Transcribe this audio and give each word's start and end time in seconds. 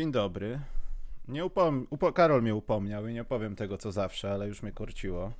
Dzień 0.00 0.12
dobry. 0.12 0.60
Nie 1.28 1.44
upom- 1.44 1.86
upo- 1.90 2.12
Karol 2.12 2.42
mnie 2.42 2.54
upomniał 2.54 3.06
i 3.06 3.14
nie 3.14 3.24
powiem 3.24 3.56
tego 3.56 3.78
co 3.78 3.92
zawsze, 3.92 4.32
ale 4.32 4.48
już 4.48 4.62
mnie 4.62 4.72
korciło. 4.72 5.32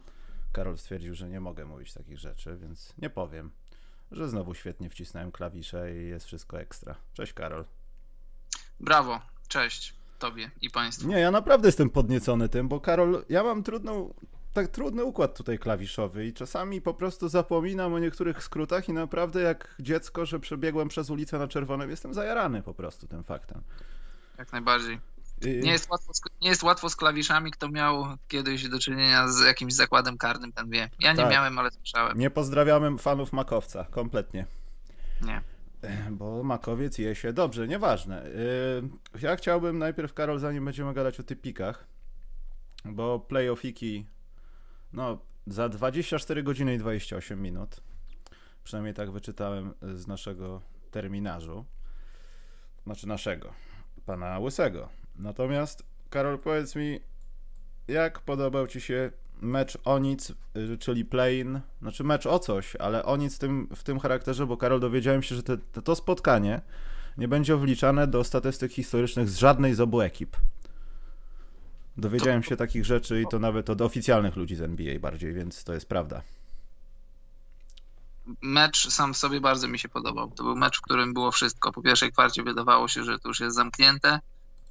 Karol 0.52 0.78
stwierdził, 0.78 1.14
że 1.14 1.28
nie 1.28 1.40
mogę 1.40 1.64
mówić 1.64 1.92
takich 1.94 2.18
rzeczy, 2.18 2.56
więc 2.56 2.94
nie 2.98 3.10
powiem. 3.10 3.50
Że 4.12 4.28
znowu 4.28 4.54
świetnie 4.54 4.90
wcisnąłem 4.90 5.32
klawisze 5.32 5.94
i 5.96 6.08
jest 6.08 6.26
wszystko 6.26 6.60
ekstra. 6.60 6.94
Cześć 7.14 7.32
Karol. 7.32 7.64
Brawo, 8.80 9.20
cześć 9.48 9.94
tobie 10.18 10.50
i 10.62 10.70
państwu. 10.70 11.08
Nie, 11.08 11.18
ja 11.18 11.30
naprawdę 11.30 11.68
jestem 11.68 11.90
podniecony 11.90 12.48
tym, 12.48 12.68
bo 12.68 12.80
Karol, 12.80 13.24
ja 13.28 13.42
mam 13.44 13.62
trudną, 13.62 14.14
tak 14.52 14.68
trudny 14.68 15.04
układ 15.04 15.36
tutaj 15.36 15.58
klawiszowy 15.58 16.26
i 16.26 16.32
czasami 16.32 16.80
po 16.80 16.94
prostu 16.94 17.28
zapominam 17.28 17.94
o 17.94 17.98
niektórych 17.98 18.42
skrótach 18.42 18.88
i 18.88 18.92
naprawdę 18.92 19.40
jak 19.40 19.74
dziecko, 19.80 20.26
że 20.26 20.40
przebiegłem 20.40 20.88
przez 20.88 21.10
ulicę 21.10 21.38
na 21.38 21.48
czerwonym, 21.48 21.90
jestem 21.90 22.14
zajarany 22.14 22.62
po 22.62 22.74
prostu 22.74 23.06
tym 23.06 23.24
faktem. 23.24 23.62
Jak 24.40 24.52
najbardziej. 24.52 25.00
I- 25.42 25.46
Nie 25.60 25.70
jest, 25.72 25.90
łatwo 25.90 26.14
z, 26.14 26.20
nie 26.42 26.48
jest 26.48 26.62
łatwo 26.62 26.90
z 26.90 26.96
klawiszami. 26.96 27.50
Kto 27.50 27.68
miał 27.68 28.04
kiedyś 28.28 28.68
do 28.68 28.78
czynienia 28.78 29.28
z 29.28 29.40
jakimś 29.40 29.74
zakładem 29.74 30.18
karnym, 30.18 30.52
ten 30.52 30.70
wie. 30.70 30.90
Ja 31.00 31.12
nie 31.12 31.16
Tak. 31.18 31.30
miałem, 31.32 31.58
ale 31.58 31.70
słyszałem. 31.70 32.18
Nie 32.18 32.30
pozdrawiamy 32.30 32.98
fanów 32.98 33.32
Makowca, 33.32 33.84
kompletnie. 33.84 34.46
Nie. 35.22 35.42
Bo 36.10 36.42
makowiec 36.42 36.98
je 36.98 37.14
się 37.14 37.32
dobrze, 37.32 37.68
nieważne. 37.68 38.24
Yy, 39.14 39.20
Ja 39.20 39.36
chciałbym 39.36 39.78
najpierw, 39.78 40.14
Karol, 40.14 40.38
zanim 40.38 40.64
będziemy 40.64 40.94
gadać 40.94 41.20
o 41.20 41.22
typikach, 41.22 41.86
bo 42.84 43.18
playoffiki, 43.20 44.06
no, 44.92 45.18
za 45.46 45.68
24 45.68 46.42
godziny 46.42 46.74
i 46.74 46.78
28 46.78 47.42
minut, 47.42 47.80
przynajmniej 48.64 48.94
tak 48.94 49.10
wyczytałem 49.10 49.74
z 49.82 50.06
naszego 50.06 50.60
terminarzu, 50.90 51.64
znaczy 52.86 53.08
naszego, 53.08 53.52
pana 54.10 54.38
Łysego. 54.38 54.88
Natomiast, 55.18 55.82
Karol, 56.10 56.38
powiedz 56.38 56.76
mi, 56.76 57.00
jak 57.88 58.20
podobał 58.20 58.66
ci 58.66 58.80
się 58.80 59.10
mecz 59.40 59.78
o 59.84 59.98
nic, 59.98 60.32
y, 60.56 60.78
czyli 60.78 61.04
play-in, 61.04 61.60
znaczy 61.82 62.04
mecz 62.04 62.26
o 62.26 62.38
coś, 62.38 62.76
ale 62.76 63.04
o 63.04 63.16
nic 63.16 63.36
w 63.36 63.38
tym, 63.38 63.68
w 63.74 63.82
tym 63.82 63.98
charakterze, 63.98 64.46
bo 64.46 64.56
Karol 64.56 64.80
dowiedziałem 64.80 65.22
się, 65.22 65.34
że 65.34 65.42
te, 65.42 65.58
te, 65.58 65.82
to 65.82 65.94
spotkanie 65.94 66.60
nie 67.18 67.28
będzie 67.28 67.56
wliczane 67.56 68.06
do 68.06 68.24
statystyk 68.24 68.72
historycznych 68.72 69.28
z 69.28 69.38
żadnej 69.38 69.74
z 69.74 69.80
obu 69.80 70.00
ekip. 70.00 70.36
Dowiedziałem 71.96 72.42
się 72.42 72.56
takich 72.56 72.84
rzeczy 72.84 73.22
i 73.22 73.26
to 73.30 73.38
nawet 73.38 73.70
od 73.70 73.80
oficjalnych 73.80 74.36
ludzi 74.36 74.56
z 74.56 74.60
NBA 74.60 74.98
bardziej, 74.98 75.32
więc 75.32 75.64
to 75.64 75.74
jest 75.74 75.88
prawda. 75.88 76.22
Mecz 78.42 78.90
sam 78.90 79.14
w 79.14 79.16
sobie 79.16 79.40
bardzo 79.40 79.68
mi 79.68 79.78
się 79.78 79.88
podobał. 79.88 80.30
To 80.30 80.42
był 80.44 80.56
mecz, 80.56 80.78
w 80.78 80.82
którym 80.82 81.14
było 81.14 81.32
wszystko. 81.32 81.72
Po 81.72 81.82
pierwszej 81.82 82.12
kwarcie 82.12 82.42
wydawało 82.42 82.88
się, 82.88 83.04
że 83.04 83.18
to 83.18 83.28
już 83.28 83.40
jest 83.40 83.56
zamknięte, 83.56 84.20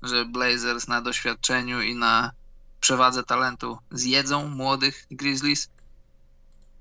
że 0.02 0.26
Blazers 0.26 0.88
na 0.88 1.02
doświadczeniu 1.02 1.82
i 1.82 1.96
na 1.96 2.32
przewadze 2.80 3.24
talentu 3.24 3.78
zjedzą 3.92 4.48
młodych 4.48 5.08
Grizzlies, 5.12 5.70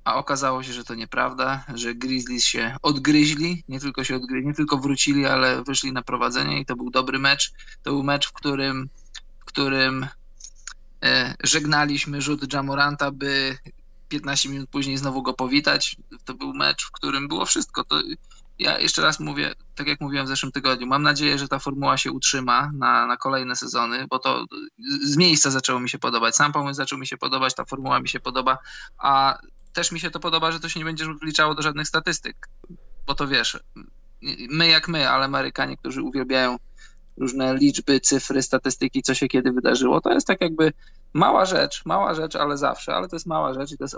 a 0.04 0.14
okazało 0.14 0.62
się, 0.62 0.72
że 0.72 0.84
to 0.84 0.94
nieprawda, 0.94 1.64
że 1.74 1.94
Grizzlies 1.94 2.44
się 2.44 2.76
odgryźli, 2.82 3.64
nie 3.68 3.80
tylko 3.80 4.04
się 4.04 4.16
odgryźli, 4.16 4.46
nie 4.46 4.54
tylko 4.54 4.78
wrócili, 4.78 5.26
ale 5.26 5.64
wyszli 5.64 5.92
na 5.92 6.02
prowadzenie 6.02 6.60
i 6.60 6.66
to 6.66 6.76
był 6.76 6.90
dobry 6.90 7.18
mecz. 7.18 7.52
To 7.82 7.90
był 7.90 8.02
mecz, 8.02 8.28
w 8.28 8.32
którym, 8.32 8.88
w 9.40 9.44
którym 9.44 10.06
e, 11.02 11.34
żegnaliśmy 11.44 12.22
rzut 12.22 12.52
Jamoranta, 12.52 13.10
by 13.10 13.58
15 14.08 14.48
minut 14.48 14.70
później 14.70 14.96
znowu 14.96 15.22
go 15.22 15.34
powitać. 15.34 15.96
To 16.24 16.34
był 16.34 16.54
mecz, 16.54 16.86
w 16.86 16.90
którym 16.90 17.28
było 17.28 17.46
wszystko. 17.46 17.84
To 17.84 18.00
ja 18.58 18.78
jeszcze 18.78 19.02
raz 19.02 19.20
mówię, 19.20 19.54
tak 19.74 19.86
jak 19.86 20.00
mówiłem 20.00 20.26
w 20.26 20.28
zeszłym 20.28 20.52
tygodniu, 20.52 20.86
mam 20.86 21.02
nadzieję, 21.02 21.38
że 21.38 21.48
ta 21.48 21.58
formuła 21.58 21.96
się 21.96 22.12
utrzyma 22.12 22.70
na, 22.74 23.06
na 23.06 23.16
kolejne 23.16 23.56
sezony, 23.56 24.06
bo 24.10 24.18
to 24.18 24.44
z 25.02 25.16
miejsca 25.16 25.50
zaczęło 25.50 25.80
mi 25.80 25.88
się 25.90 25.98
podobać. 25.98 26.36
Sam 26.36 26.52
pomysł 26.52 26.76
zaczął 26.76 26.98
mi 26.98 27.06
się 27.06 27.16
podobać, 27.16 27.54
ta 27.54 27.64
formuła 27.64 28.00
mi 28.00 28.08
się 28.08 28.20
podoba, 28.20 28.58
a 28.98 29.38
też 29.72 29.92
mi 29.92 30.00
się 30.00 30.10
to 30.10 30.20
podoba, 30.20 30.52
że 30.52 30.60
to 30.60 30.68
się 30.68 30.80
nie 30.80 30.84
będzie 30.84 31.04
wliczało 31.20 31.54
do 31.54 31.62
żadnych 31.62 31.88
statystyk, 31.88 32.48
bo 33.06 33.14
to 33.14 33.28
wiesz, 33.28 33.58
my 34.50 34.68
jak 34.68 34.88
my, 34.88 35.10
ale 35.10 35.24
Amerykanie, 35.24 35.76
którzy 35.76 36.02
uwielbiają 36.02 36.56
różne 37.16 37.56
liczby, 37.56 38.00
cyfry, 38.00 38.42
statystyki, 38.42 39.02
co 39.02 39.14
się 39.14 39.28
kiedy 39.28 39.52
wydarzyło, 39.52 40.00
to 40.00 40.12
jest 40.12 40.26
tak 40.26 40.40
jakby 40.40 40.72
mała 41.12 41.44
rzecz, 41.44 41.86
mała 41.86 42.14
rzecz, 42.14 42.36
ale 42.36 42.56
zawsze, 42.56 42.94
ale 42.94 43.08
to 43.08 43.16
jest 43.16 43.26
mała 43.26 43.54
rzecz 43.54 43.72
i 43.72 43.78
to 43.78 43.84
jest 43.84 43.96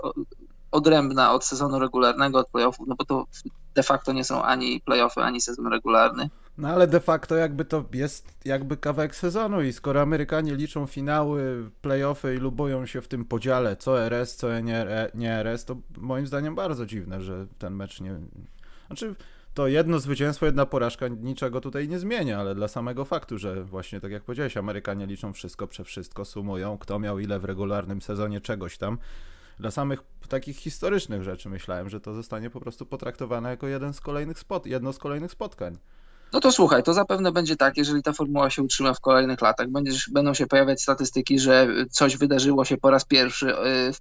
odrębna 0.71 1.33
od 1.33 1.45
sezonu 1.45 1.79
regularnego, 1.79 2.39
od 2.39 2.47
playoffów, 2.47 2.87
no 2.87 2.95
bo 2.95 3.05
to 3.05 3.25
de 3.75 3.83
facto 3.83 4.13
nie 4.13 4.23
są 4.23 4.43
ani 4.43 4.81
playoffy, 4.81 5.21
ani 5.21 5.41
sezon 5.41 5.67
regularny. 5.67 6.29
No 6.57 6.67
ale 6.69 6.87
de 6.87 6.99
facto 6.99 7.35
jakby 7.35 7.65
to 7.65 7.85
jest 7.93 8.33
jakby 8.45 8.77
kawałek 8.77 9.15
sezonu 9.15 9.61
i 9.61 9.73
skoro 9.73 10.01
Amerykanie 10.01 10.55
liczą 10.55 10.85
finały, 10.85 11.71
playoffy 11.81 12.35
i 12.35 12.37
lubują 12.37 12.85
się 12.85 13.01
w 13.01 13.07
tym 13.07 13.25
podziale 13.25 13.75
co 13.75 14.01
RS, 14.01 14.35
co 14.35 14.59
nie, 14.59 14.85
nie 15.13 15.33
RS, 15.33 15.65
to 15.65 15.75
moim 15.97 16.27
zdaniem 16.27 16.55
bardzo 16.55 16.85
dziwne, 16.85 17.21
że 17.21 17.47
ten 17.57 17.75
mecz 17.75 18.01
nie... 18.01 18.19
Znaczy 18.87 19.15
to 19.53 19.67
jedno 19.67 19.99
zwycięstwo, 19.99 20.45
jedna 20.45 20.65
porażka 20.65 21.07
niczego 21.07 21.61
tutaj 21.61 21.87
nie 21.87 21.99
zmienia, 21.99 22.39
ale 22.39 22.55
dla 22.55 22.67
samego 22.67 23.05
faktu, 23.05 23.37
że 23.37 23.63
właśnie 23.63 24.01
tak 24.01 24.11
jak 24.11 24.23
powiedziałeś, 24.23 24.57
Amerykanie 24.57 25.05
liczą 25.05 25.33
wszystko 25.33 25.67
prze 25.67 25.83
wszystko, 25.83 26.25
sumują, 26.25 26.77
kto 26.77 26.99
miał 26.99 27.19
ile 27.19 27.39
w 27.39 27.45
regularnym 27.45 28.01
sezonie 28.01 28.41
czegoś 28.41 28.77
tam. 28.77 28.97
Dla 29.59 29.71
samych 29.71 30.03
takich 30.29 30.57
historycznych 30.57 31.23
rzeczy 31.23 31.49
myślałem, 31.49 31.89
że 31.89 31.99
to 31.99 32.13
zostanie 32.13 32.49
po 32.49 32.59
prostu 32.59 32.85
potraktowane 32.85 33.49
jako 33.49 33.67
jeden 33.67 33.93
z 33.93 34.01
kolejnych 34.01 34.39
spot, 34.39 34.65
jedno 34.65 34.93
z 34.93 34.97
kolejnych 34.97 35.31
spotkań. 35.31 35.77
No 36.33 36.39
to 36.39 36.51
słuchaj, 36.51 36.83
to 36.83 36.93
zapewne 36.93 37.31
będzie 37.31 37.55
tak, 37.55 37.77
jeżeli 37.77 38.03
ta 38.03 38.13
formuła 38.13 38.49
się 38.49 38.63
utrzyma 38.63 38.93
w 38.93 38.99
kolejnych 38.99 39.41
latach. 39.41 39.69
Będziesz, 39.69 40.09
będą 40.09 40.33
się 40.33 40.47
pojawiać 40.47 40.81
statystyki, 40.81 41.39
że 41.39 41.67
coś 41.91 42.17
wydarzyło 42.17 42.65
się 42.65 42.77
po 42.77 42.91
raz 42.91 43.05
pierwszy 43.05 43.49
y, 43.49 43.93
w, 43.93 43.99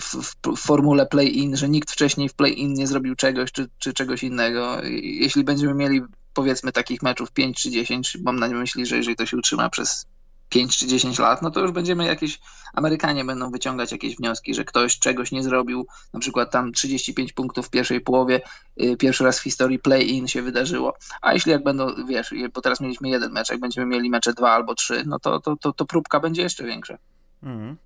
w, 0.00 0.22
w, 0.22 0.56
w 0.56 0.60
formule 0.60 1.06
play-in, 1.06 1.56
że 1.56 1.68
nikt 1.68 1.90
wcześniej 1.90 2.28
w 2.28 2.34
play-in 2.34 2.74
nie 2.74 2.86
zrobił 2.86 3.14
czegoś 3.14 3.52
czy, 3.52 3.68
czy 3.78 3.92
czegoś 3.92 4.22
innego. 4.22 4.76
Jeśli 5.02 5.44
będziemy 5.44 5.74
mieli 5.74 6.00
powiedzmy 6.34 6.72
takich 6.72 7.02
meczów 7.02 7.32
5 7.32 7.62
czy 7.62 7.70
10, 7.70 8.18
mam 8.24 8.38
na 8.38 8.48
myśli, 8.48 8.86
że 8.86 8.96
jeżeli 8.96 9.16
to 9.16 9.26
się 9.26 9.36
utrzyma 9.36 9.70
przez 9.70 10.06
5 10.54 10.78
czy 10.78 10.86
10 10.86 11.18
lat, 11.18 11.42
no 11.42 11.50
to 11.50 11.60
już 11.60 11.72
będziemy 11.72 12.04
jakieś, 12.04 12.40
Amerykanie 12.74 13.24
będą 13.24 13.50
wyciągać 13.50 13.92
jakieś 13.92 14.16
wnioski, 14.16 14.54
że 14.54 14.64
ktoś 14.64 14.98
czegoś 14.98 15.32
nie 15.32 15.42
zrobił, 15.42 15.86
na 16.12 16.20
przykład 16.20 16.50
tam 16.50 16.72
35 16.72 17.32
punktów 17.32 17.66
w 17.66 17.70
pierwszej 17.70 18.00
połowie, 18.00 18.40
y, 18.82 18.96
pierwszy 18.96 19.24
raz 19.24 19.38
w 19.38 19.42
historii 19.42 19.78
play-in 19.78 20.28
się 20.28 20.42
wydarzyło. 20.42 20.94
A 21.22 21.32
jeśli 21.32 21.52
jak 21.52 21.64
będą, 21.64 22.06
wiesz, 22.08 22.34
bo 22.54 22.60
teraz 22.60 22.80
mieliśmy 22.80 23.08
jeden 23.08 23.32
mecz, 23.32 23.50
jak 23.50 23.60
będziemy 23.60 23.86
mieli 23.86 24.10
mecze 24.10 24.32
dwa 24.32 24.50
albo 24.50 24.74
trzy, 24.74 25.02
no 25.06 25.18
to, 25.18 25.40
to, 25.40 25.56
to, 25.56 25.72
to 25.72 25.84
próbka 25.84 26.20
będzie 26.20 26.42
jeszcze 26.42 26.64
większa. 26.64 26.98
Mhm. 27.42 27.76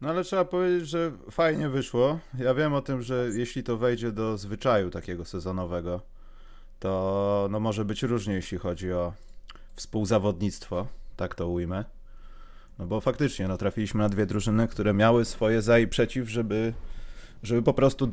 No 0.00 0.08
ale 0.08 0.24
trzeba 0.24 0.44
powiedzieć, 0.44 0.88
że 0.88 1.12
fajnie 1.30 1.68
wyszło. 1.68 2.18
Ja 2.38 2.54
wiem 2.54 2.74
o 2.74 2.82
tym, 2.82 3.02
że 3.02 3.28
jeśli 3.34 3.62
to 3.62 3.76
wejdzie 3.76 4.12
do 4.12 4.38
zwyczaju 4.38 4.90
takiego 4.90 5.24
sezonowego, 5.24 6.00
to 6.80 7.48
no 7.50 7.60
może 7.60 7.84
być 7.84 8.02
różnie, 8.02 8.34
jeśli 8.34 8.58
chodzi 8.58 8.92
o 8.92 9.12
współzawodnictwo, 9.74 10.86
tak 11.16 11.34
to 11.34 11.48
ujmę. 11.48 11.84
No 12.78 12.86
bo 12.86 13.00
faktycznie, 13.00 13.48
no 13.48 13.56
trafiliśmy 13.56 13.98
na 13.98 14.08
dwie 14.08 14.26
drużyny, 14.26 14.68
które 14.68 14.94
miały 14.94 15.24
swoje 15.24 15.62
za 15.62 15.78
i 15.78 15.86
przeciw, 15.86 16.30
żeby, 16.30 16.74
żeby 17.42 17.62
po 17.62 17.74
prostu 17.74 18.12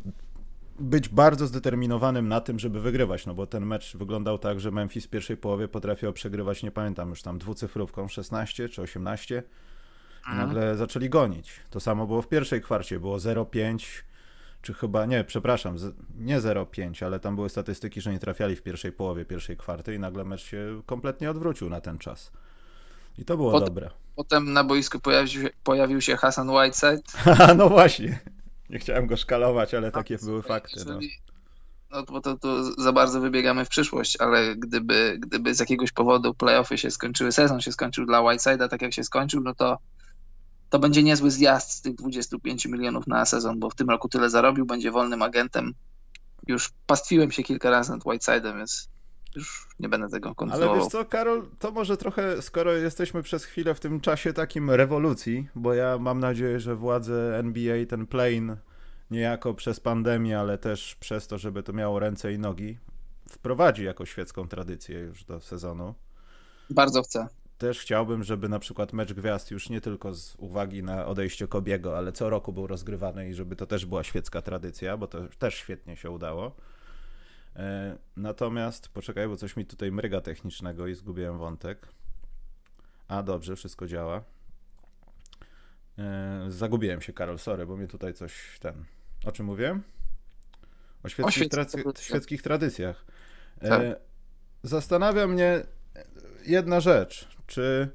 być 0.80 1.10
bardzo 1.10 1.48
zdeterminowanym 1.48 2.28
na 2.28 2.42
tym, 2.42 2.60
żeby 2.60 2.82
wygrywać, 2.82 3.26
no 3.26 3.34
bo 3.34 3.48
ten 3.48 3.66
mecz 3.66 3.98
wyglądał 3.98 4.38
tak, 4.38 4.60
że 4.60 4.72
Memphis 4.72 5.06
w 5.06 5.10
pierwszej 5.10 5.38
połowie 5.38 5.68
potrafił 5.68 6.14
przegrywać, 6.14 6.64
nie 6.64 6.72
pamiętam 6.72 7.10
już 7.10 7.22
tam 7.22 7.38
dwucyfrówką 7.38 8.08
16 8.08 8.70
czy 8.70 8.82
18 8.82 9.44
i 10.34 10.36
nagle 10.36 10.78
zaczęli 10.78 11.10
gonić. 11.10 11.60
To 11.70 11.80
samo 11.80 12.08
było 12.08 12.22
w 12.22 12.28
pierwszej 12.28 12.62
kwarcie, 12.62 13.00
było 13.00 13.18
0,5 13.18 14.04
czy 14.62 14.74
chyba, 14.74 15.06
nie, 15.06 15.24
przepraszam, 15.24 15.76
nie 16.18 16.42
0,5, 16.42 17.06
ale 17.06 17.20
tam 17.20 17.36
były 17.36 17.50
statystyki, 17.50 18.02
że 18.02 18.12
nie 18.12 18.20
trafiali 18.20 18.56
w 18.56 18.62
pierwszej 18.62 18.92
połowie 18.92 19.26
pierwszej 19.26 19.58
kwarty 19.58 19.96
i 19.96 20.00
nagle 20.00 20.26
mecz 20.26 20.42
się 20.42 20.82
kompletnie 20.86 21.32
odwrócił 21.32 21.70
na 21.70 21.82
ten 21.82 21.98
czas. 21.98 22.32
I 23.18 23.26
to 23.26 23.38
było 23.38 23.52
Potem- 23.52 23.68
dobre. 23.68 23.90
Potem 24.16 24.54
na 24.54 24.64
boisku 24.64 25.00
pojawił 25.00 25.42
się, 25.42 25.50
pojawił 25.64 26.02
się 26.02 26.18
Hassan 26.18 26.50
Whiteside. 26.50 27.02
No 27.58 27.70
właśnie. 27.70 28.20
Nie 28.70 28.80
chciałem 28.80 29.08
go 29.08 29.18
szkalować, 29.18 29.74
ale 29.74 29.92
takie 29.92 30.18
były 30.18 30.42
Słuchaj, 30.42 30.62
fakty. 30.62 30.86
No. 30.86 31.00
No 31.92 32.04
bo 32.04 32.22
to, 32.22 32.38
to 32.38 32.64
za 32.82 32.94
bardzo 32.94 33.22
wybiegamy 33.22 33.66
w 33.66 33.70
przyszłość, 33.70 34.18
ale 34.22 34.56
gdyby, 34.56 35.18
gdyby 35.20 35.56
z 35.56 35.60
jakiegoś 35.60 35.92
powodu 35.92 36.34
playoffy 36.34 36.78
się 36.78 36.92
skończyły, 36.92 37.32
sezon 37.32 37.62
się 37.62 37.72
skończył 37.72 38.06
dla 38.06 38.20
Whiteside'a 38.20 38.68
tak 38.70 38.82
jak 38.82 38.94
się 38.94 39.04
skończył, 39.04 39.42
no 39.42 39.56
to 39.56 39.78
to 40.70 40.80
będzie 40.80 41.04
niezły 41.04 41.32
zjazd 41.32 41.72
z 41.72 41.82
tych 41.82 41.96
25 41.96 42.66
milionów 42.66 43.08
na 43.08 43.26
sezon, 43.26 43.60
bo 43.60 43.70
w 43.70 43.76
tym 43.76 43.90
roku 43.90 44.10
tyle 44.10 44.30
zarobił, 44.30 44.66
będzie 44.66 44.92
wolnym 44.92 45.22
agentem. 45.22 45.74
Już 46.48 46.72
pastwiłem 46.88 47.32
się 47.32 47.44
kilka 47.44 47.70
razy 47.70 47.92
nad 47.92 48.02
Whiteside'em, 48.02 48.58
więc 48.58 48.90
już 49.36 49.68
nie 49.80 49.90
będę 49.90 50.10
tego 50.10 50.28
Ale 50.28 50.36
kontynuował. 50.36 50.76
wiesz 50.76 50.88
co, 50.88 51.06
Karol, 51.06 51.44
to 51.60 51.72
może 51.72 51.98
trochę, 51.98 52.42
skoro 52.42 52.74
jesteśmy 52.74 53.24
przez 53.24 53.46
chwilę 53.46 53.74
w 53.76 53.80
tym 53.80 54.02
czasie 54.02 54.34
takim 54.34 54.72
rewolucji, 54.72 55.48
bo 55.56 55.74
ja 55.74 55.98
mam 55.98 56.20
nadzieję, 56.20 56.60
że 56.60 56.76
władze 56.76 57.38
NBA 57.40 57.86
ten 57.86 58.08
plane 58.08 58.58
niejako 59.12 59.54
przez 59.54 59.80
pandemię, 59.80 60.40
ale 60.40 60.58
też 60.58 60.96
przez 60.96 61.28
to, 61.28 61.38
żeby 61.38 61.64
to 61.64 61.74
miało 61.74 62.00
ręce 62.00 62.34
i 62.34 62.40
nogi, 62.40 62.78
wprowadzi 63.30 63.84
jako 63.84 64.06
świecką 64.06 64.48
tradycję 64.48 65.00
już 65.00 65.24
do 65.24 65.40
sezonu. 65.42 65.96
Bardzo 66.70 67.02
chcę. 67.04 67.28
też 67.58 67.80
chciałbym, 67.80 68.24
żeby 68.24 68.50
na 68.50 68.60
przykład 68.60 68.94
mecz 68.94 69.14
gwiazd 69.14 69.52
już 69.52 69.70
nie 69.70 69.82
tylko 69.82 70.14
z 70.14 70.36
uwagi 70.36 70.84
na 70.84 71.06
odejście 71.06 71.48
Kobiego, 71.48 71.98
ale 71.98 72.12
co 72.12 72.30
roku 72.30 72.54
był 72.54 72.68
rozgrywany 72.68 73.30
i 73.30 73.34
żeby 73.34 73.56
to 73.56 73.66
też 73.66 73.86
była 73.86 74.04
świecka 74.04 74.42
tradycja, 74.42 74.98
bo 74.98 75.08
to 75.08 75.20
też 75.40 75.56
świetnie 75.56 75.96
się 75.96 76.10
udało. 76.12 76.56
E, 77.56 77.98
natomiast, 78.16 78.90
poczekaj, 78.90 79.28
bo 79.28 79.38
coś 79.38 79.56
mi 79.56 79.66
tutaj 79.66 79.92
mryga 79.92 80.22
technicznego 80.22 80.88
i 80.88 80.96
zgubiłem 80.96 81.38
wątek. 81.38 81.88
A, 83.08 83.24
dobrze, 83.24 83.56
wszystko 83.56 83.88
działa. 83.88 84.24
E, 85.98 86.46
zagubiłem 86.50 87.02
się, 87.02 87.14
Karol, 87.14 87.40
sorry, 87.40 87.66
bo 87.66 87.78
mnie 87.78 87.88
tutaj 87.88 88.14
coś 88.14 88.60
ten... 88.60 88.86
O 89.26 89.32
czym 89.32 89.46
mówiłem? 89.46 89.84
O 91.04 91.10
świeckich, 91.10 91.48
świeckich 92.00 92.42
tradycjach. 92.42 93.06
E, 93.60 93.70
tak. 93.70 93.82
Zastanawia 94.64 95.28
mnie 95.28 95.64
jedna 96.46 96.80
rzecz. 96.80 97.28
Czy 97.48 97.90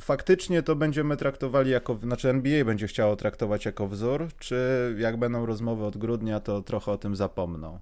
faktycznie 0.00 0.62
to 0.62 0.76
będziemy 0.76 1.16
traktowali 1.16 1.70
jako, 1.70 1.94
znaczy 1.94 2.28
NBA 2.28 2.64
będzie 2.64 2.86
chciało 2.86 3.16
traktować 3.16 3.64
jako 3.64 3.88
wzór, 3.88 4.28
czy 4.38 4.56
jak 4.98 5.16
będą 5.16 5.46
rozmowy 5.46 5.84
od 5.84 5.96
grudnia, 5.96 6.40
to 6.40 6.62
trochę 6.62 6.92
o 6.92 6.98
tym 6.98 7.16
zapomną? 7.16 7.78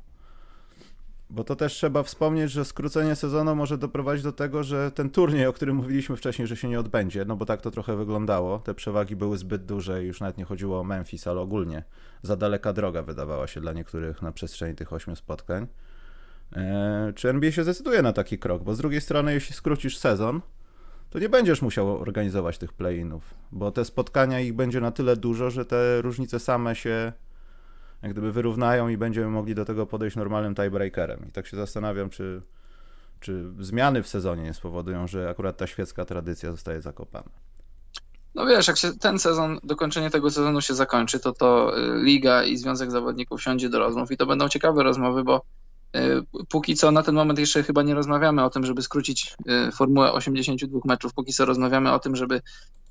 Bo 1.31 1.45
to 1.45 1.57
też 1.57 1.73
trzeba 1.73 2.03
wspomnieć, 2.03 2.51
że 2.51 2.65
skrócenie 2.65 3.17
sezonu 3.17 3.57
może 3.57 3.79
doprowadzić 3.79 4.25
do 4.25 4.33
tego, 4.33 4.63
że 4.63 4.91
ten 4.91 5.11
turniej, 5.11 5.47
o 5.47 5.53
którym 5.53 5.77
mówiliśmy 5.77 6.17
wcześniej, 6.17 6.49
że 6.49 6.57
się 6.57 6.69
nie 6.69 6.81
odbędzie, 6.81 7.25
no 7.25 7.37
bo 7.37 7.47
tak 7.47 7.61
to 7.61 7.71
trochę 7.71 7.97
wyglądało. 7.97 8.59
Te 8.59 8.75
przewagi 8.75 9.17
były 9.17 9.39
zbyt 9.39 9.65
duże 9.65 10.05
i 10.05 10.07
już 10.07 10.21
nawet 10.21 10.39
nie 10.39 10.45
chodziło 10.45 10.81
o 10.81 10.85
Memphis, 10.85 11.27
ale 11.27 11.41
ogólnie 11.41 11.85
za 12.23 12.37
daleka 12.37 12.73
droga 12.73 13.03
wydawała 13.03 13.47
się 13.47 13.61
dla 13.61 13.73
niektórych 13.73 14.23
na 14.23 14.33
przestrzeni 14.33 14.75
tych 14.75 14.93
ośmiu 14.93 15.17
spotkań. 15.17 15.67
Eee, 16.53 17.15
czy 17.15 17.29
NBA 17.29 17.53
się 17.53 17.63
zdecyduje 17.63 18.03
na 18.03 18.13
taki 18.13 18.39
krok? 18.39 18.63
Bo 18.63 18.75
z 18.75 18.79
drugiej 18.79 19.01
strony, 19.01 19.35
jeśli 19.35 19.55
skrócisz 19.55 19.99
sezon, 19.99 20.41
to 21.11 21.19
nie 21.19 21.29
będziesz 21.29 21.63
musiał 21.63 22.01
organizować 22.01 22.59
tych 22.59 22.73
play-inów, 22.73 23.35
bo 23.53 23.71
te 23.71 23.85
spotkania 23.85 24.41
ich 24.41 24.55
będzie 24.55 24.81
na 24.81 24.91
tyle 24.91 25.17
dużo, 25.17 25.51
że 25.51 25.65
te 25.65 26.03
różnice 26.03 26.39
same 26.39 26.75
się 26.75 27.13
jak 28.03 28.13
gdyby 28.13 28.33
wyrównają 28.33 28.89
i 28.89 28.97
będziemy 28.97 29.29
mogli 29.29 29.55
do 29.55 29.65
tego 29.65 29.87
podejść 29.87 30.17
normalnym 30.17 30.55
tiebreakerem. 30.55 31.27
I 31.29 31.33
tak 31.33 31.47
się 31.47 31.57
zastanawiam, 31.57 32.11
czy, 32.11 32.43
czy 33.21 33.45
zmiany 33.59 34.03
w 34.03 34.09
sezonie 34.09 34.43
nie 34.43 34.55
spowodują, 34.55 35.07
że 35.07 35.29
akurat 35.29 35.57
ta 35.57 35.67
świecka 35.67 36.05
tradycja 36.05 36.51
zostaje 36.51 36.83
zakopana. 36.83 37.31
No 38.35 38.47
wiesz, 38.47 38.69
jak 38.69 38.77
się 38.77 38.93
ten 38.93 39.19
sezon, 39.19 39.61
dokończenie 39.65 40.11
tego 40.11 40.31
sezonu 40.31 40.61
się 40.61 40.75
zakończy, 40.75 41.21
to 41.21 41.33
to 41.33 41.79
y, 41.79 42.03
Liga 42.03 42.45
i 42.45 42.57
Związek 42.57 42.91
Zawodników 42.91 43.43
siądzie 43.43 43.69
do 43.69 43.79
rozmów 43.79 44.13
i 44.13 44.17
to 44.17 44.27
będą 44.27 44.49
ciekawe 44.49 44.83
rozmowy, 44.83 45.25
bo 45.25 45.43
póki 46.49 46.77
co 46.77 46.91
na 46.91 47.03
ten 47.03 47.15
moment 47.15 47.39
jeszcze 47.39 47.63
chyba 47.63 47.83
nie 47.83 47.95
rozmawiamy 47.95 48.45
o 48.45 48.51
tym, 48.51 48.67
żeby 48.67 48.83
skrócić 48.83 49.37
y, 49.69 49.73
formułę 49.73 50.13
82 50.13 50.81
meczów, 50.85 51.15
póki 51.15 51.33
co 51.33 51.45
rozmawiamy 51.45 51.93
o 51.93 51.99
tym, 51.99 52.17
żeby 52.17 52.41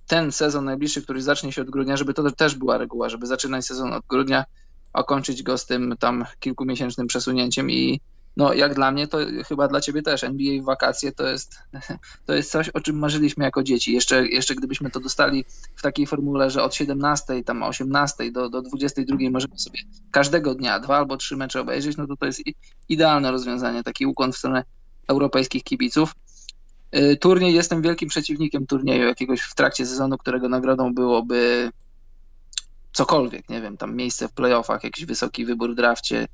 ten 0.08 0.32
sezon 0.32 0.66
najbliższy, 0.66 1.02
który 1.02 1.22
zacznie 1.22 1.52
się 1.52 1.62
od 1.62 1.70
grudnia, 1.70 1.98
żeby 1.98 2.14
to 2.14 2.32
też 2.32 2.56
była 2.56 2.78
reguła, 2.78 3.10
żeby 3.10 3.28
zaczynać 3.28 3.66
sezon 3.66 3.94
od 3.94 4.06
grudnia, 4.10 4.46
a 4.94 5.04
kończyć 5.04 5.44
go 5.44 5.58
z 5.58 5.66
tym 5.66 5.96
tam 6.00 6.26
kilkumiesięcznym 6.40 7.08
przesunięciem 7.08 7.72
i 7.72 8.02
no 8.38 8.54
jak 8.54 8.76
dla 8.76 8.92
mnie, 8.92 9.08
to 9.08 9.18
chyba 9.48 9.68
dla 9.68 9.82
ciebie 9.82 10.02
też. 10.02 10.24
NBA 10.24 10.62
w 10.62 10.66
wakacje 10.66 11.12
to 11.12 11.28
jest, 11.28 11.60
to 12.26 12.34
jest 12.34 12.52
coś, 12.52 12.70
o 12.70 12.82
czym 12.82 13.00
marzyliśmy 13.00 13.44
jako 13.44 13.64
dzieci. 13.64 13.94
Jeszcze, 13.94 14.28
jeszcze 14.28 14.56
gdybyśmy 14.56 14.92
to 14.92 15.00
dostali 15.00 15.46
w 15.76 15.82
takiej 15.82 16.08
formule, 16.08 16.50
że 16.50 16.64
od 16.64 16.76
17, 16.76 17.44
tam 17.44 17.64
18 17.64 18.32
do, 18.32 18.50
do 18.50 18.62
22 18.62 19.18
możemy 19.32 19.60
sobie 19.60 19.80
każdego 20.12 20.56
dnia 20.56 20.80
dwa 20.80 20.98
albo 20.98 21.18
trzy 21.18 21.38
mecze 21.38 21.62
obejrzeć, 21.62 21.98
no 21.98 22.08
to 22.08 22.16
to 22.16 22.26
jest 22.26 22.42
idealne 22.90 23.32
rozwiązanie, 23.32 23.84
taki 23.84 24.06
ukłon 24.06 24.32
w 24.32 24.38
stronę 24.38 24.64
europejskich 25.08 25.64
kibiców. 25.64 26.14
Y, 26.96 27.18
turniej, 27.18 27.54
jestem 27.54 27.82
wielkim 27.82 28.10
przeciwnikiem 28.10 28.68
turnieju 28.68 29.08
jakiegoś 29.08 29.42
w 29.42 29.56
trakcie 29.56 29.86
sezonu, 29.86 30.18
którego 30.18 30.50
nagrodą 30.50 30.94
byłoby 30.94 31.72
cokolwiek, 32.94 33.50
nie 33.50 33.62
wiem, 33.62 33.78
tam 33.78 33.96
miejsce 33.96 34.28
w 34.28 34.34
playoffach, 34.34 34.84
jakiś 34.84 35.06
wysoki 35.06 35.46
wybór 35.46 35.72
w 35.72 35.76
drafcie, 35.76 36.28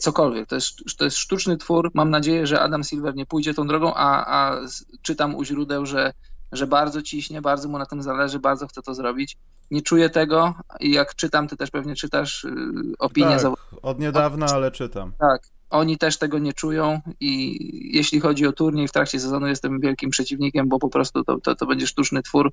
cokolwiek. 0.00 0.48
To 0.48 0.54
jest, 0.54 0.98
to 0.98 1.04
jest 1.04 1.16
sztuczny 1.16 1.56
twór. 1.56 1.90
Mam 1.94 2.10
nadzieję, 2.10 2.46
że 2.46 2.60
Adam 2.60 2.84
Silver 2.84 3.14
nie 3.14 3.26
pójdzie 3.26 3.54
tą 3.54 3.66
drogą, 3.66 3.94
a, 3.94 4.24
a 4.26 4.60
czytam 5.02 5.34
u 5.34 5.44
źródeł, 5.44 5.86
że, 5.86 6.12
że 6.52 6.66
bardzo 6.66 7.02
ciśnie, 7.02 7.42
bardzo 7.42 7.68
mu 7.68 7.78
na 7.78 7.86
tym 7.86 8.02
zależy, 8.02 8.38
bardzo 8.38 8.66
chce 8.66 8.82
to 8.82 8.94
zrobić. 8.94 9.36
Nie 9.70 9.82
czuję 9.82 10.10
tego 10.10 10.54
i 10.80 10.92
jak 10.92 11.14
czytam, 11.14 11.48
ty 11.48 11.56
też 11.56 11.70
pewnie 11.70 11.94
czytasz 11.94 12.44
y, 12.44 12.50
opinię. 12.98 13.36
Tak, 13.42 13.52
od 13.82 13.98
niedawna, 13.98 14.46
ale 14.46 14.70
czytam. 14.70 15.12
Tak, 15.18 15.42
oni 15.70 15.98
też 15.98 16.18
tego 16.18 16.38
nie 16.38 16.52
czują 16.52 17.00
i 17.20 17.58
jeśli 17.96 18.20
chodzi 18.20 18.46
o 18.46 18.52
turniej 18.52 18.88
w 18.88 18.92
trakcie 18.92 19.20
sezonu 19.20 19.46
jestem 19.46 19.80
wielkim 19.80 20.10
przeciwnikiem, 20.10 20.68
bo 20.68 20.78
po 20.78 20.88
prostu 20.88 21.24
to, 21.24 21.40
to, 21.40 21.54
to 21.54 21.66
będzie 21.66 21.86
sztuczny 21.86 22.22
twór, 22.22 22.52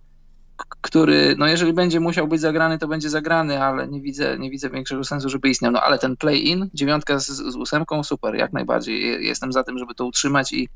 który, 0.82 1.36
no 1.38 1.48
jeżeli 1.48 1.74
będzie 1.74 2.00
musiał 2.00 2.28
być 2.28 2.42
zagrany, 2.42 2.80
to 2.80 2.88
będzie 2.88 3.10
zagrany, 3.10 3.64
ale 3.64 3.88
nie 3.88 4.02
widzę, 4.02 4.38
nie 4.40 4.50
widzę 4.50 4.70
większego 4.70 5.04
sensu, 5.04 5.30
żeby 5.30 5.50
istniał. 5.50 5.72
No 5.72 5.82
ale 5.82 6.00
ten 6.00 6.18
play-in, 6.18 6.70
dziewiątka 6.74 7.20
z, 7.20 7.28
z 7.28 7.56
ósemką, 7.56 8.04
super, 8.04 8.36
jak 8.36 8.54
najbardziej. 8.54 9.26
Jestem 9.26 9.54
za 9.54 9.64
tym, 9.64 9.78
żeby 9.78 9.96
to 9.96 10.06
utrzymać 10.06 10.54
i, 10.54 10.70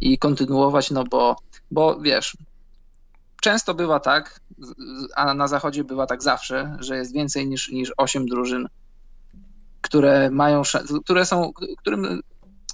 i 0.00 0.18
kontynuować, 0.18 0.90
no 0.90 1.04
bo, 1.04 1.36
bo 1.70 2.00
wiesz, 2.00 2.36
często 3.40 3.74
bywa 3.74 4.00
tak, 4.00 4.40
a 5.16 5.34
na 5.34 5.48
zachodzie 5.48 5.84
bywa 5.84 6.06
tak 6.06 6.22
zawsze, 6.22 6.76
że 6.80 6.96
jest 6.96 7.14
więcej 7.14 7.48
niż, 7.48 7.68
niż 7.68 7.92
8 7.96 8.26
drużyn, 8.26 8.68
które 9.80 10.30
mają, 10.30 10.62
które 11.04 11.26
są, 11.26 11.52
którym 11.78 12.20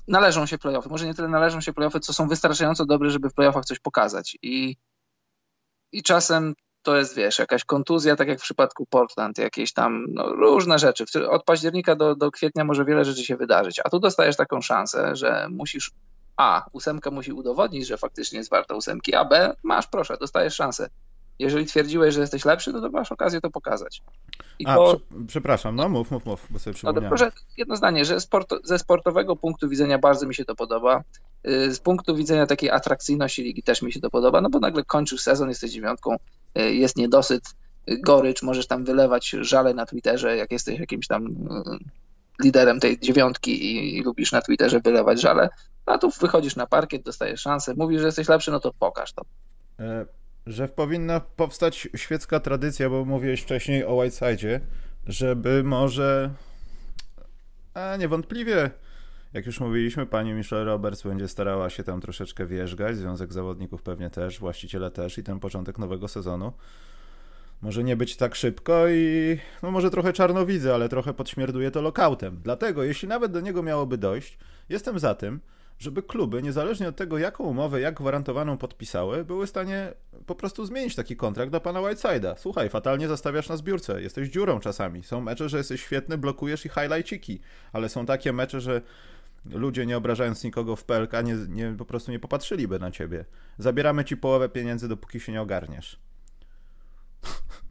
należą 0.09 0.47
się 0.47 0.59
playoffy. 0.59 0.89
Może 0.89 1.07
nie 1.07 1.15
tyle 1.15 1.29
należą 1.29 1.61
się 1.61 1.73
playoffy, 1.73 2.01
co 2.01 2.13
są 2.13 2.29
wystarczająco 2.29 2.87
dobre, 2.87 3.11
żeby 3.11 3.31
w 3.31 3.35
playoffach 3.35 3.65
coś 3.65 3.79
pokazać. 3.79 4.39
I 4.43 4.77
i 5.95 6.03
czasem 6.03 6.55
to 6.83 6.97
jest, 6.97 7.17
wiesz, 7.17 7.39
jakaś 7.39 7.65
kontuzja, 7.65 8.17
tak 8.17 8.29
jak 8.29 8.39
w 8.39 8.43
przypadku 8.43 8.87
Portland, 8.87 9.39
jakieś 9.39 9.73
tam 9.73 10.07
no, 10.09 10.29
różne 10.29 10.79
rzeczy. 10.79 11.05
Od 11.31 11.45
października 11.45 11.97
do, 11.97 12.15
do 12.15 12.31
kwietnia 12.31 12.65
może 12.65 12.85
wiele 12.85 13.05
rzeczy 13.05 13.25
się 13.25 13.37
wydarzyć, 13.37 13.81
a 13.85 13.91
tu 13.91 14.01
dostajesz 14.01 14.37
taką 14.37 14.61
szansę, 14.61 15.17
że 15.17 15.47
musisz 15.51 15.91
A, 16.37 16.67
ósemka 16.73 17.11
musi 17.11 17.33
udowodnić, 17.33 17.87
że 17.87 17.97
faktycznie 17.97 18.39
jest 18.39 18.51
warta 18.51 18.75
ósemki, 18.75 19.15
a 19.15 19.25
B, 19.25 19.57
masz, 19.63 19.87
proszę, 19.87 20.17
dostajesz 20.21 20.55
szansę. 20.55 20.89
Jeżeli 21.39 21.67
twierdziłeś, 21.67 22.15
że 22.15 22.21
jesteś 22.21 22.45
lepszy, 22.45 22.73
to, 22.73 22.81
to 22.81 22.91
masz 22.91 23.13
okazję 23.13 23.41
to 23.41 23.51
pokazać. 23.51 24.03
I 24.59 24.67
A, 24.67 24.75
po... 24.75 25.01
przepraszam, 25.27 25.77
no 25.77 25.89
mów, 25.89 26.11
mów, 26.11 26.27
mów, 26.27 26.47
bo 26.51 26.59
sobie 26.59 26.73
no 26.73 26.75
przypomniałem. 26.75 27.05
No, 27.05 27.17
proszę, 27.17 27.33
jedno 27.57 27.77
zdanie, 27.77 28.05
że 28.05 28.19
ze 28.65 28.79
sportowego 28.79 29.37
punktu 29.37 29.69
widzenia 29.69 29.99
bardzo 29.99 30.27
mi 30.27 30.35
się 30.35 30.45
to 30.45 30.55
podoba. 30.55 31.03
Y, 31.49 31.75
z 31.75 31.81
punktu 31.81 32.17
widzenia 32.17 32.47
takiej 32.47 32.71
atrakcyjności 32.71 33.43
ligi 33.43 33.63
też 33.63 33.83
mi 33.83 33.93
się 33.93 34.01
to 34.01 34.11
podoba, 34.11 34.41
no 34.41 34.51
bo 34.51 34.59
nagle 34.59 34.85
kończysz 34.85 35.21
sezon, 35.21 35.49
jesteś 35.49 35.73
dziewiątką, 35.73 36.17
y, 36.59 36.75
jest 36.75 36.97
niedosyt, 36.97 37.45
y, 37.91 38.01
gorycz, 38.01 38.43
możesz 38.43 38.67
tam 38.67 38.85
wylewać 38.85 39.31
żale 39.31 39.75
na 39.75 39.87
Twitterze, 39.87 40.37
jak 40.37 40.53
jesteś 40.53 40.81
jakimś 40.81 41.07
tam 41.07 41.35
liderem 42.43 42.81
tej 42.81 42.99
dziewiątki 42.99 43.65
i, 43.65 43.97
i 43.97 44.03
lubisz 44.03 44.33
na 44.33 44.43
Twitterze 44.43 44.81
wylewać 44.81 45.21
żale, 45.21 45.49
a 45.87 45.99
tu 45.99 46.11
wychodzisz 46.11 46.57
na 46.57 46.67
parkiet, 46.67 47.03
dostajesz 47.03 47.41
szansę, 47.41 47.75
mówisz, 47.77 48.01
że 48.01 48.07
jesteś 48.07 48.29
lepszy, 48.29 48.51
no 48.51 48.61
to 48.61 48.73
pokaż 48.79 49.13
to. 49.13 49.23
E, 49.79 50.07
że 50.47 50.69
powinna 50.69 51.21
powstać 51.21 51.89
świecka 51.97 52.41
tradycja, 52.41 52.91
bo 52.91 53.05
mówiłeś 53.05 53.41
wcześniej 53.41 53.85
o 53.85 53.91
Whiteside'zie, 53.91 54.61
żeby 55.07 55.65
może 55.65 56.31
a 57.75 57.97
niewątpliwie 57.97 58.71
jak 59.35 59.47
już 59.47 59.61
mówiliśmy, 59.61 60.07
pani 60.07 60.33
Michelle 60.33 60.65
Roberts 60.65 61.03
będzie 61.03 61.29
starała 61.29 61.71
się 61.71 61.85
tam 61.85 62.01
troszeczkę 62.01 62.47
wierzgać, 62.47 62.97
Związek 62.97 63.33
Zawodników 63.33 63.83
pewnie 63.83 64.11
też, 64.11 64.39
właściciele 64.39 64.91
też 64.91 65.19
i 65.19 65.23
ten 65.23 65.41
początek 65.41 65.79
nowego 65.79 66.09
sezonu 66.09 66.53
może 67.63 67.85
nie 67.85 67.97
być 67.97 68.17
tak 68.17 68.35
szybko 68.35 68.89
i 68.89 69.39
no 69.63 69.71
może 69.71 69.91
trochę 69.91 70.13
czarno 70.13 70.47
widzę, 70.47 70.75
ale 70.75 70.89
trochę 70.89 71.15
podśmierduje 71.15 71.71
to 71.71 71.83
lokautem. 71.83 72.41
Dlatego, 72.43 72.85
jeśli 72.85 73.09
nawet 73.09 73.33
do 73.33 73.41
niego 73.41 73.63
miałoby 73.63 73.99
dojść, 73.99 74.39
jestem 74.69 74.99
za 74.99 75.15
tym, 75.15 75.41
żeby 75.79 76.03
kluby, 76.03 76.43
niezależnie 76.43 76.89
od 76.89 76.97
tego, 76.97 77.19
jaką 77.19 77.45
umowę, 77.45 77.81
jak 77.81 77.95
gwarantowaną 77.95 78.59
podpisały, 78.59 79.25
były 79.25 79.47
w 79.47 79.51
stanie 79.51 79.93
po 80.27 80.35
prostu 80.35 80.67
zmienić 80.67 80.95
taki 80.95 81.17
kontrakt 81.17 81.51
dla 81.51 81.61
pana 81.61 81.81
Whiteside'a. 81.81 82.35
Słuchaj, 82.37 82.69
fatalnie 82.69 83.09
zastawiasz 83.09 83.49
na 83.49 83.57
zbiórce, 83.57 84.03
jesteś 84.03 84.29
dziurą 84.29 84.61
czasami. 84.61 85.03
Są 85.03 85.21
mecze, 85.21 85.49
że 85.49 85.59
jesteś 85.59 85.83
świetny, 85.83 86.19
blokujesz 86.19 86.67
i 86.67 86.69
highlightciki, 86.69 87.41
ale 87.73 87.89
są 87.89 88.07
takie 88.07 88.33
mecze, 88.33 88.61
że 88.61 88.83
ludzie, 89.51 89.87
nie 89.87 89.97
obrażając 89.97 90.45
nikogo 90.45 90.77
w 90.77 90.85
PLK, 90.85 91.13
nie, 91.25 91.35
nie, 91.49 91.75
po 91.79 91.85
prostu 91.85 92.11
nie 92.11 92.19
popatrzyliby 92.19 92.79
na 92.79 92.91
ciebie. 92.91 93.25
Zabieramy 93.59 94.05
ci 94.05 94.17
połowę 94.17 94.49
pieniędzy, 94.49 94.89
dopóki 94.89 95.21
się 95.21 95.33
nie 95.33 95.43
ogarniesz. 95.43 95.99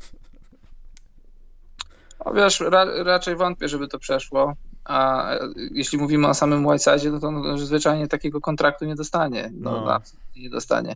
No 2.25 2.33
wiesz, 2.33 2.59
ra, 2.59 2.85
raczej 3.03 3.35
wątpię, 3.35 3.67
żeby 3.67 3.87
to 3.87 3.99
przeszło. 3.99 4.55
A 4.85 5.29
jeśli 5.71 5.97
mówimy 5.97 6.27
o 6.27 6.33
samym 6.33 6.65
Whiteside, 6.65 7.11
no 7.11 7.19
to 7.19 7.31
no, 7.31 7.57
zwyczajnie 7.57 8.07
takiego 8.07 8.41
kontraktu 8.41 8.85
nie 8.85 8.95
dostanie. 8.95 9.51
No, 9.53 9.71
no. 9.71 9.99
nie 10.35 10.49
dostanie. 10.49 10.95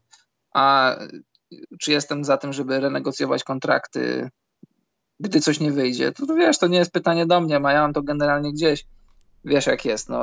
A 0.53 0.95
czy 1.79 1.91
jestem 1.91 2.23
za 2.23 2.37
tym, 2.37 2.53
żeby 2.53 2.79
renegocjować 2.79 3.43
kontrakty, 3.43 4.29
gdy 5.19 5.41
coś 5.41 5.59
nie 5.59 5.71
wyjdzie? 5.71 6.11
To, 6.11 6.25
to 6.25 6.35
wiesz, 6.35 6.57
to 6.57 6.67
nie 6.67 6.77
jest 6.77 6.91
pytanie 6.91 7.25
do 7.25 7.41
mnie, 7.41 7.59
a 7.63 7.71
ja 7.71 7.81
mam 7.81 7.93
to 7.93 8.01
generalnie 8.01 8.53
gdzieś 8.53 8.85
wiesz 9.45 9.67
jak 9.67 9.85
jest, 9.85 10.09
no, 10.09 10.21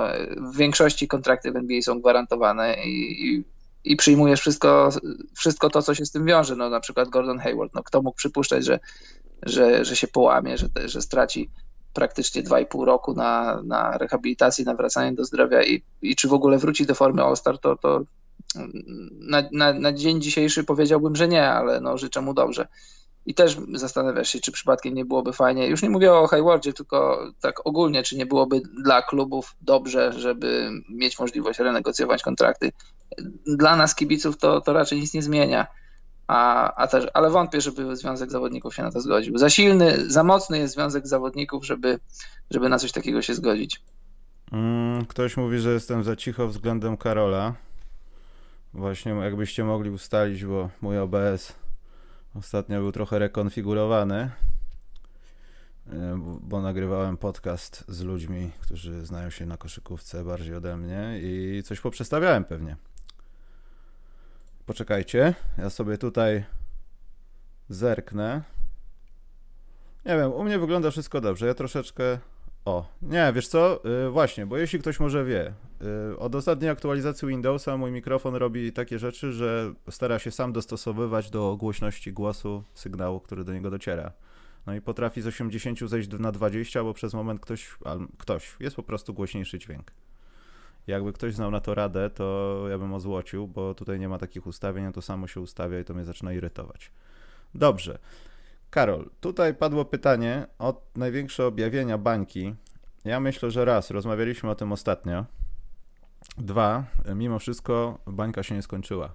w 0.53 0.57
większości 0.57 1.09
kontrakty 1.09 1.53
w 1.53 1.57
NBA 1.57 1.83
są 1.83 2.01
gwarantowane 2.01 2.85
i, 2.85 3.27
i 3.27 3.45
i 3.85 3.97
przyjmujesz 3.97 4.41
wszystko, 4.41 4.89
wszystko 5.37 5.71
to, 5.71 5.83
co 5.83 5.95
się 5.95 6.07
z 6.07 6.11
tym 6.11 6.25
wiąże. 6.25 6.57
No, 6.57 6.71
na 6.71 6.81
przykład 6.81 7.09
Gordon 7.09 7.39
Hayward. 7.39 7.75
No, 7.75 7.83
kto 7.83 8.03
mógł 8.03 8.17
przypuszczać, 8.17 8.65
że, 8.65 8.81
że, 9.43 9.85
że 9.85 9.97
się 9.97 10.09
połamie, 10.09 10.59
że, 10.59 10.69
że 10.85 11.03
straci 11.03 11.51
praktycznie 11.95 12.43
2,5 12.43 12.85
roku 12.85 13.15
na, 13.15 13.63
na 13.63 13.99
rehabilitację, 13.99 14.65
na 14.65 14.75
wracanie 14.75 15.13
do 15.13 15.25
zdrowia 15.25 15.63
i, 15.63 15.83
i 16.03 16.17
czy 16.17 16.29
w 16.29 16.33
ogóle 16.33 16.59
wróci 16.59 16.87
do 16.87 16.95
formy 16.95 17.23
All-Star, 17.23 17.59
to, 17.59 17.77
to 17.77 18.05
na, 19.21 19.43
na, 19.53 19.73
na 19.73 19.93
dzień 19.93 20.21
dzisiejszy 20.21 20.65
powiedziałbym, 20.65 21.17
że 21.17 21.29
nie, 21.29 21.49
ale 21.49 21.81
no, 21.81 21.99
życzę 21.99 22.21
mu 22.21 22.35
dobrze. 22.35 22.69
I 23.27 23.35
też 23.35 23.57
zastanawiasz 23.75 24.29
się, 24.29 24.41
czy 24.41 24.53
przypadkiem 24.53 24.95
nie 24.95 25.05
byłoby 25.05 25.33
fajnie, 25.33 25.67
już 25.67 25.83
nie 25.83 25.91
mówię 25.91 26.13
o 26.13 26.27
Haywardzie, 26.27 26.73
tylko 26.73 27.27
tak 27.41 27.67
ogólnie, 27.67 28.03
czy 28.03 28.17
nie 28.17 28.27
byłoby 28.27 28.61
dla 28.83 29.03
klubów 29.03 29.57
dobrze, 29.61 30.13
żeby 30.13 30.71
mieć 30.89 31.19
możliwość 31.19 31.59
renegocjować 31.59 32.23
kontrakty. 32.23 32.73
Dla 33.47 33.77
nas, 33.77 33.95
kibiców, 33.95 34.39
to, 34.39 34.61
to 34.61 34.73
raczej 34.73 35.01
nic 35.01 35.15
nie 35.15 35.23
zmienia. 35.23 35.67
A, 36.27 36.75
a 36.75 36.87
też, 36.87 37.07
ale 37.15 37.31
wątpię, 37.31 37.61
żeby 37.61 37.97
Związek 37.97 38.31
Zawodników 38.31 38.75
się 38.75 38.83
na 38.83 38.91
to 38.91 39.01
zgodził. 39.01 39.39
Za 39.39 39.51
silny, 39.51 40.11
za 40.11 40.25
mocny 40.25 40.59
jest 40.59 40.75
Związek 40.75 41.07
Zawodników, 41.07 41.67
żeby, 41.67 41.99
żeby 42.51 42.69
na 42.69 42.79
coś 42.79 42.93
takiego 42.93 43.23
się 43.23 43.35
zgodzić. 43.35 43.83
Mm, 44.53 45.07
ktoś 45.07 45.37
mówi, 45.37 45.59
że 45.59 45.73
jestem 45.73 46.05
za 46.05 46.17
cicho 46.17 46.49
względem 46.49 46.97
Karola. 46.97 47.55
Właśnie 48.75 49.13
jakbyście 49.13 49.65
mogli 49.65 49.91
ustalić, 49.91 50.45
bo 50.45 50.71
mój 50.83 50.99
OBS 50.99 51.53
ostatnio 52.35 52.81
był 52.81 52.93
trochę 52.93 53.19
rekonfigurowany, 53.19 54.31
e, 55.87 56.19
bo 56.41 56.63
nagrywałem 56.63 57.17
podcast 57.17 57.85
z 57.89 58.03
ludźmi, 58.03 58.51
którzy 58.61 59.07
znają 59.07 59.31
się 59.31 59.47
na 59.47 59.57
koszykówce 59.57 60.25
bardziej 60.25 60.55
ode 60.55 60.77
mnie 60.77 61.21
i 61.23 61.63
coś 61.65 61.81
poprzestawiałem 61.81 62.45
pewnie. 62.45 62.77
Poczekajcie, 64.67 65.35
ja 65.59 65.71
sobie 65.71 65.99
tutaj 65.99 66.45
zerknę. 67.69 68.43
Nie 70.07 70.17
wiem, 70.17 70.33
u 70.33 70.45
mnie 70.45 70.59
wygląda 70.59 70.91
wszystko 70.91 71.21
dobrze. 71.21 71.47
Ja 71.47 71.55
troszeczkę. 71.55 72.19
O, 72.65 72.89
nie, 73.03 73.33
wiesz 73.35 73.49
co? 73.49 73.81
Yy, 73.85 74.11
właśnie, 74.11 74.47
bo 74.47 74.57
jeśli 74.57 74.79
ktoś 74.79 75.01
może 75.01 75.25
wie, 75.25 75.53
yy, 76.09 76.19
od 76.19 76.35
ostatniej 76.35 76.71
aktualizacji 76.71 77.29
Windowsa 77.29 77.77
mój 77.77 77.91
mikrofon 77.91 78.35
robi 78.35 78.73
takie 78.73 78.99
rzeczy, 78.99 79.33
że 79.33 79.75
stara 79.91 80.19
się 80.19 80.31
sam 80.31 80.53
dostosowywać 80.53 81.31
do 81.31 81.57
głośności 81.57 82.13
głosu 82.13 82.65
sygnału, 82.75 83.21
który 83.21 83.45
do 83.45 83.53
niego 83.53 83.71
dociera. 83.71 84.13
No 84.67 84.75
i 84.75 84.81
potrafi 84.81 85.23
z 85.23 85.27
80 85.27 85.79
zejść 85.81 86.09
na 86.09 86.33
20, 86.33 86.83
bo 86.83 86.95
przez 86.95 87.15
moment 87.15 87.41
ktoś, 87.41 87.79
ktoś 88.19 88.57
jest 88.61 88.77
po 88.77 88.83
prostu 88.83 89.15
głośniejszy 89.15 89.59
dźwięk. 89.59 89.93
Jakby 90.87 91.13
ktoś 91.13 91.35
znał 91.35 91.51
na 91.51 91.61
to 91.61 91.75
radę, 91.75 92.11
to 92.11 92.67
ja 92.71 92.79
bym 92.79 92.95
ozłocił, 92.95 93.49
bo 93.49 93.75
tutaj 93.75 94.01
nie 94.01 94.09
ma 94.09 94.19
takich 94.19 94.47
ustawień, 94.47 94.85
a 94.85 94.93
to 94.93 95.03
samo 95.03 95.27
się 95.27 95.41
ustawia 95.41 95.81
i 95.81 95.85
to 95.85 95.95
mnie 95.95 96.05
zaczyna 96.05 96.33
irytować. 96.33 96.91
Dobrze. 97.55 97.99
Karol, 98.71 99.11
tutaj 99.21 99.55
padło 99.55 99.85
pytanie 99.85 100.47
o 100.59 100.83
największe 100.97 101.47
objawienia 101.47 101.99
bańki. 101.99 102.55
Ja 103.05 103.21
myślę, 103.21 103.51
że 103.51 103.65
raz, 103.65 103.91
rozmawialiśmy 103.91 104.51
o 104.51 104.55
tym 104.55 104.73
ostatnio. 104.73 105.25
Dwa, 106.39 106.85
mimo 107.15 107.39
wszystko 107.39 107.99
bańka 108.07 108.43
się 108.43 108.55
nie 108.55 108.63
skończyła. 108.63 109.15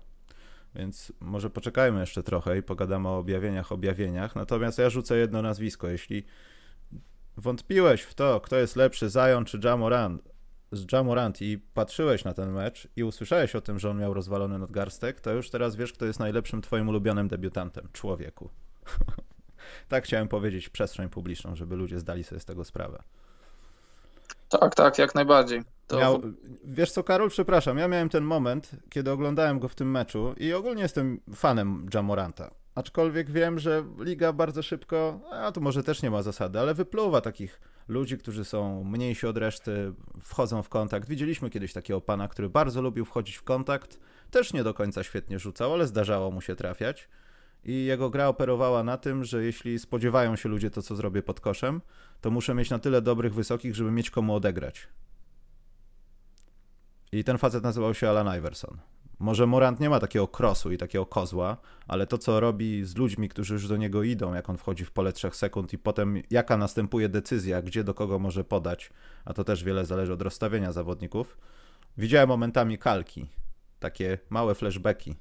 Więc 0.76 1.14
może 1.20 1.50
poczekajmy 1.50 2.00
jeszcze 2.00 2.24
trochę 2.24 2.58
i 2.58 2.64
pogadamy 2.64 3.08
o 3.08 3.18
objawieniach, 3.18 3.72
objawieniach. 3.72 4.36
Natomiast 4.36 4.78
ja 4.78 4.90
rzucę 4.90 5.18
jedno 5.18 5.42
nazwisko. 5.42 5.88
Jeśli 5.88 6.26
wątpiłeś 7.38 8.02
w 8.02 8.14
to, 8.14 8.42
kto 8.42 8.56
jest 8.56 8.76
lepszy, 8.76 9.10
Zion 9.10 9.46
czy 9.46 9.60
Jamoran, 9.64 10.20
z 10.72 10.92
Jamorant 10.92 11.42
i 11.42 11.58
patrzyłeś 11.74 12.24
na 12.24 12.34
ten 12.34 12.52
mecz 12.52 12.88
i 12.96 13.04
usłyszałeś 13.04 13.56
o 13.56 13.62
tym, 13.62 13.80
że 13.80 13.90
on 13.90 14.00
miał 14.00 14.14
rozwalony 14.14 14.60
nadgarstek, 14.60 15.22
to 15.22 15.32
już 15.32 15.50
teraz 15.50 15.76
wiesz, 15.76 15.94
kto 15.94 16.06
jest 16.06 16.20
najlepszym 16.20 16.62
twoim 16.62 16.90
ulubionym 16.90 17.28
debiutantem. 17.28 17.88
Człowieku. 17.94 18.50
tak 19.90 20.04
chciałem 20.04 20.28
powiedzieć 20.28 20.70
przestrzeń 20.70 21.10
publiczną, 21.10 21.56
żeby 21.56 21.76
ludzie 21.76 22.00
zdali 22.00 22.24
sobie 22.24 22.42
z 22.42 22.46
tego 22.46 22.66
sprawę. 22.66 23.04
Tak, 24.50 24.76
tak, 24.76 24.98
jak 24.98 25.16
najbardziej. 25.16 25.62
To... 25.88 26.00
Miał, 26.00 26.22
wiesz 26.64 26.92
co, 26.92 27.04
Karol, 27.04 27.30
przepraszam, 27.30 27.78
ja 27.78 27.88
miałem 27.88 28.10
ten 28.10 28.24
moment, 28.24 28.72
kiedy 28.90 29.12
oglądałem 29.12 29.60
go 29.60 29.68
w 29.68 29.76
tym 29.76 29.92
meczu 29.92 30.34
i 30.38 30.54
ogólnie 30.54 30.82
jestem 30.82 31.20
fanem 31.36 31.88
Jamoranta. 31.94 32.52
Aczkolwiek 32.76 33.32
wiem, 33.32 33.60
że 33.60 33.84
liga 34.00 34.34
bardzo 34.34 34.64
szybko, 34.64 35.20
a 35.32 35.52
to 35.52 35.62
może 35.62 35.84
też 35.84 36.02
nie 36.02 36.12
ma 36.12 36.22
zasady, 36.22 36.60
ale 36.60 36.74
wypluwa 36.74 37.22
takich 37.22 37.62
ludzi, 37.89 38.17
którzy 38.17 38.46
są 38.46 38.84
mniejsi 38.84 39.27
od 39.27 39.38
reszty, 39.38 39.93
wchodzą 40.24 40.63
w 40.63 40.69
kontakt. 40.69 41.10
Widzieliśmy 41.10 41.50
kiedyś 41.50 41.74
takiego 41.74 42.01
pana, 42.01 42.27
który 42.27 42.50
bardzo 42.50 42.81
lubił 42.81 43.05
wchodzić 43.05 43.36
w 43.36 43.43
kontakt. 43.43 44.00
Też 44.31 44.53
nie 44.53 44.63
do 44.63 44.74
końca 44.74 45.03
świetnie 45.03 45.39
rzucał, 45.39 45.74
ale 45.74 45.88
zdarzało 45.88 46.31
mu 46.31 46.41
się 46.41 46.55
trafiać. 46.55 47.10
I 47.63 47.86
jego 47.86 48.10
gra 48.10 48.27
operowała 48.27 48.84
na 48.84 48.98
tym, 48.98 49.24
że 49.24 49.43
jeśli 49.43 49.79
spodziewają 49.79 50.36
się 50.36 50.50
ludzie 50.50 50.69
to, 50.69 50.81
co 50.81 50.96
zrobię 50.96 51.22
pod 51.24 51.39
koszem, 51.39 51.81
to 52.22 52.31
muszę 52.31 52.53
mieć 52.53 52.69
na 52.69 52.79
tyle 52.79 53.01
dobrych 53.01 53.34
wysokich, 53.34 53.75
żeby 53.75 53.91
mieć 53.91 54.10
komu 54.10 54.36
odegrać. 54.36 54.88
I 57.12 57.24
ten 57.24 57.38
facet 57.38 57.63
nazywał 57.63 57.93
się 57.93 58.10
Alan 58.10 58.38
Iverson. 58.38 58.77
Może 59.20 59.48
Morant 59.48 59.80
nie 59.80 59.90
ma 59.90 60.00
takiego 60.00 60.28
krosu 60.28 60.72
i 60.72 60.78
takiego 60.78 61.06
kozła, 61.06 61.58
ale 61.88 62.08
to, 62.08 62.18
co 62.18 62.40
robi 62.40 62.86
z 62.86 62.96
ludźmi, 62.96 63.30
którzy 63.30 63.54
już 63.54 63.68
do 63.68 63.78
niego 63.78 64.04
idą, 64.04 64.34
jak 64.34 64.50
on 64.50 64.58
wchodzi 64.58 64.86
w 64.86 64.92
pole 64.92 65.14
3 65.14 65.30
sekund 65.32 65.74
i 65.74 65.78
potem 65.78 66.22
jaka 66.32 66.58
następuje 66.58 67.10
decyzja, 67.10 67.62
gdzie 67.62 67.84
do 67.84 67.94
kogo 67.94 68.20
może 68.20 68.44
podać, 68.44 68.90
a 69.26 69.34
to 69.34 69.44
też 69.44 69.64
wiele 69.64 69.86
zależy 69.86 70.14
od 70.14 70.22
rozstawienia 70.22 70.72
zawodników. 70.72 71.38
Widziałem 71.98 72.30
momentami 72.30 72.78
kalki, 72.78 73.30
takie 73.80 74.18
małe 74.30 74.56
flashbacki, 74.56 75.16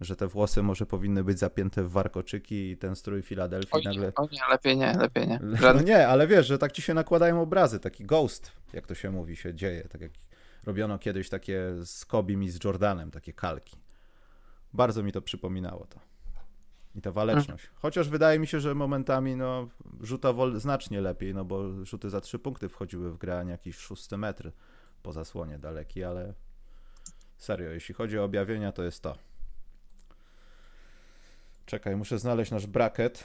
że 0.00 0.16
te 0.16 0.26
włosy 0.26 0.62
może 0.62 0.86
powinny 0.86 1.24
być 1.24 1.38
zapięte 1.38 1.82
w 1.82 1.90
warkoczyki 1.90 2.70
i 2.70 2.76
ten 2.76 2.96
strój 2.96 3.22
Filadelfii 3.22 3.84
nagle... 3.84 4.12
O 4.16 4.28
nie, 4.32 4.40
lepiej 4.50 4.76
nie, 4.76 4.92
lepiej 4.92 5.28
nie. 5.28 5.40
No 5.74 5.82
nie, 5.82 6.08
ale 6.08 6.26
wiesz, 6.26 6.46
że 6.46 6.58
tak 6.58 6.72
ci 6.72 6.82
się 6.82 6.94
nakładają 6.94 7.42
obrazy, 7.42 7.80
taki 7.80 8.04
ghost, 8.04 8.52
jak 8.72 8.86
to 8.86 8.94
się 8.94 9.10
mówi, 9.10 9.36
się 9.36 9.54
dzieje, 9.54 9.88
tak 9.88 10.00
jak 10.00 10.12
Robiono 10.66 10.98
kiedyś 10.98 11.28
takie 11.28 11.84
z 11.84 12.04
Kobim 12.04 12.42
i 12.42 12.48
z 12.48 12.64
Jordanem, 12.64 13.10
takie 13.10 13.32
kalki. 13.32 13.76
Bardzo 14.72 15.02
mi 15.02 15.12
to 15.12 15.22
przypominało 15.22 15.86
to. 15.86 16.00
I 16.94 17.00
ta 17.00 17.12
waleczność. 17.12 17.70
Chociaż 17.74 18.08
wydaje 18.08 18.38
mi 18.38 18.46
się, 18.46 18.60
że 18.60 18.74
momentami 18.74 19.36
no, 19.36 19.68
rzuta 20.00 20.32
wol 20.32 20.60
znacznie 20.60 21.00
lepiej, 21.00 21.34
no 21.34 21.44
bo 21.44 21.84
rzuty 21.84 22.10
za 22.10 22.20
trzy 22.20 22.38
punkty 22.38 22.68
wchodziły 22.68 23.12
w 23.12 23.18
grę, 23.18 23.38
a 23.38 23.42
nie 23.42 23.50
jakiś 23.50 23.76
szósty 23.76 24.16
metr 24.16 24.52
po 25.02 25.12
zasłonie 25.12 25.58
daleki, 25.58 26.04
ale 26.04 26.34
serio, 27.36 27.70
jeśli 27.70 27.94
chodzi 27.94 28.18
o 28.18 28.24
objawienia, 28.24 28.72
to 28.72 28.82
jest 28.82 29.02
to. 29.02 29.18
Czekaj, 31.66 31.96
muszę 31.96 32.18
znaleźć 32.18 32.50
nasz 32.50 32.66
bracket. 32.66 33.24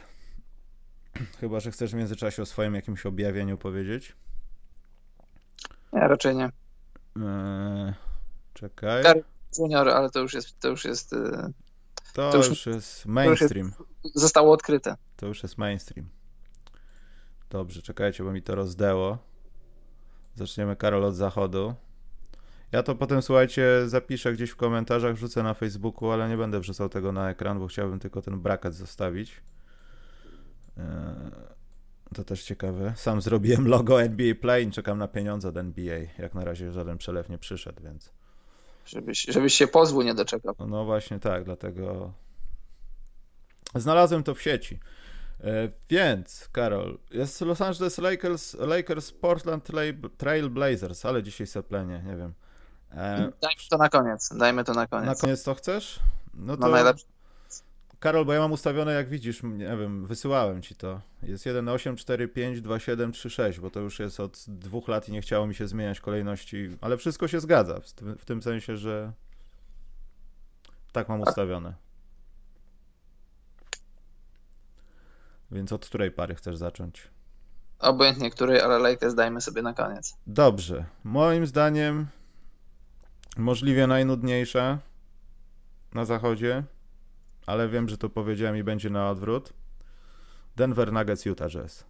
Chyba, 1.39 1.59
że 1.59 1.71
chcesz 1.71 1.91
w 1.91 1.95
międzyczasie 1.95 2.41
o 2.41 2.45
swoim 2.45 2.75
jakimś 2.75 3.05
objawieniu 3.05 3.57
powiedzieć. 3.57 4.15
Nie, 5.93 5.99
raczej 5.99 6.35
nie. 6.35 6.49
Eee, 7.15 7.93
czekaj. 8.53 9.03
Junior, 9.59 9.89
ale 9.89 10.09
to 10.09 10.19
już 10.19 10.33
jest. 10.33 10.59
To 10.59 10.67
już 10.67 10.85
jest, 10.85 11.13
e, 11.13 11.51
to, 12.13 12.31
to 12.31 12.37
już, 12.37 12.49
już, 12.49 12.65
jest 12.65 13.05
mainstream. 13.05 13.71
To 13.71 13.83
już 13.83 13.89
jest, 14.03 14.15
zostało 14.19 14.53
odkryte. 14.53 14.95
To 15.15 15.25
już 15.27 15.43
jest 15.43 15.57
mainstream. 15.57 16.09
Dobrze, 17.49 17.81
czekajcie, 17.81 18.23
bo 18.23 18.31
mi 18.31 18.41
to 18.41 18.55
rozdęło. 18.55 19.17
Zaczniemy 20.35 20.75
Karol 20.75 21.05
od 21.05 21.15
zachodu. 21.15 21.73
Ja 22.71 22.83
to 22.83 22.95
potem, 22.95 23.21
słuchajcie, 23.21 23.83
zapiszę 23.85 24.33
gdzieś 24.33 24.49
w 24.49 24.55
komentarzach, 24.55 25.15
wrzucę 25.15 25.43
na 25.43 25.53
Facebooku, 25.53 26.11
ale 26.11 26.29
nie 26.29 26.37
będę 26.37 26.59
wrzucał 26.59 26.89
tego 26.89 27.11
na 27.11 27.29
ekran, 27.29 27.59
bo 27.59 27.67
chciałbym 27.67 27.99
tylko 27.99 28.21
ten 28.21 28.39
braket 28.39 28.75
zostawić. 28.75 29.41
Eee, 30.77 30.83
to 32.15 32.23
też 32.23 32.43
ciekawe. 32.43 32.93
Sam 32.95 33.21
zrobiłem 33.21 33.67
logo 33.67 34.01
NBA 34.01 34.35
Play 34.35 34.67
i 34.67 34.71
czekam 34.71 34.97
na 34.97 35.07
pieniądze 35.07 35.49
od 35.49 35.57
NBA. 35.57 35.99
Jak 36.19 36.33
na 36.33 36.45
razie 36.45 36.71
żaden 36.71 36.97
przelew 36.97 37.29
nie 37.29 37.37
przyszedł, 37.37 37.83
więc. 37.83 38.11
Żebyś, 38.85 39.25
żebyś 39.25 39.53
się 39.53 39.67
pozwu 39.67 40.01
nie 40.01 40.13
doczekał. 40.13 40.55
No 40.67 40.85
właśnie 40.85 41.19
tak, 41.19 41.43
dlatego 41.43 42.13
znalazłem 43.75 44.23
to 44.23 44.35
w 44.35 44.41
sieci. 44.41 44.79
E, 45.43 45.69
więc, 45.89 46.49
Karol, 46.51 46.97
jest 47.11 47.41
Los 47.41 47.61
Angeles 47.61 47.97
Lakers, 47.97 48.53
Lakers 48.53 49.11
Portland 49.11 49.67
Trail 50.17 50.49
Blazers, 50.49 51.05
ale 51.05 51.23
dzisiaj 51.23 51.47
seplenie, 51.47 52.03
nie 52.05 52.15
wiem. 52.17 52.33
E... 52.91 53.31
Dajmy 53.41 53.61
to 53.69 53.77
na 53.77 53.89
koniec, 53.89 54.29
dajmy 54.37 54.63
to 54.63 54.73
na 54.73 54.87
koniec. 54.87 55.05
Na 55.05 55.15
koniec 55.15 55.43
to 55.43 55.55
chcesz? 55.55 55.99
No 56.33 56.57
to... 56.57 56.61
No 56.61 56.69
najlepsze. 56.69 57.05
Karol, 57.99 58.25
bo 58.25 58.33
ja 58.33 58.39
mam 58.39 58.51
ustawione, 58.51 58.93
jak 58.93 59.09
widzisz, 59.09 59.43
nie 59.43 59.77
wiem, 59.77 60.05
wysyłałem 60.05 60.61
ci 60.61 60.75
to. 60.75 61.01
Jest 61.23 61.45
1, 61.45 61.69
8, 61.69 61.95
4, 61.95 62.27
5, 62.27 62.61
2, 62.61 62.79
7, 62.79 63.11
3, 63.11 63.29
6, 63.29 63.59
bo 63.59 63.69
to 63.69 63.79
już 63.79 63.99
jest 63.99 64.19
od 64.19 64.45
dwóch 64.47 64.87
lat 64.87 65.09
i 65.09 65.11
nie 65.11 65.21
chciało 65.21 65.47
mi 65.47 65.55
się 65.55 65.67
zmieniać 65.67 65.99
kolejności, 65.99 66.77
ale 66.81 66.97
wszystko 66.97 67.27
się 67.27 67.39
zgadza, 67.39 67.79
w, 67.79 67.93
tym, 67.93 68.17
w 68.17 68.25
tym 68.25 68.41
sensie, 68.41 68.77
że 68.77 69.13
tak 70.91 71.09
mam 71.09 71.21
ustawione. 71.21 71.73
Więc 75.51 75.73
od 75.73 75.85
której 75.85 76.11
pary 76.11 76.35
chcesz 76.35 76.57
zacząć? 76.57 77.07
Obojętnie 77.79 78.31
której, 78.31 78.61
ale 78.61 78.79
Lakers 78.79 79.15
dajmy 79.15 79.41
sobie 79.41 79.61
na 79.61 79.73
koniec. 79.73 80.17
Dobrze. 80.27 80.85
Moim 81.03 81.45
zdaniem 81.45 82.07
możliwie 83.37 83.87
najnudniejsza 83.87 84.79
na 85.93 86.05
zachodzie, 86.05 86.63
ale 87.49 87.69
wiem, 87.69 87.89
że 87.89 87.97
to 87.97 88.09
powiedziałem 88.09 88.57
i 88.57 88.63
będzie 88.63 88.89
na 88.89 89.09
odwrót. 89.09 89.53
Denver 90.55 90.93
Nuggets, 90.93 91.25
Utah 91.25 91.49
Jazz. 91.49 91.85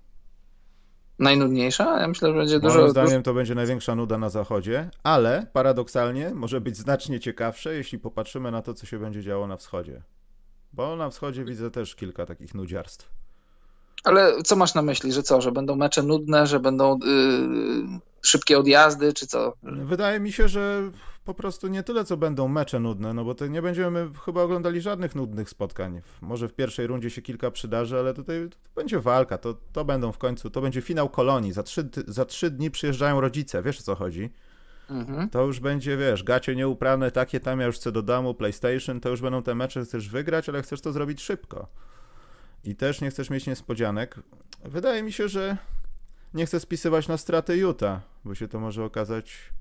Najnudniejsza? 1.19 2.01
Ja 2.01 2.07
myślę, 2.07 2.29
że 2.29 2.37
będzie 2.37 2.59
dużo... 2.59 2.79
Moim 2.79 2.91
zdaniem 2.91 3.23
to 3.23 3.33
będzie 3.33 3.55
największa 3.55 3.95
nuda 3.95 4.17
na 4.17 4.29
zachodzie, 4.29 4.89
ale 5.03 5.47
paradoksalnie 5.53 6.31
może 6.33 6.61
być 6.61 6.77
znacznie 6.77 7.19
ciekawsze, 7.19 7.75
jeśli 7.75 7.99
popatrzymy 7.99 8.51
na 8.51 8.61
to, 8.61 8.73
co 8.73 8.85
się 8.85 8.99
będzie 8.99 9.23
działo 9.23 9.47
na 9.47 9.57
wschodzie. 9.57 10.01
Bo 10.73 10.95
na 10.95 11.09
wschodzie 11.09 11.45
widzę 11.45 11.71
też 11.71 11.95
kilka 11.95 12.25
takich 12.25 12.55
nudziarstw. 12.55 13.09
Ale 14.03 14.43
co 14.43 14.55
masz 14.55 14.73
na 14.73 14.81
myśli, 14.81 15.13
że 15.13 15.23
co, 15.23 15.41
że 15.41 15.51
będą 15.51 15.75
mecze 15.75 16.03
nudne, 16.03 16.47
że 16.47 16.59
będą 16.59 16.99
yy, 16.99 17.99
szybkie 18.21 18.59
odjazdy, 18.59 19.13
czy 19.13 19.27
co? 19.27 19.53
Wydaje 19.63 20.19
mi 20.19 20.31
się, 20.31 20.47
że 20.47 20.91
po 21.29 21.33
prostu 21.33 21.67
nie 21.67 21.83
tyle, 21.83 22.05
co 22.05 22.17
będą 22.17 22.47
mecze 22.47 22.79
nudne, 22.79 23.13
no 23.13 23.25
bo 23.25 23.35
to 23.35 23.47
nie 23.47 23.61
będziemy 23.61 24.09
chyba 24.25 24.41
oglądali 24.41 24.81
żadnych 24.81 25.15
nudnych 25.15 25.49
spotkań. 25.49 26.01
Może 26.21 26.47
w 26.47 26.53
pierwszej 26.53 26.87
rundzie 26.87 27.09
się 27.09 27.21
kilka 27.21 27.51
przydarzy, 27.51 27.99
ale 27.99 28.13
tutaj 28.13 28.49
będzie 28.75 28.99
walka, 28.99 29.37
to, 29.37 29.53
to 29.73 29.85
będą 29.85 30.11
w 30.11 30.17
końcu, 30.17 30.49
to 30.49 30.61
będzie 30.61 30.81
finał 30.81 31.09
kolonii. 31.09 31.53
Za 31.53 31.63
trzy, 31.63 31.89
za 32.07 32.25
trzy 32.25 32.51
dni 32.51 32.71
przyjeżdżają 32.71 33.21
rodzice, 33.21 33.63
wiesz 33.63 33.79
o 33.79 33.83
co 33.83 33.95
chodzi? 33.95 34.29
Mhm. 34.89 35.29
To 35.29 35.45
już 35.45 35.59
będzie, 35.59 35.97
wiesz, 35.97 36.23
gacie 36.23 36.55
nieuprane, 36.55 37.11
takie 37.11 37.39
tam, 37.39 37.59
ja 37.59 37.65
już 37.65 37.75
chcę 37.75 37.91
do 37.91 38.01
domu, 38.01 38.33
PlayStation, 38.33 38.99
to 38.99 39.09
już 39.09 39.21
będą 39.21 39.43
te 39.43 39.55
mecze, 39.55 39.85
chcesz 39.85 40.09
wygrać, 40.09 40.49
ale 40.49 40.61
chcesz 40.61 40.81
to 40.81 40.91
zrobić 40.91 41.21
szybko. 41.21 41.67
I 42.63 42.75
też 42.75 43.01
nie 43.01 43.09
chcesz 43.09 43.29
mieć 43.29 43.47
niespodzianek. 43.47 44.15
Wydaje 44.65 45.03
mi 45.03 45.11
się, 45.11 45.27
że 45.27 45.57
nie 46.33 46.45
chcę 46.45 46.59
spisywać 46.59 47.07
na 47.07 47.17
straty 47.17 47.57
Utah, 47.57 48.01
bo 48.25 48.35
się 48.35 48.47
to 48.47 48.59
może 48.59 48.83
okazać 48.83 49.51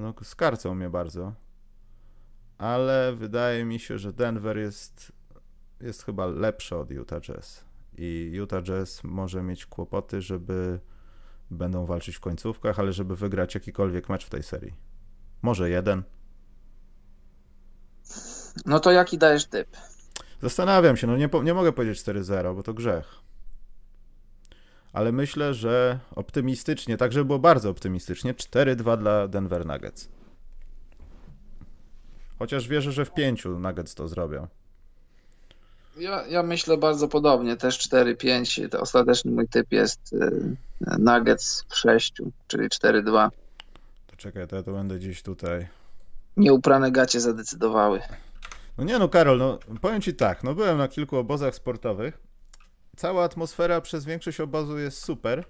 no, 0.00 0.14
skarcą 0.22 0.74
mnie 0.74 0.90
bardzo. 0.90 1.32
Ale 2.58 3.14
wydaje 3.16 3.64
mi 3.64 3.78
się, 3.78 3.98
że 3.98 4.12
Denver 4.12 4.58
jest, 4.58 5.12
jest 5.80 6.04
chyba 6.04 6.26
lepszy 6.26 6.76
od 6.76 6.90
Utah 6.90 7.20
Jazz. 7.20 7.64
I 7.98 8.30
Utah 8.32 8.62
Jazz 8.62 9.04
może 9.04 9.42
mieć 9.42 9.66
kłopoty, 9.66 10.22
żeby 10.22 10.80
będą 11.50 11.86
walczyć 11.86 12.16
w 12.16 12.20
końcówkach, 12.20 12.78
ale 12.78 12.92
żeby 12.92 13.16
wygrać 13.16 13.54
jakikolwiek 13.54 14.08
mecz 14.08 14.26
w 14.26 14.30
tej 14.30 14.42
serii. 14.42 14.74
Może 15.42 15.70
jeden. 15.70 16.02
No 18.66 18.80
to 18.80 18.90
jaki 18.90 19.18
dajesz 19.18 19.46
typ? 19.46 19.76
Zastanawiam 20.42 20.96
się, 20.96 21.06
no 21.06 21.16
nie, 21.16 21.28
nie 21.42 21.54
mogę 21.54 21.72
powiedzieć 21.72 22.02
4-0, 22.02 22.54
bo 22.54 22.62
to 22.62 22.74
grzech. 22.74 23.20
Ale 24.92 25.12
myślę, 25.12 25.54
że 25.54 25.98
optymistycznie, 26.14 26.96
tak 26.96 27.12
żeby 27.12 27.24
było 27.24 27.38
bardzo 27.38 27.70
optymistycznie, 27.70 28.34
4-2 28.34 28.98
dla 28.98 29.28
Denver 29.28 29.66
Nuggets. 29.66 30.08
Chociaż 32.38 32.68
wierzę, 32.68 32.92
że 32.92 33.04
w 33.04 33.14
pięciu 33.14 33.58
Nuggets 33.58 33.94
to 33.94 34.08
zrobią. 34.08 34.46
Ja, 35.96 36.26
ja 36.26 36.42
myślę 36.42 36.76
bardzo 36.76 37.08
podobnie, 37.08 37.56
też 37.56 37.78
4-5. 37.78 38.68
To 38.68 38.80
ostateczny 38.80 39.30
mój 39.30 39.48
typ 39.48 39.72
jest 39.72 40.12
y, 40.12 40.56
Nuggets 40.98 41.64
w 41.68 41.76
6, 41.76 42.12
czyli 42.46 42.68
4-2. 42.68 43.28
To 44.06 44.16
czekaj, 44.16 44.48
to 44.48 44.56
ja 44.56 44.62
to 44.62 44.72
będę 44.72 44.98
gdzieś 44.98 45.22
tutaj. 45.22 45.68
Nieuprane 46.36 46.92
gacie 46.92 47.20
zadecydowały. 47.20 48.00
No 48.78 48.84
nie 48.84 48.98
no, 48.98 49.08
Karol, 49.08 49.38
no 49.38 49.58
powiem 49.80 50.00
ci 50.00 50.14
tak, 50.14 50.44
no 50.44 50.54
byłem 50.54 50.78
na 50.78 50.88
kilku 50.88 51.16
obozach 51.16 51.54
sportowych. 51.54 52.29
Cała 53.00 53.24
atmosfera 53.24 53.80
przez 53.80 54.04
większość 54.04 54.40
obozu 54.40 54.78
jest 54.78 55.04
super. 55.04 55.44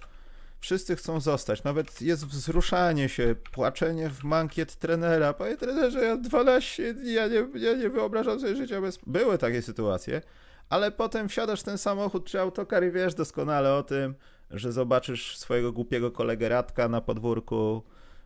Wszyscy 0.60 0.96
chcą 0.96 1.20
zostać. 1.20 1.64
Nawet 1.64 2.02
jest 2.02 2.26
wzruszanie 2.26 3.08
się, 3.08 3.34
płaczenie 3.52 4.10
w 4.10 4.24
mankiet 4.24 4.76
trenera. 4.76 5.32
Panie 5.32 5.56
trenerze, 5.56 6.04
ja 6.04 6.16
12 6.16 6.94
dni, 6.94 7.12
ja 7.12 7.26
nie, 7.28 7.46
ja 7.54 7.74
nie 7.74 7.88
wyobrażam 7.90 8.40
sobie 8.40 8.56
życia 8.56 8.80
bez... 8.80 8.98
Były 9.06 9.38
takie 9.38 9.62
sytuacje, 9.62 10.22
ale 10.68 10.90
potem 10.90 11.28
wsiadasz 11.28 11.60
w 11.60 11.62
ten 11.62 11.78
samochód 11.78 12.24
czy 12.24 12.40
autokar 12.40 12.84
i 12.84 12.90
wiesz 12.90 13.14
doskonale 13.14 13.74
o 13.74 13.82
tym, 13.82 14.14
że 14.50 14.72
zobaczysz 14.72 15.38
swojego 15.38 15.72
głupiego 15.72 16.10
kolegę 16.10 16.48
Radka 16.48 16.88
na 16.88 17.00
podwórku, 17.00 17.82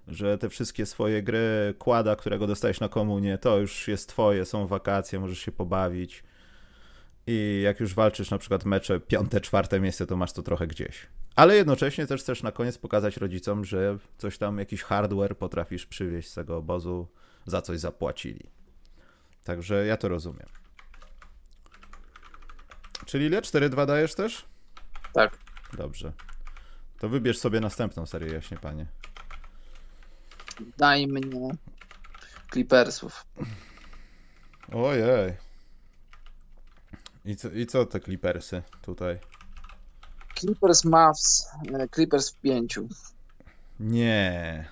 że 0.09 0.39
te 0.39 0.49
wszystkie 0.49 0.87
swoje 0.87 1.23
gry, 1.23 1.75
kłada, 1.79 2.17
którego 2.17 2.47
dostajesz 2.47 2.81
na 2.81 2.89
komunie, 2.89 3.39
to 3.39 3.59
już 3.59 3.89
jest 3.89 4.09
twoje, 4.09 4.45
są 4.45 4.67
wakacje, 4.67 5.21
możesz 5.21 5.39
się 5.39 5.53
pobawić. 5.53 6.25
I 7.27 7.61
jak 7.65 7.81
już 7.81 7.95
walczysz 7.95 8.31
na 8.31 8.39
przykład 8.39 8.65
mecze 8.65 9.01
piąte, 9.01 9.41
czwarte 9.41 9.81
miejsce, 9.81 10.07
to 10.07 10.17
masz 10.17 10.33
to 10.33 10.43
trochę 10.43 10.67
gdzieś. 10.67 11.07
Ale 11.37 11.57
jednocześnie 11.57 12.07
też 12.07 12.21
chcesz 12.21 12.43
na 12.43 12.53
koniec 12.53 12.79
pokazać 12.79 13.17
rodzicom, 13.17 13.65
że 13.65 13.99
coś 14.19 14.39
tam, 14.39 14.59
jakiś 14.59 14.83
hardware 14.83 15.37
potrafisz 15.37 15.87
przywieźć 15.87 16.31
z 16.31 16.35
tego 16.35 16.57
obozu, 16.57 17.09
za 17.47 17.63
coś 17.63 17.79
zapłacili. 17.79 18.51
Także 19.45 19.87
ja 19.87 19.97
to 19.97 20.09
rozumiem. 20.09 20.49
Czyli 23.07 23.27
ile? 23.27 23.41
4-2 23.41 23.87
dajesz 23.87 24.15
też? 24.15 24.45
Tak. 25.13 25.39
Dobrze. 25.73 26.13
To 26.99 27.09
wybierz 27.09 27.39
sobie 27.39 27.61
następną 27.61 28.07
serię, 28.07 28.33
jaśnie 28.33 28.57
panie. 28.57 28.87
Daj 30.79 31.07
mnie 31.07 31.51
Clippersów. 32.53 33.27
Ojej. 34.73 35.44
I 37.25 37.37
co, 37.37 37.51
I 37.51 37.67
co 37.67 37.87
te 37.87 38.01
Clippersy 38.01 38.63
tutaj? 38.83 39.19
Clippers 40.35 40.85
Mavs, 40.85 41.49
e, 41.73 41.89
Clippers 41.89 42.31
w 42.31 42.41
pięciu. 42.41 42.89
Nie. 43.81 44.69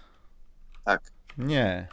Tak. 0.85 1.03
Nie. 1.39 1.89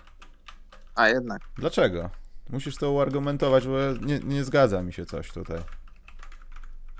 A 0.95 1.09
jednak. 1.09 1.41
Dlaczego? 1.57 2.09
Musisz 2.49 2.77
to 2.77 2.91
uargumentować, 2.91 3.67
bo 3.67 3.77
nie, 4.01 4.19
nie 4.19 4.43
zgadza 4.43 4.81
mi 4.81 4.93
się 4.93 5.05
coś 5.05 5.31
tutaj. 5.31 5.59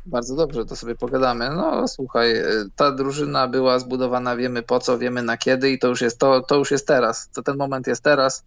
Bardzo 0.05 0.35
dobrze, 0.35 0.65
to 0.65 0.75
sobie 0.75 0.95
pogadamy. 0.95 1.49
No 1.49 1.87
słuchaj, 1.87 2.37
e, 2.37 2.45
ta 2.75 2.91
drużyna 2.91 3.47
była 3.47 3.79
zbudowana, 3.79 4.35
wiemy 4.35 4.63
po 4.63 4.79
co, 4.79 4.97
wiemy 4.97 5.23
na 5.23 5.37
kiedy 5.37 5.71
i 5.71 5.79
to 5.79 5.87
już 5.87 6.01
jest 6.01 6.19
to, 6.19 6.41
to 6.41 6.55
już 6.55 6.71
jest 6.71 6.87
teraz. 6.87 7.29
To 7.29 7.43
ten 7.43 7.57
moment 7.57 7.87
jest 7.87 8.03
teraz. 8.03 8.43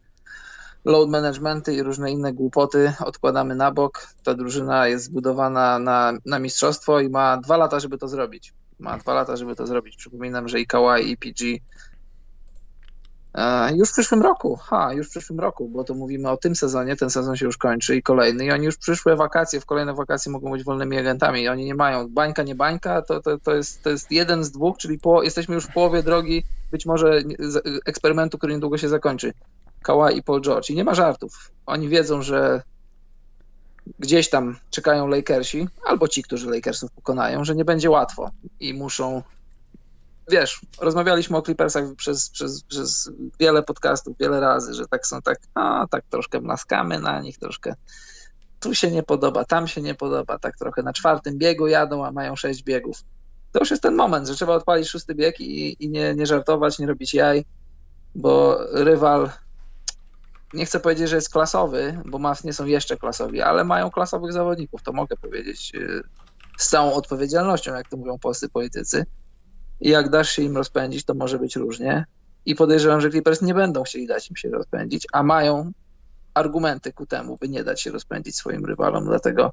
Load 0.84 1.10
managementy 1.10 1.74
i 1.74 1.82
różne 1.82 2.10
inne 2.10 2.32
głupoty 2.32 2.92
odkładamy 3.04 3.54
na 3.54 3.70
bok. 3.70 4.08
Ta 4.24 4.34
drużyna 4.34 4.88
jest 4.88 5.04
zbudowana 5.04 5.78
na, 5.78 6.12
na 6.26 6.38
mistrzostwo 6.38 7.00
i 7.00 7.08
ma 7.08 7.36
dwa 7.36 7.56
lata, 7.56 7.80
żeby 7.80 7.98
to 7.98 8.08
zrobić. 8.08 8.52
Ma 8.78 8.98
dwa 8.98 9.14
lata, 9.14 9.36
żeby 9.36 9.56
to 9.56 9.66
zrobić. 9.66 9.96
Przypominam, 9.96 10.48
że 10.48 10.60
i 10.60 10.66
Kawhi 10.66 11.10
i 11.10 11.16
PG 11.16 11.44
E, 13.34 13.76
już 13.76 13.88
w 13.88 13.92
przyszłym 13.92 14.22
roku, 14.22 14.56
ha, 14.56 14.92
już 14.92 15.06
w 15.06 15.10
przyszłym 15.10 15.40
roku, 15.40 15.68
bo 15.68 15.84
to 15.84 15.94
mówimy 15.94 16.30
o 16.30 16.36
tym 16.36 16.56
sezonie, 16.56 16.96
ten 16.96 17.10
sezon 17.10 17.36
się 17.36 17.46
już 17.46 17.56
kończy 17.56 17.96
i 17.96 18.02
kolejny 18.02 18.44
i 18.44 18.50
oni 18.50 18.64
już 18.64 18.76
przyszłe 18.76 19.16
wakacje, 19.16 19.60
w 19.60 19.66
kolejne 19.66 19.94
wakacje 19.94 20.32
mogą 20.32 20.50
być 20.50 20.64
wolnymi 20.64 20.98
agentami 20.98 21.42
i 21.42 21.48
oni 21.48 21.64
nie 21.64 21.74
mają 21.74 22.08
bańka, 22.08 22.42
nie 22.42 22.54
bańka, 22.54 23.02
to, 23.02 23.20
to, 23.20 23.38
to, 23.38 23.54
jest, 23.54 23.82
to 23.82 23.90
jest 23.90 24.10
jeden 24.10 24.44
z 24.44 24.50
dwóch, 24.50 24.78
czyli 24.78 24.98
po, 24.98 25.22
jesteśmy 25.22 25.54
już 25.54 25.64
w 25.64 25.72
połowie 25.72 26.02
drogi 26.02 26.44
być 26.70 26.86
może 26.86 27.22
eksperymentu, 27.86 28.38
który 28.38 28.54
niedługo 28.54 28.78
się 28.78 28.88
zakończy. 28.88 29.32
Kawhi 29.82 30.16
i 30.16 30.22
Paul 30.22 30.40
George 30.40 30.70
i 30.70 30.74
nie 30.74 30.84
ma 30.84 30.94
żartów. 30.94 31.50
Oni 31.66 31.88
wiedzą, 31.88 32.22
że 32.22 32.62
gdzieś 33.98 34.30
tam 34.30 34.56
czekają 34.70 35.08
Lakersi, 35.08 35.68
albo 35.84 36.08
ci, 36.08 36.22
którzy 36.22 36.50
Lakersów 36.50 36.90
pokonają, 36.90 37.44
że 37.44 37.54
nie 37.54 37.64
będzie 37.64 37.90
łatwo 37.90 38.30
i 38.60 38.74
muszą 38.74 39.22
wiesz, 40.30 40.60
rozmawialiśmy 40.80 41.36
o 41.36 41.42
Clippersach 41.42 41.84
przez, 41.96 42.30
przez, 42.30 42.62
przez 42.62 43.10
wiele 43.40 43.62
podcastów, 43.62 44.16
wiele 44.20 44.40
razy, 44.40 44.74
że 44.74 44.86
tak 44.88 45.06
są 45.06 45.22
tak, 45.22 45.38
a 45.54 45.86
tak 45.90 46.04
troszkę 46.10 46.40
mlaskamy 46.40 47.00
na 47.00 47.20
nich, 47.20 47.38
troszkę 47.38 47.74
tu 48.60 48.74
się 48.74 48.90
nie 48.90 49.02
podoba, 49.02 49.44
tam 49.44 49.68
się 49.68 49.82
nie 49.82 49.94
podoba, 49.94 50.38
tak 50.38 50.56
trochę 50.56 50.82
na 50.82 50.92
czwartym 50.92 51.38
biegu 51.38 51.66
jadą, 51.66 52.04
a 52.04 52.12
mają 52.12 52.36
sześć 52.36 52.62
biegów. 52.62 53.04
To 53.52 53.58
już 53.58 53.70
jest 53.70 53.82
ten 53.82 53.94
moment, 53.94 54.28
że 54.28 54.34
trzeba 54.34 54.54
odpalić 54.54 54.88
szósty 54.88 55.14
bieg 55.14 55.40
i, 55.40 55.84
i 55.84 55.88
nie, 55.90 56.14
nie 56.14 56.26
żartować, 56.26 56.78
nie 56.78 56.86
robić 56.86 57.14
jaj, 57.14 57.44
bo 58.14 58.58
rywal, 58.72 59.30
nie 60.54 60.66
chcę 60.66 60.80
powiedzieć, 60.80 61.08
że 61.08 61.16
jest 61.16 61.32
klasowy, 61.32 62.02
bo 62.04 62.18
Mavs 62.18 62.44
nie 62.44 62.52
są 62.52 62.66
jeszcze 62.66 62.96
klasowi, 62.96 63.40
ale 63.40 63.64
mają 63.64 63.90
klasowych 63.90 64.32
zawodników, 64.32 64.82
to 64.82 64.92
mogę 64.92 65.16
powiedzieć 65.16 65.72
y, 65.74 66.02
z 66.58 66.68
całą 66.68 66.92
odpowiedzialnością, 66.92 67.74
jak 67.74 67.88
to 67.88 67.96
mówią 67.96 68.18
polscy 68.18 68.48
politycy 68.48 69.04
i 69.80 69.88
jak 69.88 70.10
dasz 70.10 70.30
się 70.30 70.42
im 70.42 70.56
rozpędzić, 70.56 71.04
to 71.04 71.14
może 71.14 71.38
być 71.38 71.56
różnie. 71.56 72.04
I 72.46 72.54
podejrzewam, 72.54 73.00
że 73.00 73.10
Clippers 73.10 73.42
nie 73.42 73.54
będą 73.54 73.82
chcieli 73.82 74.06
dać 74.06 74.30
im 74.30 74.36
się 74.36 74.48
rozpędzić, 74.50 75.06
a 75.12 75.22
mają 75.22 75.72
argumenty 76.34 76.92
ku 76.92 77.06
temu, 77.06 77.36
by 77.36 77.48
nie 77.48 77.64
dać 77.64 77.80
się 77.80 77.90
rozpędzić 77.90 78.36
swoim 78.36 78.64
rywalom. 78.64 79.04
Dlatego 79.04 79.52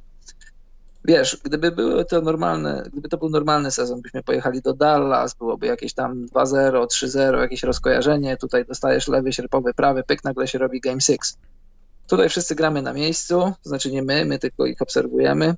wiesz, 1.06 1.38
gdyby 1.44 1.72
były 1.72 2.06
to 2.06 2.22
normalne, 2.22 2.84
gdyby 2.92 3.10
to 3.10 3.18
był 3.18 3.30
normalny 3.30 3.72
sezon, 3.72 4.02
byśmy 4.02 4.24
pojechali 4.24 4.62
do 4.62 4.74
Dallas, 4.74 5.34
byłoby 5.34 5.68
jakieś 5.68 5.94
tam 5.94 6.26
2-0, 6.26 6.86
3-0, 6.86 7.40
jakieś 7.40 7.64
rozkojarzenie, 7.64 8.38
tutaj 8.38 8.66
dostajesz 8.66 9.08
lewy, 9.08 9.34
sierpowy, 9.34 9.74
prawy, 9.74 10.04
pyk, 10.04 10.24
nagle 10.24 10.48
się 10.48 10.58
robi 10.58 10.82
game 10.82 11.02
6. 11.02 11.20
Tutaj 12.08 12.30
wszyscy 12.30 12.56
gramy 12.56 12.82
na 12.82 12.94
miejscu, 12.94 13.54
to 13.64 13.70
znaczy 13.70 13.92
nie 13.92 14.02
my, 14.02 14.26
my 14.26 14.40
tylko 14.40 14.66
ich 14.66 14.82
obserwujemy. 14.82 15.56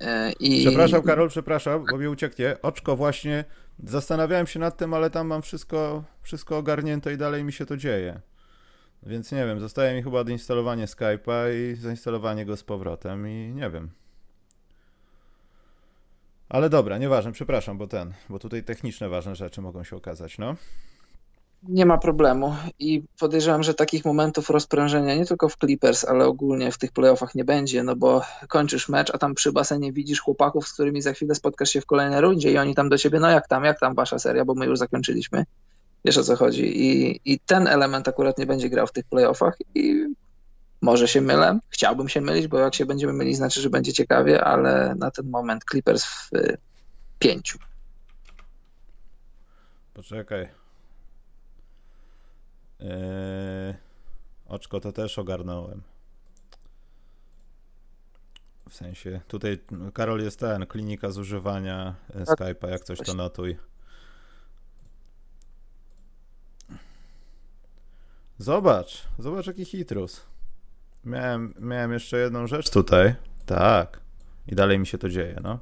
E, 0.00 0.32
I... 0.32 0.66
Przepraszam, 0.66 1.02
Karol, 1.02 1.28
przepraszam, 1.28 1.84
bo 1.90 1.98
mi 1.98 2.08
ucieknie. 2.08 2.56
Oczko 2.62 2.96
właśnie 2.96 3.44
Zastanawiałem 3.84 4.46
się 4.46 4.58
nad 4.60 4.76
tym, 4.76 4.94
ale 4.94 5.10
tam 5.10 5.26
mam 5.26 5.42
wszystko, 5.42 6.04
wszystko 6.22 6.58
ogarnięte 6.58 7.12
i 7.12 7.16
dalej 7.16 7.44
mi 7.44 7.52
się 7.52 7.66
to 7.66 7.76
dzieje. 7.76 8.20
Więc 9.02 9.32
nie 9.32 9.46
wiem, 9.46 9.60
zostaje 9.60 9.96
mi 9.96 10.02
chyba 10.02 10.20
odinstalowanie 10.20 10.86
Skype'a 10.86 11.54
i 11.54 11.76
zainstalowanie 11.76 12.46
go 12.46 12.56
z 12.56 12.64
powrotem 12.64 13.28
i 13.28 13.52
nie 13.54 13.70
wiem. 13.70 13.90
Ale 16.50 16.70
dobra, 16.70 16.98
nieważne, 16.98 17.32
przepraszam, 17.32 17.78
bo 17.78 17.86
ten, 17.86 18.12
bo 18.28 18.38
tutaj 18.38 18.64
techniczne 18.64 19.08
ważne 19.08 19.36
rzeczy 19.36 19.60
mogą 19.60 19.84
się 19.84 19.96
okazać, 19.96 20.38
no. 20.38 20.56
Nie 21.62 21.86
ma 21.86 21.98
problemu 21.98 22.54
i 22.78 23.02
podejrzewam, 23.20 23.62
że 23.62 23.74
takich 23.74 24.04
momentów 24.04 24.50
rozprężenia 24.50 25.16
nie 25.16 25.26
tylko 25.26 25.48
w 25.48 25.56
Clippers, 25.56 26.04
ale 26.04 26.26
ogólnie 26.26 26.72
w 26.72 26.78
tych 26.78 26.92
playoffach 26.92 27.34
nie 27.34 27.44
będzie, 27.44 27.82
no 27.82 27.96
bo 27.96 28.22
kończysz 28.48 28.88
mecz, 28.88 29.14
a 29.14 29.18
tam 29.18 29.34
przy 29.34 29.52
basenie 29.52 29.92
widzisz 29.92 30.20
chłopaków, 30.20 30.68
z 30.68 30.72
którymi 30.72 31.02
za 31.02 31.12
chwilę 31.12 31.34
spotkasz 31.34 31.70
się 31.70 31.80
w 31.80 31.86
kolejnej 31.86 32.20
rundzie 32.20 32.52
i 32.52 32.58
oni 32.58 32.74
tam 32.74 32.88
do 32.88 32.98
ciebie, 32.98 33.20
no 33.20 33.30
jak 33.30 33.48
tam, 33.48 33.64
jak 33.64 33.80
tam 33.80 33.94
wasza 33.94 34.18
seria, 34.18 34.44
bo 34.44 34.54
my 34.54 34.66
już 34.66 34.78
zakończyliśmy. 34.78 35.44
Wiesz 36.04 36.18
o 36.18 36.22
co 36.22 36.36
chodzi. 36.36 36.82
I, 36.86 37.20
i 37.24 37.38
ten 37.38 37.66
element 37.66 38.08
akurat 38.08 38.38
nie 38.38 38.46
będzie 38.46 38.70
grał 38.70 38.86
w 38.86 38.92
tych 38.92 39.04
playoffach 39.04 39.56
i 39.74 40.06
może 40.80 41.08
się 41.08 41.20
mylę, 41.20 41.58
chciałbym 41.70 42.08
się 42.08 42.20
mylić, 42.20 42.46
bo 42.48 42.58
jak 42.58 42.74
się 42.74 42.86
będziemy 42.86 43.12
mylić, 43.12 43.36
znaczy, 43.36 43.60
że 43.60 43.70
będzie 43.70 43.92
ciekawie, 43.92 44.44
ale 44.44 44.94
na 44.94 45.10
ten 45.10 45.30
moment 45.30 45.64
Clippers 45.70 46.04
w 46.04 46.32
y, 46.34 46.58
pięciu. 47.18 47.58
Poczekaj. 49.94 50.48
Eee, 52.80 53.74
oczko 54.48 54.80
to 54.80 54.92
też 54.92 55.18
ogarnąłem. 55.18 55.82
W 58.68 58.74
sensie, 58.74 59.20
tutaj 59.28 59.58
Karol 59.94 60.20
jest 60.20 60.38
ten, 60.38 60.66
klinika 60.66 61.10
zużywania 61.10 61.94
e, 62.14 62.24
tak. 62.24 62.38
Skype'a, 62.38 62.70
jak 62.70 62.84
coś 62.84 62.98
to 62.98 63.14
notuj. 63.14 63.56
Zobacz, 68.38 69.02
zobacz 69.18 69.46
jaki 69.46 69.64
hitrus. 69.64 70.29
Miałem, 71.04 71.54
miałem 71.60 71.92
jeszcze 71.92 72.18
jedną 72.18 72.46
rzecz 72.46 72.70
tutaj. 72.70 73.14
Tak. 73.46 74.00
I 74.46 74.54
dalej 74.54 74.78
mi 74.78 74.86
się 74.86 74.98
to 74.98 75.08
dzieje, 75.08 75.40
no. 75.42 75.58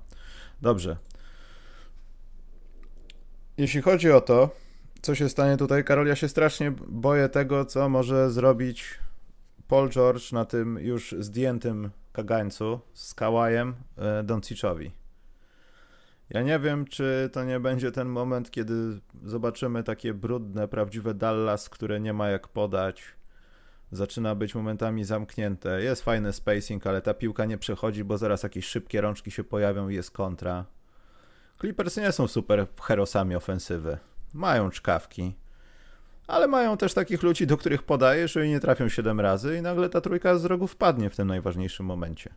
Dobrze. 0.62 0.96
Jeśli 3.56 3.82
chodzi 3.82 4.12
o 4.12 4.20
to, 4.20 4.50
co 5.02 5.14
się 5.14 5.28
stanie 5.28 5.56
tutaj, 5.56 5.84
Karol, 5.84 6.06
ja 6.06 6.16
się 6.16 6.28
strasznie 6.28 6.70
boję 6.88 7.28
tego, 7.28 7.64
co 7.64 7.88
może 7.88 8.30
zrobić 8.30 8.98
Paul 9.68 9.90
George 9.90 10.32
na 10.32 10.44
tym 10.44 10.78
już 10.78 11.14
zdjętym 11.18 11.90
kagańcu 12.12 12.80
z 12.92 13.14
Kałajem 13.14 13.74
e, 13.96 14.22
Donciczowi. 14.22 14.92
Ja 16.30 16.42
nie 16.42 16.58
wiem, 16.58 16.84
czy 16.84 17.30
to 17.32 17.44
nie 17.44 17.60
będzie 17.60 17.92
ten 17.92 18.08
moment, 18.08 18.50
kiedy 18.50 19.00
zobaczymy 19.24 19.82
takie 19.82 20.14
brudne, 20.14 20.68
prawdziwe 20.68 21.14
Dallas, 21.14 21.68
które 21.68 22.00
nie 22.00 22.12
ma 22.12 22.28
jak 22.28 22.48
podać. 22.48 23.02
Zaczyna 23.92 24.34
być 24.34 24.54
momentami 24.54 25.04
zamknięte. 25.04 25.82
Jest 25.82 26.02
fajny 26.02 26.32
spacing, 26.32 26.86
ale 26.86 27.02
ta 27.02 27.14
piłka 27.14 27.44
nie 27.44 27.58
przechodzi, 27.58 28.04
bo 28.04 28.18
zaraz 28.18 28.42
jakieś 28.42 28.66
szybkie 28.66 29.00
rączki 29.00 29.30
się 29.30 29.44
pojawią 29.44 29.88
i 29.88 29.94
jest 29.94 30.10
kontra. 30.10 30.64
Clippers 31.60 31.96
nie 31.96 32.12
są 32.12 32.28
super 32.28 32.66
herosami 32.80 33.36
ofensywy. 33.36 33.98
Mają 34.34 34.70
czkawki, 34.70 35.34
ale 36.26 36.46
mają 36.46 36.76
też 36.76 36.94
takich 36.94 37.22
ludzi, 37.22 37.46
do 37.46 37.56
których 37.56 37.82
podajesz, 37.82 38.32
że 38.32 38.48
nie 38.48 38.60
trafią 38.60 38.88
7 38.88 39.20
razy 39.20 39.56
i 39.56 39.62
nagle 39.62 39.88
ta 39.88 40.00
trójka 40.00 40.38
z 40.38 40.44
rogu 40.44 40.66
wpadnie 40.66 41.10
w 41.10 41.16
tym 41.16 41.28
najważniejszym 41.28 41.86
momencie. 41.86 42.34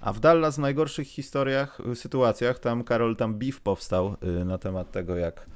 A 0.00 0.12
w 0.12 0.20
Dallas 0.20 0.56
w 0.56 0.58
najgorszych 0.58 1.08
historiach, 1.08 1.80
y, 1.92 1.96
sytuacjach, 1.96 2.58
tam 2.58 2.84
Karol, 2.84 3.16
tam 3.16 3.34
beef 3.34 3.60
powstał 3.60 4.16
y, 4.40 4.44
na 4.44 4.58
temat 4.58 4.90
tego, 4.90 5.16
jak 5.16 5.46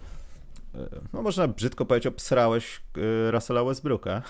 y, 0.75 0.79
no 1.13 1.23
można 1.23 1.49
brzydko 1.49 1.85
powiedzieć, 1.87 2.07
obsrałeś 2.07 2.83
Russella 3.31 3.65
Westbrooka 3.65 4.23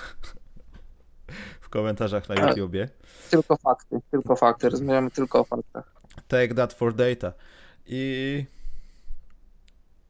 w 1.60 1.68
komentarzach 1.68 2.28
na 2.28 2.34
tak. 2.34 2.48
YouTubie. 2.48 2.88
Tylko 3.30 3.56
fakty, 3.56 4.00
tylko 4.10 4.36
fakty, 4.36 4.68
rozmawiamy 4.68 5.10
tylko 5.10 5.40
o 5.40 5.44
faktach. 5.44 5.92
Take 6.28 6.54
that 6.54 6.72
for 6.72 6.94
data. 6.94 7.32
I 7.86 8.44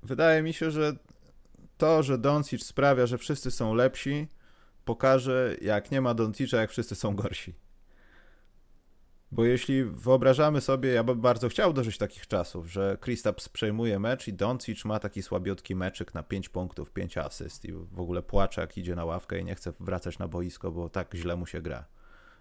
wydaje 0.02 0.42
mi 0.42 0.52
się, 0.52 0.70
że 0.70 0.92
to, 1.78 2.02
że 2.02 2.18
Doncic 2.18 2.64
sprawia, 2.64 3.06
że 3.06 3.18
wszyscy 3.18 3.50
są 3.50 3.74
lepsi, 3.74 4.28
pokaże, 4.84 5.56
jak 5.60 5.90
nie 5.90 6.00
ma 6.00 6.14
Doncicza, 6.14 6.60
jak 6.60 6.70
wszyscy 6.70 6.94
są 6.94 7.16
gorsi. 7.16 7.54
Bo 9.36 9.44
jeśli 9.44 9.84
wyobrażamy 9.84 10.60
sobie, 10.60 10.92
ja 10.92 11.04
bym 11.04 11.20
bardzo 11.20 11.48
chciał 11.48 11.72
dożyć 11.72 11.98
takich 11.98 12.26
czasów, 12.26 12.72
że 12.72 12.98
Kristaps 13.00 13.48
przejmuje 13.48 13.98
mecz 13.98 14.28
i 14.28 14.32
Doncic 14.32 14.84
ma 14.84 14.98
taki 14.98 15.22
słabiutki 15.22 15.74
meczyk 15.74 16.14
na 16.14 16.22
5 16.22 16.48
punktów, 16.48 16.90
5 16.90 17.18
asyst 17.18 17.64
i 17.64 17.72
w 17.72 18.00
ogóle 18.00 18.22
płacze 18.22 18.60
jak 18.60 18.78
idzie 18.78 18.94
na 18.96 19.04
ławkę 19.04 19.38
i 19.38 19.44
nie 19.44 19.54
chce 19.54 19.72
wracać 19.80 20.18
na 20.18 20.28
boisko, 20.28 20.70
bo 20.70 20.88
tak 20.88 21.14
źle 21.14 21.36
mu 21.36 21.46
się 21.46 21.60
gra. 21.60 21.84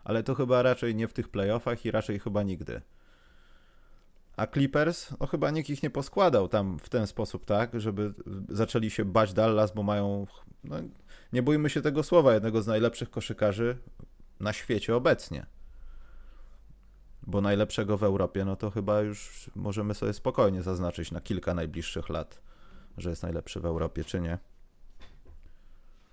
Ale 0.03 0.23
to 0.23 0.35
chyba 0.35 0.61
raczej 0.61 0.95
nie 0.95 1.07
w 1.07 1.13
tych 1.13 1.29
playoffach 1.29 1.85
i 1.85 1.91
raczej 1.91 2.19
chyba 2.19 2.43
nigdy. 2.43 2.81
A 4.37 4.47
Clippers, 4.47 5.09
no 5.19 5.27
chyba 5.27 5.51
nikt 5.51 5.69
ich 5.69 5.83
nie 5.83 5.89
poskładał 5.89 6.47
tam 6.47 6.79
w 6.79 6.89
ten 6.89 7.07
sposób, 7.07 7.45
tak, 7.45 7.79
żeby 7.79 8.13
zaczęli 8.49 8.89
się 8.89 9.05
bać 9.05 9.33
Dallas, 9.33 9.71
bo 9.73 9.83
mają, 9.83 10.27
no, 10.63 10.75
nie 11.33 11.43
bójmy 11.43 11.69
się 11.69 11.81
tego 11.81 12.03
słowa, 12.03 12.33
jednego 12.33 12.61
z 12.61 12.67
najlepszych 12.67 13.09
koszykarzy 13.09 13.77
na 14.39 14.53
świecie 14.53 14.95
obecnie 14.95 15.45
bo 17.27 17.41
najlepszego 17.41 17.97
w 17.97 18.03
Europie, 18.03 18.45
no 18.45 18.55
to 18.55 18.71
chyba 18.71 19.01
już 19.01 19.49
możemy 19.55 19.93
sobie 19.93 20.13
spokojnie 20.13 20.61
zaznaczyć 20.61 21.11
na 21.11 21.21
kilka 21.21 21.53
najbliższych 21.53 22.09
lat, 22.09 22.41
że 22.97 23.09
jest 23.09 23.23
najlepszy 23.23 23.59
w 23.59 23.65
Europie, 23.65 24.03
czy 24.03 24.21
nie? 24.21 24.37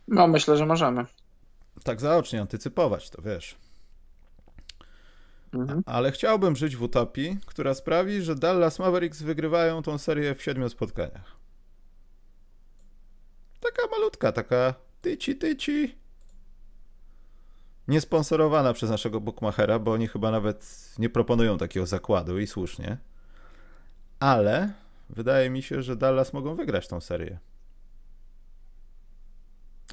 No, 0.09 0.27
myślę, 0.27 0.57
że 0.57 0.67
możemy. 0.67 1.07
Tak 1.85 2.01
zaocznie 2.01 2.41
antycypować, 2.41 3.11
to 3.11 3.23
wiesz. 3.23 3.57
Mhm. 5.55 5.83
Ale 5.87 6.13
chciałbym 6.13 6.57
żyć 6.57 6.77
w 6.77 6.83
utopii, 6.83 7.39
która 7.47 7.75
sprawi, 7.75 8.23
że 8.23 8.35
Dallas 8.35 8.79
Mavericks 8.79 9.23
wygrywają 9.23 9.83
tą 9.83 9.99
serię 9.99 10.35
w 10.35 10.43
siedmiu 10.43 10.69
spotkaniach. 10.69 11.37
Taka 13.61 13.83
malutka, 13.91 14.33
taka 14.33 14.75
tyci, 15.01 15.37
tyci 15.37 16.02
niesponsorowana 17.89 18.73
przez 18.73 18.91
naszego 18.91 19.21
bookmachera, 19.21 19.79
bo 19.79 19.93
oni 19.93 20.09
chyba 20.09 20.31
nawet 20.31 20.91
nie 20.99 21.11
proponują 21.11 21.59
takiego 21.59 21.87
zakładu 21.87 22.39
i 22.39 22.47
słusznie. 22.47 22.99
Ale 24.21 24.73
wydaje 25.11 25.51
mi 25.51 25.63
się, 25.63 25.83
że 25.83 25.97
Dallas 25.97 26.33
mogą 26.33 26.55
wygrać 26.55 26.89
tą 26.89 27.01
serię. 27.01 27.39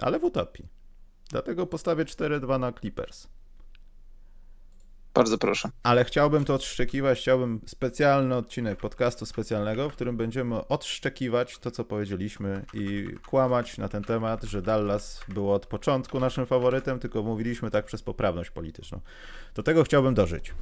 Ale 0.02 0.20
w 0.20 0.24
utopii. 0.24 0.68
Dlatego 1.30 1.68
postawię 1.68 2.06
4-2 2.06 2.60
na 2.60 2.72
Clippers. 2.74 3.28
Bardzo 5.20 5.38
proszę. 5.38 5.70
Ale 5.84 6.06
chciałbym 6.06 6.46
to 6.46 6.54
odszczekiwać, 6.54 7.20
chciałbym 7.20 7.62
specjalny 7.66 8.36
odcinek 8.36 8.80
podcastu 8.80 9.26
specjalnego, 9.26 9.90
w 9.90 9.94
którym 9.94 10.18
będziemy 10.18 10.68
odszczekiwać 10.68 11.58
to, 11.58 11.72
co 11.72 11.84
powiedzieliśmy 11.84 12.66
i 12.74 13.08
kłamać 13.28 13.78
na 13.78 13.90
ten 13.90 14.04
temat, 14.04 14.44
że 14.44 14.62
Dallas 14.62 15.22
było 15.28 15.54
od 15.54 15.66
początku 15.66 16.20
naszym 16.20 16.46
faworytem, 16.46 17.00
tylko 17.00 17.24
mówiliśmy 17.24 17.72
tak 17.72 17.86
przez 17.86 18.02
poprawność 18.02 18.50
polityczną. 18.50 19.00
Do 19.56 19.64
tego 19.64 19.84
chciałbym 19.84 20.14
dożyć. 20.14 20.54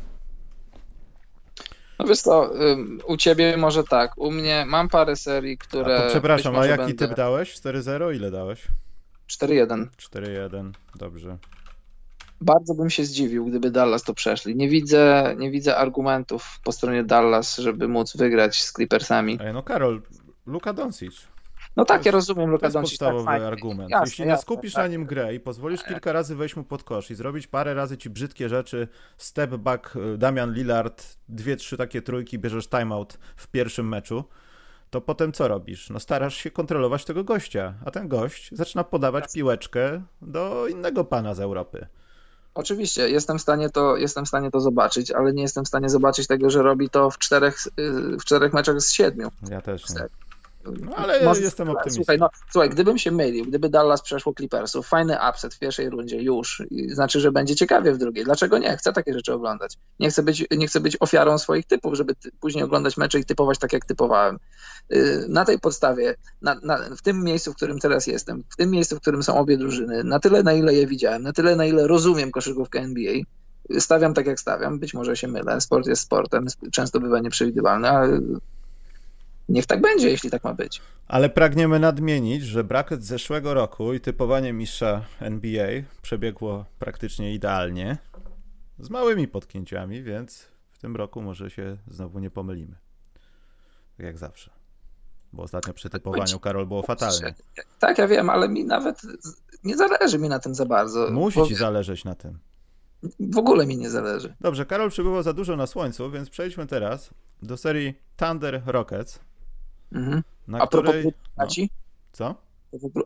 No 1.99 2.05
wiesz 2.05 2.21
co, 2.21 2.51
u 3.07 3.17
ciebie 3.17 3.57
może 3.57 3.83
tak, 3.83 4.17
u 4.17 4.31
mnie 4.31 4.65
mam 4.67 4.89
parę 4.89 5.15
serii, 5.15 5.57
które... 5.57 6.05
A 6.05 6.09
przepraszam, 6.09 6.55
a 6.55 6.65
jaki 6.65 6.83
będę... 6.83 7.07
typ 7.07 7.17
dałeś? 7.17 7.55
4-0? 7.55 8.15
Ile 8.15 8.31
dałeś? 8.31 8.67
4-1. 9.29 9.85
4-1, 9.97 10.71
dobrze. 10.95 11.37
Bardzo 12.41 12.73
bym 12.73 12.89
się 12.89 13.05
zdziwił, 13.05 13.45
gdyby 13.45 13.71
Dallas 13.71 14.03
to 14.03 14.13
przeszli. 14.13 14.55
Nie 14.55 14.69
widzę, 14.69 15.35
nie 15.37 15.51
widzę 15.51 15.77
argumentów 15.77 16.59
po 16.63 16.71
stronie 16.71 17.03
Dallas, 17.03 17.57
żeby 17.57 17.87
móc 17.87 18.17
wygrać 18.17 18.61
z 18.61 18.73
Clippersami. 18.73 19.37
Ej, 19.41 19.53
no 19.53 19.63
Karol, 19.63 20.01
Luka 20.45 20.73
Doncic. 20.73 21.27
No 21.75 21.85
tak, 21.85 22.05
ja 22.05 22.11
rozumiem 22.11 22.49
Luka 22.49 22.69
Doncic. 22.69 22.99
To 22.99 23.05
jest 23.05 23.15
podstawowy 23.15 23.39
tak, 23.39 23.53
argument. 23.53 23.89
Jasne, 23.89 24.05
Jeśli 24.05 24.25
nie 24.25 24.37
skupisz 24.37 24.73
tak. 24.73 24.83
na 24.83 24.87
nim 24.87 25.05
grę 25.05 25.35
i 25.35 25.39
pozwolisz 25.39 25.83
kilka 25.83 26.11
razy 26.11 26.35
wejść 26.35 26.55
mu 26.55 26.63
pod 26.63 26.83
kosz 26.83 27.11
i 27.11 27.15
zrobić 27.15 27.47
parę 27.47 27.73
razy 27.73 27.97
ci 27.97 28.09
brzydkie 28.09 28.49
rzeczy, 28.49 28.87
step 29.17 29.55
back, 29.55 29.95
y, 29.95 30.17
Damian 30.17 30.53
Lillard, 30.53 31.17
dwie, 31.29 31.55
trzy 31.55 31.77
takie 31.77 32.01
trójki, 32.01 32.39
bierzesz 32.39 32.69
timeout 32.69 33.17
w 33.35 33.47
pierwszym 33.47 33.87
meczu, 33.87 34.23
to 34.89 35.01
potem 35.01 35.31
co 35.31 35.47
robisz? 35.47 35.89
No 35.89 35.99
starasz 35.99 36.35
się 36.35 36.51
kontrolować 36.51 37.05
tego 37.05 37.23
gościa, 37.23 37.73
a 37.85 37.91
ten 37.91 38.07
gość 38.07 38.49
zaczyna 38.51 38.83
podawać 38.83 39.33
piłeczkę 39.33 40.01
do 40.21 40.67
innego 40.67 41.03
pana 41.03 41.33
z 41.33 41.39
Europy. 41.39 41.87
Oczywiście, 42.57 43.09
jestem 43.09 43.37
w, 43.37 43.41
stanie 43.41 43.69
to, 43.69 43.97
jestem 43.97 44.25
w 44.25 44.27
stanie 44.27 44.51
to 44.51 44.59
zobaczyć, 44.59 45.11
ale 45.11 45.33
nie 45.33 45.41
jestem 45.41 45.65
w 45.65 45.67
stanie 45.67 45.89
zobaczyć 45.89 46.27
tego, 46.27 46.49
że 46.49 46.63
robi 46.63 46.89
to 46.89 47.09
w 47.09 47.17
czterech, 47.17 47.57
w 48.19 48.23
czterech 48.25 48.53
meczach 48.53 48.81
z 48.81 48.91
siedmiu. 48.91 49.31
Ja 49.49 49.61
też 49.61 49.89
nie. 49.89 50.26
No, 50.81 50.95
ale 50.95 51.25
Może, 51.25 51.41
jestem 51.41 51.69
optymistą. 51.69 51.99
Słuchaj, 51.99 52.17
no, 52.17 52.29
słuchaj, 52.51 52.69
gdybym 52.69 52.97
się 52.97 53.11
mylił, 53.11 53.45
gdyby 53.45 53.69
Dallas 53.69 54.01
przeszło 54.01 54.33
Clippersów, 54.33 54.87
fajny 54.87 55.17
upset 55.29 55.53
w 55.53 55.59
pierwszej 55.59 55.89
rundzie 55.89 56.21
już, 56.21 56.63
znaczy, 56.87 57.19
że 57.19 57.31
będzie 57.31 57.55
ciekawie 57.55 57.91
w 57.91 57.97
drugiej. 57.97 58.25
Dlaczego 58.25 58.57
nie? 58.57 58.77
Chcę 58.77 58.93
takie 58.93 59.13
rzeczy 59.13 59.33
oglądać. 59.33 59.77
Nie 59.99 60.09
chcę 60.09 60.23
być, 60.23 60.45
nie 60.51 60.67
chcę 60.67 60.79
być 60.79 60.97
ofiarą 60.99 61.37
swoich 61.37 61.65
typów, 61.65 61.95
żeby 61.95 62.15
ty, 62.15 62.31
później 62.39 62.63
oglądać 62.63 62.97
mecze 62.97 63.19
i 63.19 63.25
typować 63.25 63.59
tak, 63.59 63.73
jak 63.73 63.85
typowałem. 63.85 64.37
Y, 64.93 65.25
na 65.29 65.45
tej 65.45 65.59
podstawie, 65.59 66.15
na, 66.41 66.55
na, 66.63 66.77
w 66.77 67.01
tym 67.01 67.23
miejscu, 67.23 67.53
w 67.53 67.55
którym 67.55 67.79
teraz 67.79 68.07
jestem, 68.07 68.43
w 68.49 68.55
tym 68.55 68.71
miejscu, 68.71 68.95
w 68.95 69.01
którym 69.01 69.23
są 69.23 69.37
obie 69.37 69.57
drużyny, 69.57 70.03
na 70.03 70.19
tyle, 70.19 70.43
na 70.43 70.53
ile 70.53 70.73
je 70.73 70.87
widziałem, 70.87 71.23
na 71.23 71.33
tyle, 71.33 71.55
na 71.55 71.65
ile 71.65 71.87
rozumiem 71.87 72.31
koszykówkę 72.31 72.79
NBA, 72.79 73.13
stawiam 73.79 74.13
tak, 74.13 74.27
jak 74.27 74.39
stawiam. 74.39 74.79
Być 74.79 74.93
może 74.93 75.15
się 75.15 75.27
mylę. 75.27 75.61
Sport 75.61 75.87
jest 75.87 76.01
sportem, 76.01 76.45
często 76.71 76.99
bywa 76.99 77.19
nieprzewidywalny, 77.19 77.89
ale 77.89 78.19
niech 79.49 79.65
tak 79.65 79.81
będzie, 79.81 80.09
jeśli 80.09 80.29
tak 80.29 80.43
ma 80.43 80.53
być. 80.53 80.81
Ale 81.07 81.29
pragniemy 81.29 81.79
nadmienić, 81.79 82.43
że 82.43 82.63
braket 82.63 83.03
zeszłego 83.03 83.53
roku 83.53 83.93
i 83.93 83.99
typowanie 83.99 84.53
mistrza 84.53 85.05
NBA 85.19 85.67
przebiegło 86.01 86.65
praktycznie 86.79 87.33
idealnie, 87.33 87.97
z 88.79 88.89
małymi 88.89 89.27
potknięciami, 89.27 90.03
więc 90.03 90.47
w 90.71 90.77
tym 90.77 90.95
roku 90.95 91.21
może 91.21 91.49
się 91.49 91.77
znowu 91.87 92.19
nie 92.19 92.29
pomylimy. 92.29 92.75
Tak 93.97 94.05
jak 94.05 94.17
zawsze. 94.17 94.51
Bo 95.33 95.43
ostatnio 95.43 95.73
przy 95.73 95.89
typowaniu 95.89 96.39
Karol 96.39 96.67
było 96.67 96.83
fatalnie. 96.83 97.35
Tak, 97.79 97.97
ja 97.97 98.07
wiem, 98.07 98.29
ale 98.29 98.49
mi 98.49 98.65
nawet 98.65 99.01
nie 99.63 99.77
zależy 99.77 100.19
mi 100.19 100.29
na 100.29 100.39
tym 100.39 100.55
za 100.55 100.65
bardzo. 100.65 101.11
Musi 101.11 101.39
bo... 101.39 101.47
ci 101.47 101.55
zależeć 101.55 102.05
na 102.05 102.15
tym. 102.15 102.39
W 103.19 103.37
ogóle 103.37 103.65
mi 103.65 103.77
nie 103.77 103.89
zależy. 103.89 104.35
Dobrze, 104.41 104.65
Karol 104.65 104.89
przybywał 104.89 105.23
za 105.23 105.33
dużo 105.33 105.55
na 105.55 105.67
słońcu, 105.67 106.11
więc 106.11 106.29
przejdźmy 106.29 106.67
teraz 106.67 107.09
do 107.41 107.57
serii 107.57 107.93
Thunder 108.17 108.61
Rockets. 108.65 109.19
Mhm. 109.91 110.23
Na 110.47 110.59
a 110.59 110.67
której... 110.67 111.03
propos 111.03 111.19
gaci? 111.37 111.61
No. 111.61 111.67
Co? 112.11 112.35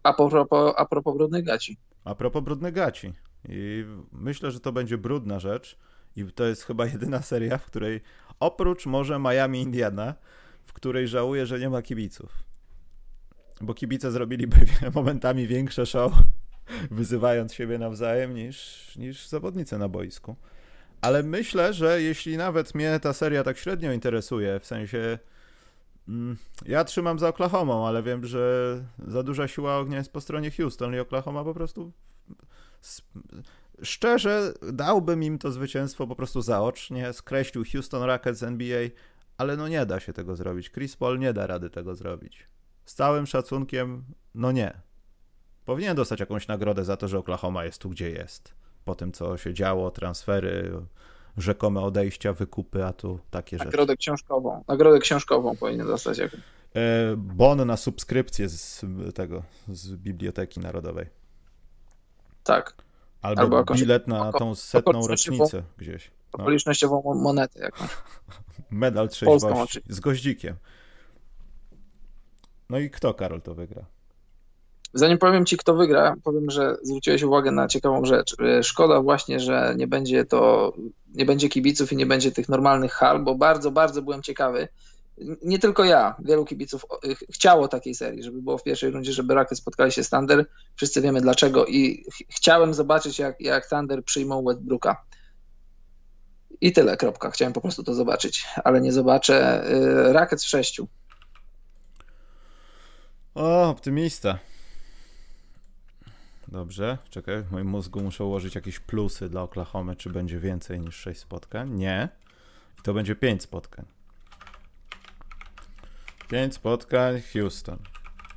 A 0.03 0.13
propos, 0.13 0.73
a 0.77 0.85
propos 0.85 1.17
brudnych 1.17 1.45
gaci. 1.45 1.77
A 2.03 2.15
propos 2.15 2.43
brudnych 2.43 2.73
gaci. 2.73 3.13
I 3.49 3.85
myślę, 4.11 4.51
że 4.51 4.59
to 4.59 4.71
będzie 4.71 4.97
brudna 4.97 5.39
rzecz. 5.39 5.77
I 6.15 6.25
to 6.25 6.45
jest 6.45 6.63
chyba 6.63 6.85
jedyna 6.85 7.21
seria, 7.21 7.57
w 7.57 7.65
której 7.65 8.01
oprócz 8.39 8.85
może 8.85 9.19
Miami 9.19 9.61
Indiana, 9.61 10.15
w 10.65 10.73
której 10.73 11.07
żałuję, 11.07 11.45
że 11.45 11.59
nie 11.59 11.69
ma 11.69 11.81
kibiców. 11.81 12.43
Bo 13.61 13.73
kibice 13.73 14.11
zrobiliby 14.11 14.57
momentami 14.95 15.47
większe 15.47 15.85
show, 15.85 16.13
wyzywając 16.91 17.53
siebie 17.53 17.77
nawzajem, 17.77 18.33
niż, 18.35 18.91
niż 18.95 19.27
zawodnicy 19.27 19.77
na 19.77 19.89
boisku. 19.89 20.35
Ale 21.01 21.23
myślę, 21.23 21.73
że 21.73 22.01
jeśli 22.01 22.37
nawet 22.37 22.75
mnie 22.75 22.99
ta 22.99 23.13
seria 23.13 23.43
tak 23.43 23.57
średnio 23.57 23.91
interesuje, 23.91 24.59
w 24.59 24.65
sensie 24.65 25.19
ja 26.65 26.83
trzymam 26.83 27.19
za 27.19 27.27
Oklahoma, 27.27 27.87
ale 27.87 28.03
wiem, 28.03 28.25
że 28.25 28.85
za 29.07 29.23
duża 29.23 29.47
siła 29.47 29.77
ognia 29.77 29.97
jest 29.97 30.13
po 30.13 30.21
stronie 30.21 30.51
Houston 30.51 30.95
i 30.95 30.99
Oklahoma 30.99 31.43
po 31.43 31.53
prostu 31.53 31.91
szczerze 33.83 34.53
dałbym 34.73 35.23
im 35.23 35.37
to 35.37 35.51
zwycięstwo 35.51 36.07
po 36.07 36.15
prostu 36.15 36.41
zaocznie, 36.41 37.13
skreślił 37.13 37.65
Houston 37.71 38.03
Rockets 38.03 38.43
NBA, 38.43 38.89
ale 39.37 39.57
no 39.57 39.67
nie 39.67 39.85
da 39.85 39.99
się 39.99 40.13
tego 40.13 40.35
zrobić. 40.35 40.71
Chris 40.71 40.95
Paul 40.95 41.19
nie 41.19 41.33
da 41.33 41.47
rady 41.47 41.69
tego 41.69 41.95
zrobić. 41.95 42.47
Z 42.85 42.93
całym 42.93 43.25
szacunkiem, 43.25 44.03
no 44.35 44.51
nie. 44.51 44.81
Powinien 45.65 45.95
dostać 45.95 46.19
jakąś 46.19 46.47
nagrodę 46.47 46.85
za 46.85 46.97
to, 46.97 47.07
że 47.07 47.17
Oklahoma 47.17 47.65
jest 47.65 47.81
tu, 47.81 47.89
gdzie 47.89 48.09
jest. 48.09 48.55
Po 48.85 48.95
tym, 48.95 49.11
co 49.11 49.37
się 49.37 49.53
działo, 49.53 49.91
transfery, 49.91 50.71
rzekome 51.37 51.81
odejścia, 51.81 52.33
wykupy, 52.33 52.85
a 52.85 52.93
tu 52.93 53.19
takie 53.31 53.57
rzeczy. 53.57 53.65
Nagrodę 53.65 53.97
książkową. 53.97 54.63
Nagrodę 54.67 54.99
książkową 54.99 55.55
powinien 55.57 55.87
dostać. 55.87 56.17
Jak... 56.17 56.35
E, 56.35 56.39
bon 57.17 57.67
na 57.67 57.77
subskrypcję 57.77 58.49
z 58.49 58.85
tego, 59.15 59.43
z 59.67 59.95
Biblioteki 59.95 60.59
Narodowej. 60.59 61.05
Tak. 62.43 62.75
Albo, 63.21 63.41
Albo 63.41 63.63
bilet 63.63 64.07
na 64.07 64.31
tą 64.31 64.55
setną 64.55 65.07
rocznicę 65.07 65.63
gdzieś. 65.77 66.11
No. 66.37 66.43
Okolicznościową 66.43 67.13
monetę 67.15 67.59
jakąś. 67.59 67.89
Medal 68.71 69.09
trzeźwości 69.09 69.81
z 69.89 69.99
goździkiem. 69.99 70.55
No 72.69 72.79
i 72.79 72.89
kto, 72.89 73.13
Karol, 73.13 73.41
to 73.41 73.55
wygra? 73.55 73.85
Zanim 74.93 75.17
powiem 75.17 75.45
Ci, 75.45 75.57
kto 75.57 75.75
wygra, 75.75 76.15
powiem, 76.23 76.51
że 76.51 76.77
zwróciłeś 76.83 77.23
uwagę 77.23 77.51
na 77.51 77.67
ciekawą 77.67 78.05
rzecz. 78.05 78.35
E, 78.39 78.63
szkoda 78.63 79.01
właśnie, 79.01 79.39
że 79.39 79.73
nie 79.77 79.87
będzie 79.87 80.25
to, 80.25 80.73
nie 81.13 81.25
będzie 81.25 81.49
kibiców 81.49 81.93
i 81.93 81.95
nie 81.95 82.05
będzie 82.05 82.31
tych 82.31 82.49
normalnych 82.49 82.93
hal, 82.93 83.23
bo 83.23 83.35
bardzo, 83.35 83.71
bardzo 83.71 84.01
byłem 84.01 84.21
ciekawy. 84.21 84.67
Nie 85.43 85.59
tylko 85.59 85.83
ja, 85.83 86.15
wielu 86.19 86.45
kibiców 86.45 86.85
chciało 87.29 87.67
takiej 87.67 87.95
serii, 87.95 88.23
żeby 88.23 88.41
było 88.41 88.57
w 88.57 88.63
pierwszej 88.63 88.91
rundzie, 88.91 89.13
żeby 89.13 89.33
Rakiet 89.33 89.57
spotkali 89.57 89.91
się 89.91 90.03
z 90.03 90.09
Thunder. 90.09 90.45
Wszyscy 90.75 91.01
wiemy 91.01 91.21
dlaczego 91.21 91.65
i 91.65 92.05
ch 92.13 92.23
chciałem 92.29 92.73
zobaczyć, 92.73 93.19
jak, 93.19 93.41
jak 93.41 93.69
Thunder 93.69 94.03
przyjmą 94.03 94.43
Westbrooka. 94.43 95.03
I 96.61 96.71
tyle, 96.71 96.97
kropka. 96.97 97.31
Chciałem 97.31 97.53
po 97.53 97.61
prostu 97.61 97.83
to 97.83 97.93
zobaczyć, 97.93 98.45
ale 98.63 98.81
nie 98.81 98.91
zobaczę. 98.91 99.63
E, 99.63 100.13
Rakiet 100.13 100.41
w 100.41 100.47
sześciu. 100.47 100.87
O, 103.35 103.69
optymista. 103.69 104.39
Dobrze, 106.51 106.97
czekaj, 107.09 107.43
w 107.43 107.51
moim 107.51 107.67
mózgu 107.67 108.01
muszę 108.01 108.25
ułożyć 108.25 108.55
jakieś 108.55 108.79
plusy 108.79 109.29
dla 109.29 109.41
Oklahomy, 109.41 109.95
czy 109.95 110.09
będzie 110.09 110.39
więcej 110.39 110.79
niż 110.79 110.95
6 110.95 111.21
spotkań. 111.21 111.69
Nie. 111.69 112.09
I 112.79 112.81
to 112.81 112.93
będzie 112.93 113.15
5 113.15 113.43
spotkań. 113.43 113.85
5 116.29 116.53
spotkań 116.53 117.21
Houston. 117.33 117.77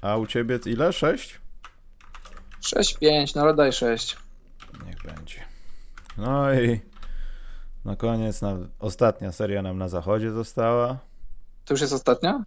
A 0.02 0.16
u 0.16 0.26
ciebie 0.26 0.58
ile? 0.66 0.92
6? 0.92 1.40
6-5, 2.62 3.36
no 3.36 3.42
ale 3.42 3.54
daj 3.54 3.72
6. 3.72 4.16
Niech 4.86 5.02
będzie. 5.02 5.44
No 6.16 6.54
i 6.54 6.80
na 7.84 7.96
koniec 7.96 8.42
na, 8.42 8.56
ostatnia 8.78 9.32
seria 9.32 9.62
nam 9.62 9.78
na 9.78 9.88
zachodzie 9.88 10.30
została. 10.30 10.98
To 11.64 11.74
już 11.74 11.80
jest 11.80 11.92
ostatnia? 11.92 12.44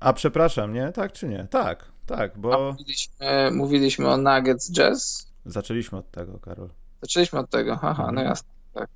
A 0.00 0.12
przepraszam, 0.12 0.72
nie? 0.72 0.92
Tak 0.92 1.12
czy 1.12 1.28
nie? 1.28 1.46
Tak. 1.50 1.93
Tak, 2.06 2.38
bo. 2.38 2.72
Mówiliśmy, 2.72 3.50
mówiliśmy, 3.52 4.08
o 4.08 4.16
Nuggets 4.16 4.72
Jazz. 4.72 5.32
Zaczęliśmy 5.46 5.98
od 5.98 6.10
tego, 6.10 6.38
Karol. 6.38 6.68
Zaczęliśmy 7.02 7.38
od 7.38 7.50
tego, 7.50 7.72
aha, 7.82 7.94
no 7.98 8.08
mhm. 8.08 8.26
jasne. 8.26 8.48
Tak. 8.74 8.88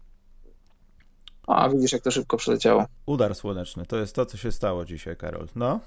A, 1.46 1.68
widzisz, 1.68 1.92
jak 1.92 2.02
to 2.02 2.10
szybko 2.10 2.36
przeleciało. 2.36 2.86
Udar 3.06 3.34
słoneczny, 3.34 3.86
to 3.86 3.96
jest 3.96 4.14
to, 4.14 4.26
co 4.26 4.36
się 4.36 4.52
stało 4.52 4.84
dzisiaj, 4.84 5.16
Karol. 5.16 5.48
No? 5.56 5.80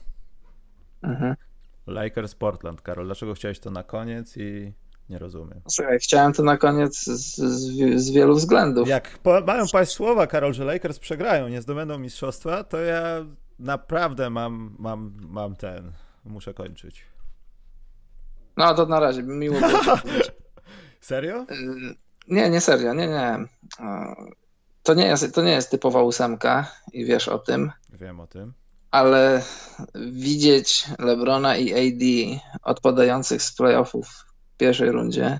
Mhm. 1.02 1.36
Lakers 1.88 2.36
Portland, 2.36 2.82
Karol. 2.82 3.06
Dlaczego 3.06 3.34
chciałeś 3.34 3.60
to 3.60 3.72
na 3.72 3.84
koniec 3.84 4.38
i 4.38 4.74
nie 5.10 5.20
rozumiem. 5.20 5.62
Słuchaj, 5.70 6.00
chciałem 6.00 6.34
to 6.34 6.44
na 6.44 6.58
koniec 6.58 6.98
z, 6.98 7.36
z, 7.38 8.02
z 8.02 8.10
wielu 8.10 8.36
względów. 8.36 8.88
Jak 8.88 9.20
po, 9.20 9.42
mają 9.42 9.66
paść 9.72 9.92
słowa, 9.92 10.28
Karol, 10.28 10.54
że 10.54 10.66
Lakers 10.66 11.00
przegrają, 11.00 11.48
nie 11.48 11.62
zdobędą 11.62 12.00
mistrzostwa, 12.00 12.64
to 12.64 12.78
ja 12.78 13.26
naprawdę 13.60 14.30
mam, 14.30 14.76
mam, 14.80 15.14
mam 15.22 15.56
ten, 15.56 15.92
muszę 16.26 16.54
kończyć. 16.54 17.11
No 18.58 18.74
to 18.74 18.86
na 18.86 19.00
razie, 19.00 19.24
miło 19.24 19.60
było. 19.60 19.98
Serio? 21.02 21.46
Y, 21.52 21.96
nie, 22.28 22.50
nie 22.50 22.62
serio, 22.62 22.94
nie, 22.94 23.08
nie. 23.08 23.38
To 24.84 24.94
nie, 24.94 25.06
jest, 25.06 25.36
to 25.36 25.42
nie 25.42 25.52
jest 25.52 25.72
typowa 25.72 26.02
ósemka 26.02 26.72
i 26.94 27.06
wiesz 27.06 27.28
o 27.28 27.40
tym. 27.40 27.72
Wiem 27.90 28.20
o 28.20 28.28
tym. 28.28 28.54
Ale 28.92 29.44
widzieć 29.96 30.86
Lebrona 31.00 31.58
i 31.58 31.74
AD 31.74 32.04
odpadających 32.64 33.42
z 33.42 33.56
playoffów 33.56 34.08
w 34.08 34.58
pierwszej 34.58 34.92
rundzie, 34.92 35.40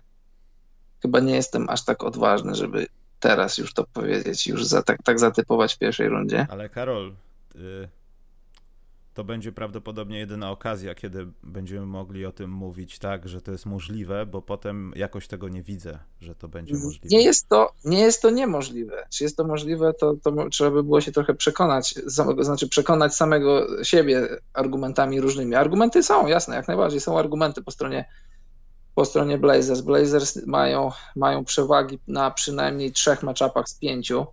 chyba 1.02 1.20
nie 1.20 1.36
jestem 1.36 1.70
aż 1.70 1.86
tak 1.86 2.04
odważny, 2.04 2.56
żeby 2.56 2.88
teraz 3.20 3.58
już 3.58 3.74
to 3.74 3.84
powiedzieć, 3.94 4.48
już 4.48 4.66
za, 4.66 4.82
tak, 4.82 5.04
tak 5.04 5.20
zatypować 5.20 5.76
w 5.76 5.78
pierwszej 5.78 6.10
rundzie. 6.10 6.48
Ale 6.50 6.70
Karol, 6.70 7.14
y, 7.56 7.90
to 9.14 9.24
będzie 9.24 9.52
prawdopodobnie 9.52 10.20
jedyna 10.20 10.52
okazja, 10.52 10.96
kiedy 10.96 11.28
będziemy 11.44 11.86
mogli 11.86 12.26
o 12.26 12.32
tym 12.32 12.52
mówić 12.52 13.00
tak, 13.00 13.28
że 13.28 13.42
to 13.42 13.52
jest 13.52 13.66
możliwe, 13.66 14.26
bo 14.26 14.42
potem 14.42 14.94
jakoś 14.96 15.28
tego 15.28 15.50
nie 15.50 15.64
widzę, 15.64 16.00
że 16.22 16.36
to 16.36 16.48
będzie 16.48 16.74
możliwe. 16.74 17.08
Nie 17.18 17.24
jest 17.24 17.50
to, 17.50 17.72
nie 17.86 18.00
jest 18.00 18.22
to 18.22 18.30
niemożliwe. 18.30 19.08
Czy 19.10 19.24
jest 19.24 19.38
to 19.38 19.44
możliwe, 19.44 19.94
to, 19.94 20.14
to 20.24 20.50
trzeba 20.50 20.72
by 20.72 20.84
było 20.84 21.02
się 21.02 21.12
trochę 21.12 21.34
przekonać, 21.34 21.96
znaczy 22.40 22.68
przekonać 22.68 23.16
samego 23.16 23.84
siebie 23.84 24.28
argumentami 24.54 25.22
różnymi. 25.22 25.56
Argumenty 25.56 26.04
są, 26.04 26.28
jasne, 26.28 26.56
jak 26.56 26.68
najbardziej 26.68 27.00
są 27.00 27.20
argumenty 27.20 27.64
po 27.64 27.72
stronie 27.72 28.06
po 28.96 29.06
stronie 29.06 29.38
Blazers. 29.38 29.82
Blazers 29.82 30.46
mają, 30.46 30.92
mają 31.16 31.46
przewagi 31.46 32.00
na 32.08 32.32
przynajmniej 32.32 32.92
trzech 32.92 33.24
matchupach 33.24 33.70
z 33.70 33.74
pięciu, 33.74 34.26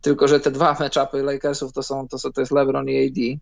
tylko 0.00 0.28
że 0.28 0.40
te 0.40 0.50
dwa 0.50 0.76
matchupy 0.80 1.22
Lakersów 1.22 1.72
to 1.72 1.82
są, 1.82 2.08
to, 2.08 2.18
są, 2.18 2.32
to 2.32 2.40
jest 2.40 2.52
LeBron 2.52 2.88
i 2.88 3.06
AD 3.06 3.40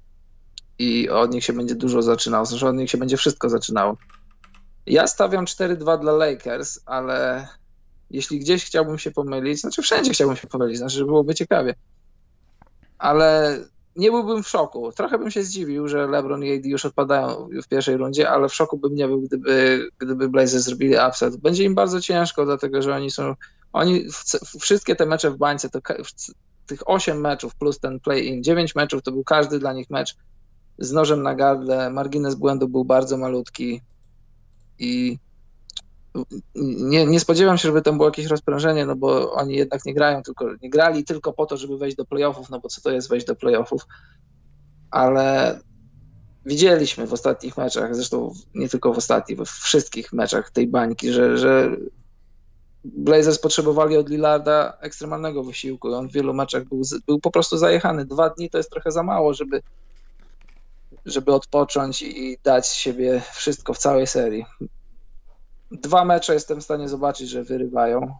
i 0.78 1.11
od 1.11 1.35
nich 1.35 1.44
się 1.44 1.52
będzie 1.52 1.74
dużo 1.74 2.02
zaczynało, 2.02 2.46
znaczy 2.46 2.68
od 2.68 2.76
nich 2.76 2.90
się 2.90 2.98
będzie 2.98 3.16
wszystko 3.16 3.48
zaczynało. 3.48 3.96
Ja 4.87 5.06
stawiam 5.06 5.44
4-2 5.44 6.00
dla 6.00 6.12
Lakers, 6.12 6.80
ale 6.87 7.48
jeśli 8.11 8.38
gdzieś 8.38 8.64
chciałbym 8.64 8.98
się 8.98 9.11
pomylić, 9.11 9.61
znaczy 9.61 9.82
wszędzie 9.82 10.12
chciałbym 10.12 10.37
się 10.37 10.46
pomylić, 10.46 10.78
znaczy, 10.78 11.04
byłoby 11.04 11.35
ciekawie, 11.35 11.74
ale 12.98 13.58
nie 13.96 14.11
byłbym 14.11 14.42
w 14.42 14.48
szoku. 14.48 14.92
Trochę 14.92 15.18
bym 15.18 15.30
się 15.30 15.42
zdziwił, 15.42 15.88
że 15.88 16.06
LeBron 16.06 16.44
i 16.44 16.56
AD 16.56 16.66
już 16.66 16.85
odpadają 16.85 17.48
w 17.64 17.68
pierwszej 17.68 17.96
rundzie, 17.96 18.30
ale 18.30 18.48
w 18.48 18.54
szoku 18.54 18.78
bym 18.78 18.94
nie 18.94 19.08
był, 19.08 19.20
gdyby, 19.20 19.88
gdyby 19.98 20.28
Blazers 20.28 20.64
zrobili 20.64 20.94
upset. 21.08 21.37
Będzie 21.37 21.64
im 21.64 21.74
bardzo 21.74 22.00
ciężko, 22.00 22.44
dlatego 22.44 22.82
że 22.82 22.94
oni 22.94 23.11
są, 23.11 23.35
oni 23.72 24.04
wszystkie 24.61 24.96
te 24.96 25.06
mecze 25.06 25.30
w 25.30 25.37
bańce, 25.37 25.70
to 25.70 25.80
tych 26.66 26.90
8 26.90 27.20
meczów 27.20 27.54
plus 27.54 27.78
ten 27.78 28.00
play-in, 28.00 28.42
9 28.42 28.74
meczów 28.74 29.02
to 29.02 29.12
był 29.12 29.24
każdy 29.24 29.58
dla 29.58 29.72
nich 29.72 29.90
mecz 29.90 30.16
z 30.83 30.92
nożem 30.92 31.23
na 31.23 31.35
gardle, 31.35 31.90
margines 31.90 32.35
błędu 32.35 32.68
był 32.68 32.85
bardzo 32.85 33.16
malutki 33.16 33.81
i 34.79 35.18
nie, 36.55 37.07
nie 37.07 37.21
spodziewam 37.21 37.59
się, 37.59 37.68
żeby 37.68 37.83
tam 37.83 37.97
było 37.97 38.09
jakieś 38.09 38.27
rozprężenie, 38.27 38.87
no 38.87 38.97
bo 38.97 39.33
oni 39.33 39.55
jednak 39.55 39.85
nie 39.85 39.95
grają 39.95 40.23
tylko, 40.23 40.47
nie 40.62 40.71
grali 40.71 41.05
tylko 41.05 41.33
po 41.33 41.47
to, 41.47 41.57
żeby 41.57 41.79
wejść 41.79 41.97
do 41.97 42.05
playoffów, 42.05 42.51
no 42.51 42.61
bo 42.61 42.68
co 42.68 42.81
to 42.81 42.90
jest 42.90 43.09
wejść 43.09 43.27
do 43.27 43.37
playoffów, 43.37 43.87
ale 44.90 45.59
widzieliśmy 46.47 47.07
w 47.07 47.12
ostatnich 47.12 47.57
meczach, 47.57 47.95
zresztą 47.95 48.33
nie 48.55 48.68
tylko 48.68 48.92
w 48.95 48.99
ostatnich, 48.99 49.38
we 49.38 49.45
wszystkich 49.45 50.12
meczach 50.12 50.51
tej 50.51 50.66
bańki, 50.66 51.12
że, 51.12 51.38
że 51.38 51.77
Blazers 52.85 53.38
potrzebowali 53.38 53.97
od 53.97 54.09
Lillarda 54.09 54.79
ekstremalnego 54.81 55.45
wysiłku. 55.45 55.95
On 55.95 56.09
w 56.09 56.12
wielu 56.12 56.35
meczach 56.35 56.64
był, 56.64 56.83
był 57.07 57.21
po 57.21 57.31
prostu 57.31 57.59
zajechany. 57.59 58.05
Dwa 58.05 58.31
dni 58.31 58.51
to 58.51 58.59
jest 58.59 58.71
trochę 58.71 58.92
za 58.92 59.03
mało, 59.03 59.35
żeby, 59.35 59.62
żeby 61.06 61.32
odpocząć 61.32 62.02
i 62.02 62.38
dać 62.44 62.66
siebie 62.66 63.22
wszystko 63.32 63.74
w 63.74 63.78
całej 63.78 64.06
serii. 64.06 64.44
Dwa 65.70 66.04
mecze 66.04 66.34
jestem 66.34 66.60
w 66.60 66.64
stanie 66.64 66.88
zobaczyć, 66.88 67.28
że 67.28 67.44
wyrywają. 67.44 68.14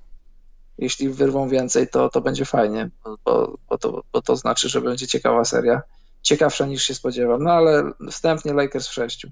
Jeśli 0.79 1.09
wyrwą 1.09 1.49
więcej, 1.49 1.89
to, 1.89 2.09
to 2.09 2.21
będzie 2.21 2.45
fajnie, 2.45 2.91
bo, 3.25 3.59
bo, 3.69 3.79
to, 3.79 4.03
bo 4.13 4.23
to 4.23 4.37
znaczy, 4.37 4.69
że 4.69 4.81
będzie 4.81 5.07
ciekawa 5.07 5.45
seria. 5.45 5.83
Ciekawsza 6.23 6.67
niż 6.67 6.83
się 6.85 6.95
spodziewam. 6.95 7.43
No 7.43 7.53
ale 7.53 7.93
wstępnie 8.11 8.53
Lakers 8.53 8.89
w 8.89 8.93
sześciu. 8.93 9.31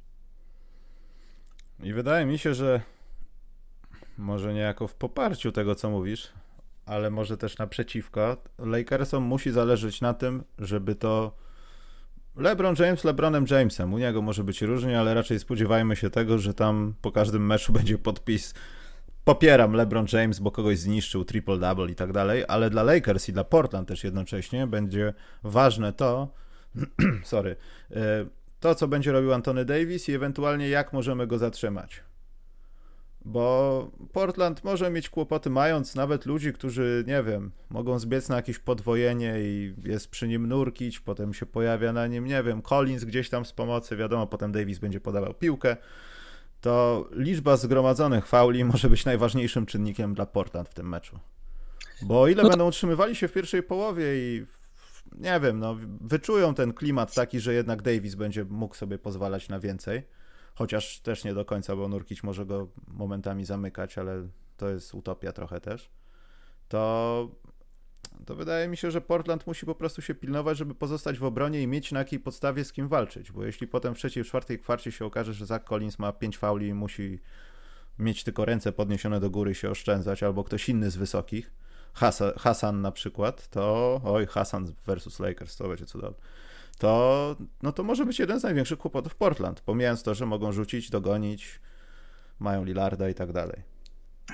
I 1.82 1.92
wydaje 1.92 2.26
mi 2.26 2.38
się, 2.38 2.54
że 2.54 2.80
może 4.18 4.54
niejako 4.54 4.88
w 4.88 4.94
poparciu 4.94 5.52
tego, 5.52 5.74
co 5.74 5.90
mówisz, 5.90 6.32
ale 6.86 7.10
może 7.10 7.36
też 7.36 7.58
naprzeciwko, 7.58 8.36
Lakersom 8.58 9.22
musi 9.22 9.50
zależeć 9.50 10.00
na 10.00 10.14
tym, 10.14 10.44
żeby 10.58 10.94
to 10.94 11.32
LeBron 12.40 12.74
James 12.79 13.05
LeBronem 13.05 13.44
Jamesem. 13.50 13.94
U 13.94 13.98
niego 13.98 14.22
może 14.22 14.44
być 14.44 14.62
różnie, 14.62 15.00
ale 15.00 15.14
raczej 15.14 15.38
spodziewajmy 15.38 15.96
się 15.96 16.11
tego, 16.11 16.38
że 16.38 16.55
tam 16.55 16.94
po 17.03 17.12
każdym 17.12 17.46
meczu 17.46 17.72
będzie 17.79 17.98
podpis 17.98 18.55
popieram 19.24 19.72
LeBron 19.72 20.07
James, 20.12 20.38
bo 20.38 20.50
kogoś 20.50 20.79
zniszczył, 20.79 21.22
triple-double 21.22 21.90
i 21.90 21.94
tak 21.94 22.12
dalej, 22.12 22.44
ale 22.48 22.70
dla 22.70 22.83
Lakers 22.83 23.29
i 23.29 23.33
dla 23.33 23.44
Portland 23.44 23.88
też 23.88 24.05
jednocześnie 24.05 24.66
będzie 24.66 25.14
ważne 25.42 25.92
to, 25.92 26.29
sorry, 27.24 27.57
e, 27.90 28.26
to 28.61 28.74
co 28.74 28.88
będzie 28.88 29.12
robił 29.12 29.33
Antony 29.33 29.64
Davis 29.64 30.09
i 30.09 30.12
ewentualnie 30.12 30.68
jak 30.68 30.92
możemy 30.92 31.26
go 31.26 31.38
zatrzymać. 31.38 32.03
Bo 33.24 33.90
Portland 34.12 34.64
może 34.64 34.90
mieć 34.90 35.11
kłopoty, 35.11 35.50
mając 35.50 35.94
nawet 35.94 36.26
ludzi, 36.26 36.52
którzy, 36.52 37.04
nie 37.06 37.22
wiem, 37.22 37.50
mogą 37.70 37.98
zbiec 37.98 38.28
na 38.28 38.37
jakieś 38.37 38.59
podwojenie 38.59 39.35
i 39.40 39.74
jest 39.85 40.11
przy 40.11 40.28
nim 40.28 40.46
nurkić, 40.46 41.00
potem 41.00 41.35
się 41.35 41.46
pojawia 41.46 41.92
na 41.92 42.06
nim, 42.06 42.26
nie 42.26 42.42
wiem, 42.42 42.62
Collins 42.62 43.04
gdzieś 43.04 43.30
tam 43.30 43.44
z 43.44 43.52
pomocy, 43.52 43.96
wiadomo, 43.96 44.26
potem 44.26 44.52
Davis 44.52 44.78
będzie 44.78 45.00
podawał 45.00 45.35
piłkę. 45.35 45.76
To 46.61 47.09
liczba 47.12 47.56
zgromadzonych 47.56 48.26
fauli 48.26 48.64
może 48.64 48.90
być 48.90 49.04
najważniejszym 49.04 49.66
czynnikiem 49.66 50.14
dla 50.14 50.26
Portland 50.26 50.68
w 50.68 50.74
tym 50.74 50.88
meczu. 50.88 51.18
Bo 52.02 52.20
o 52.20 52.28
ile 52.28 52.42
no 52.42 52.48
to... 52.48 52.50
będą 52.50 52.68
utrzymywali 52.68 53.16
się 53.16 53.28
w 53.28 53.33
pierwszej 53.33 53.62
połowie 53.62 54.04
i 54.16 54.46
nie 55.12 55.40
wiem, 55.40 55.59
no, 55.59 55.76
wyczują 56.00 56.54
ten 56.54 56.72
klimat 56.72 57.14
taki, 57.14 57.40
że 57.40 57.54
jednak 57.54 57.83
Davis 57.83 58.14
będzie 58.14 58.44
mógł 58.44 58.74
sobie 58.74 58.98
pozwalać 58.98 59.48
na 59.48 59.61
więcej 59.61 60.02
chociaż 60.61 61.01
też 61.01 61.25
nie 61.25 61.35
do 61.35 61.44
końca, 61.44 61.77
bo 61.77 61.88
Nurkic 61.88 62.23
może 62.23 62.46
go 62.46 62.68
momentami 62.87 63.44
zamykać, 63.44 63.99
ale 63.99 64.29
to 64.57 64.68
jest 64.68 64.94
utopia 64.94 65.33
trochę 65.33 65.61
też, 65.61 65.90
to, 66.68 67.29
to 68.27 68.35
wydaje 68.35 68.68
mi 68.68 68.77
się, 68.77 68.90
że 68.90 69.01
Portland 69.01 69.46
musi 69.46 69.66
po 69.66 69.75
prostu 69.75 70.03
się 70.03 70.14
pilnować, 70.14 70.59
żeby 70.59 70.75
pozostać 70.75 71.18
w 71.18 71.25
obronie 71.25 71.62
i 71.62 71.66
mieć 71.66 71.92
na 71.92 71.99
jakiej 71.99 72.20
podstawie 72.20 72.64
z 72.64 72.73
kim 72.73 72.88
walczyć, 72.88 73.33
bo 73.33 73.44
jeśli 73.44 73.66
potem 73.66 73.94
w 73.94 73.99
trzeciej, 73.99 74.25
w 74.25 74.27
czwartej 74.27 74.59
kwarcie 74.59 74.92
się 74.92 75.05
okaże, 75.05 75.35
że 75.35 75.46
Zach 75.46 75.64
Collins 75.64 75.99
ma 75.99 76.12
pięć 76.12 76.38
fauli 76.38 76.68
i 76.68 76.75
musi 76.75 77.18
mieć 77.99 78.25
tylko 78.25 78.44
ręce 78.44 78.73
podniesione 78.73 79.20
do 79.20 79.31
góry 79.31 79.55
się 79.55 79.70
oszczędzać, 79.70 80.23
albo 80.23 80.44
ktoś 80.44 80.68
inny 80.68 80.90
z 80.90 80.96
wysokich, 80.96 81.51
Hasan, 81.92 82.33
Hasan 82.38 82.81
na 82.81 82.92
przykład, 82.92 83.49
to 83.49 84.01
oj, 84.05 84.27
Hasan 84.27 84.73
versus 84.87 85.20
Lakers, 85.20 85.57
to 85.57 85.68
będzie 85.68 85.87
cudowne 85.87 86.18
to, 86.81 87.37
no 87.62 87.73
to 87.73 87.83
może 87.83 88.07
być 88.07 88.19
jeden 88.19 88.40
z 88.40 88.43
największych 88.43 88.79
kłopotów 88.79 89.14
Portland, 89.14 89.61
pomijając 89.61 90.03
to, 90.03 90.14
że 90.14 90.27
mogą 90.27 90.53
rzucić, 90.53 90.90
dogonić, 90.90 91.61
mają 92.38 92.64
Lillarda 92.64 93.09
i 93.09 93.14
tak 93.14 93.33
dalej. 93.33 93.62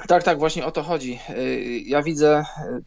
Tak, 0.08 0.22
tak, 0.22 0.38
właśnie 0.38 0.66
o 0.66 0.70
to 0.70 0.82
chodzi. 0.82 1.18
Y, 1.30 1.80
ja 1.86 2.02
widzę 2.02 2.40
y, 2.40 2.82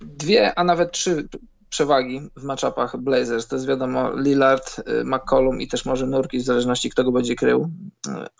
dwie, 0.00 0.58
a 0.58 0.64
nawet 0.64 0.92
trzy 0.92 1.28
przewagi 1.68 2.20
w 2.36 2.42
matchupach 2.42 2.96
Blazers. 2.96 3.46
To 3.46 3.56
jest 3.56 3.66
wiadomo 3.66 4.16
Lillard, 4.16 4.78
y, 4.78 5.04
McCollum 5.04 5.60
i 5.60 5.68
też 5.68 5.84
może 5.84 6.06
Nurki, 6.06 6.38
w 6.38 6.42
zależności 6.42 6.90
kto 6.90 7.04
go 7.04 7.12
będzie 7.12 7.34
krył. 7.34 7.70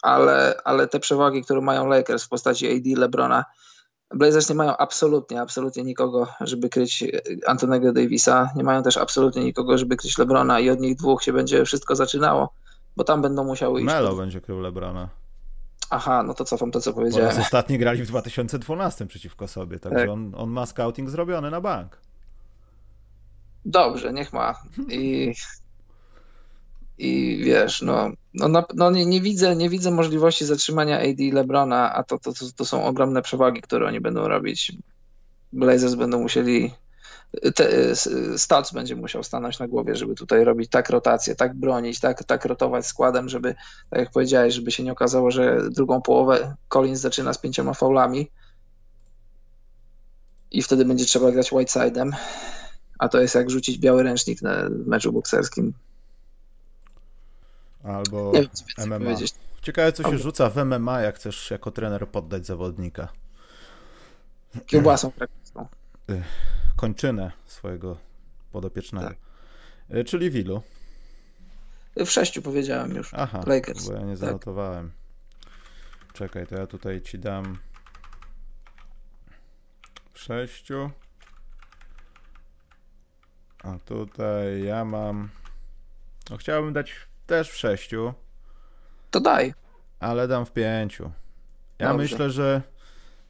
Ale, 0.03 0.55
ale 0.64 0.88
te 0.88 1.01
przewagi, 1.01 1.42
które 1.42 1.61
mają 1.61 1.87
Lakers 1.87 2.25
w 2.25 2.29
postaci 2.29 2.77
AD, 2.77 3.01
LeBrona, 3.01 3.44
Blazers 4.14 4.49
nie 4.49 4.55
mają 4.55 4.77
absolutnie, 4.77 5.40
absolutnie 5.40 5.83
nikogo, 5.83 6.27
żeby 6.40 6.68
kryć 6.68 7.05
Antonego 7.46 7.92
Davisa. 7.92 8.51
Nie 8.57 8.64
mają 8.64 8.83
też 8.83 8.96
absolutnie 8.96 9.44
nikogo, 9.44 9.79
żeby 9.79 9.96
kryć 9.96 10.18
Lebrona 10.18 10.61
i 10.61 10.70
od 10.70 10.81
nich 10.81 10.96
dwóch 10.96 11.23
się 11.23 11.33
będzie 11.33 11.64
wszystko 11.64 11.96
zaczynało, 11.96 12.53
bo 12.96 13.05
tam 13.05 13.23
będą 13.23 13.44
musiały 13.44 13.81
iść. 13.81 13.87
Melo 13.87 14.09
pod... 14.09 14.18
będzie 14.18 14.40
krył 14.40 14.61
Lebrona. 14.61 15.09
Aha, 15.90 16.23
no 16.23 16.35
to 16.35 16.44
cofam 16.44 16.70
to, 16.70 16.81
co 16.81 16.92
powiedziałem. 16.92 17.37
Bo 17.37 17.42
ostatni 17.42 17.79
grali 17.79 18.03
w 18.03 18.07
2012 18.07 19.07
przeciwko 19.07 19.49
sobie, 19.49 19.79
także 19.79 19.99
tak. 19.99 20.09
on, 20.09 20.33
on 20.37 20.51
ma 20.51 20.66
scouting 20.66 21.11
zrobiony 21.11 21.51
na 21.51 21.61
bank. 21.61 21.99
Dobrze, 23.64 24.12
niech 24.12 24.33
ma. 24.33 24.55
I 24.88 25.35
i 27.01 27.40
wiesz, 27.44 27.83
no, 27.83 28.11
no, 28.34 28.64
no 28.74 28.90
nie, 28.90 29.06
nie, 29.06 29.20
widzę, 29.20 29.56
nie 29.56 29.68
widzę 29.68 29.90
możliwości 29.90 30.44
zatrzymania 30.44 30.98
AD 30.98 31.20
i 31.20 31.32
LeBrona, 31.32 31.94
a 31.94 32.02
to, 32.02 32.18
to, 32.18 32.32
to, 32.32 32.46
to 32.56 32.64
są 32.64 32.84
ogromne 32.84 33.22
przewagi, 33.22 33.62
które 33.62 33.86
oni 33.86 34.00
będą 34.00 34.28
robić. 34.28 34.72
Blazers 35.52 35.94
będą 35.94 36.20
musieli 36.20 36.70
te, 37.54 37.94
będzie 38.74 38.96
musiał 38.96 39.22
stanąć 39.22 39.58
na 39.58 39.68
głowie, 39.68 39.96
żeby 39.96 40.14
tutaj 40.14 40.44
robić 40.44 40.70
tak 40.70 40.90
rotację, 40.90 41.36
tak 41.36 41.54
bronić, 41.54 42.00
tak, 42.00 42.24
tak 42.24 42.44
rotować 42.44 42.86
składem, 42.86 43.28
żeby, 43.28 43.54
tak 43.90 44.00
jak 44.00 44.10
powiedziałeś, 44.10 44.54
żeby 44.54 44.70
się 44.70 44.82
nie 44.82 44.92
okazało, 44.92 45.30
że 45.30 45.70
drugą 45.70 46.02
połowę 46.02 46.56
Collins 46.68 47.00
zaczyna 47.00 47.32
z 47.32 47.38
pięcioma 47.38 47.74
faulami 47.74 48.30
i 50.50 50.62
wtedy 50.62 50.84
będzie 50.84 51.04
trzeba 51.04 51.30
grać 51.32 51.52
Whiteside'em, 51.52 52.10
a 52.98 53.08
to 53.08 53.20
jest 53.20 53.34
jak 53.34 53.50
rzucić 53.50 53.78
biały 53.78 54.02
ręcznik 54.02 54.42
na 54.42 54.68
meczu 54.86 55.12
bokserskim. 55.12 55.72
Albo 57.84 58.32
wiem, 58.32 58.46
MMA. 58.78 58.98
Powiedzieć. 58.98 59.34
Ciekawe, 59.62 59.92
co 59.92 60.02
się 60.02 60.08
Albo. 60.08 60.22
rzuca 60.22 60.50
w 60.50 60.56
MMA, 60.64 61.00
jak 61.00 61.16
chcesz 61.16 61.50
jako 61.50 61.70
trener 61.70 62.08
poddać 62.08 62.46
zawodnika. 62.46 63.08
Kiełbasą. 64.66 65.12
Y, 66.10 66.22
kończynę 66.76 67.33
swojego 67.46 67.96
podopiecznego. 68.52 69.08
Tak. 69.08 70.06
Czyli 70.06 70.31
w 70.31 70.37
ilu? 70.37 70.62
W 71.96 72.06
sześciu 72.06 72.42
powiedziałem 72.42 72.94
już. 72.94 73.14
Aha, 73.14 73.40
Lakers. 73.46 73.88
bo 73.88 73.92
ja 73.94 74.00
nie 74.00 74.16
zanotowałem. 74.16 74.90
Tak. 74.90 75.00
Czekaj, 76.12 76.46
to 76.46 76.54
ja 76.54 76.66
tutaj 76.66 77.02
ci 77.02 77.18
dam 77.18 77.58
w 80.12 80.18
sześciu. 80.20 80.90
A 83.62 83.78
tutaj 83.78 84.62
ja 84.62 84.85
mam. 84.85 85.28
No, 86.31 86.37
chciałbym 86.37 86.72
dać 86.72 86.94
też 87.31 87.50
w 87.50 87.56
sześciu. 87.56 88.14
To 89.10 89.20
daj. 89.20 89.54
Ale 90.00 90.28
dam 90.28 90.46
w 90.46 90.52
pięciu. 90.52 91.10
Ja 91.78 91.88
Dobrze. 91.88 92.02
myślę, 92.02 92.31
że 92.31 92.62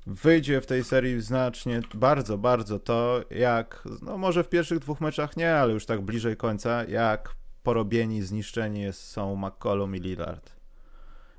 wyjdzie 0.06 0.60
w 0.60 0.66
tej 0.66 0.84
serii 0.84 1.20
znacznie, 1.20 1.80
bardzo, 1.94 2.38
bardzo 2.38 2.78
to, 2.78 3.20
jak, 3.30 3.82
no 4.02 4.18
może 4.18 4.44
w 4.44 4.48
pierwszych 4.48 4.78
dwóch 4.78 5.00
meczach 5.00 5.36
nie, 5.36 5.54
ale 5.54 5.72
już 5.72 5.86
tak 5.86 6.00
bliżej 6.00 6.36
końca, 6.36 6.84
jak 6.84 7.34
porobieni, 7.62 8.22
zniszczeni 8.22 8.92
są 8.92 9.36
McCollum 9.36 9.96
i 9.96 10.00
Lillard. 10.00 10.52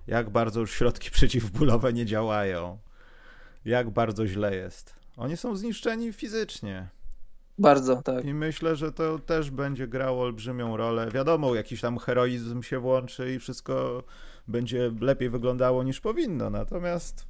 Jak 0.07 0.30
bardzo 0.30 0.59
już 0.59 0.72
środki 0.72 1.12
przeciwbólowe 1.18 1.93
nie 1.93 2.05
działają. 2.05 2.80
Jak 3.66 3.89
bardzo 3.89 4.28
źle 4.28 4.55
jest. 4.55 4.95
Oni 5.18 5.38
są 5.38 5.55
zniszczeni 5.55 6.14
fizycznie. 6.14 6.89
Bardzo, 7.58 8.02
tak. 8.02 8.26
I 8.26 8.34
myślę, 8.34 8.76
że 8.76 8.91
to 8.91 9.20
też 9.20 9.52
będzie 9.52 9.88
grało 9.88 10.24
olbrzymią 10.24 10.78
rolę. 10.78 11.12
Wiadomo, 11.12 11.56
jakiś 11.56 11.82
tam 11.82 11.97
heroizm 11.97 12.62
się 12.64 12.80
włączy 12.80 13.34
i 13.34 13.39
wszystko 13.39 14.04
będzie 14.47 14.91
lepiej 15.02 15.30
wyglądało 15.30 15.84
niż 15.84 16.02
powinno. 16.02 16.49
Natomiast 16.49 17.28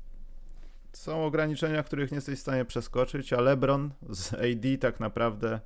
są 0.94 1.26
ograniczenia, 1.26 1.84
których 1.84 2.12
nie 2.12 2.16
jesteś 2.16 2.40
w 2.40 2.42
stanie 2.42 2.66
przeskoczyć, 2.66 3.34
a 3.34 3.42
LeBron 3.42 3.92
z 4.10 4.34
AD 4.34 4.78
tak 4.80 5.00
naprawdę 5.00 5.60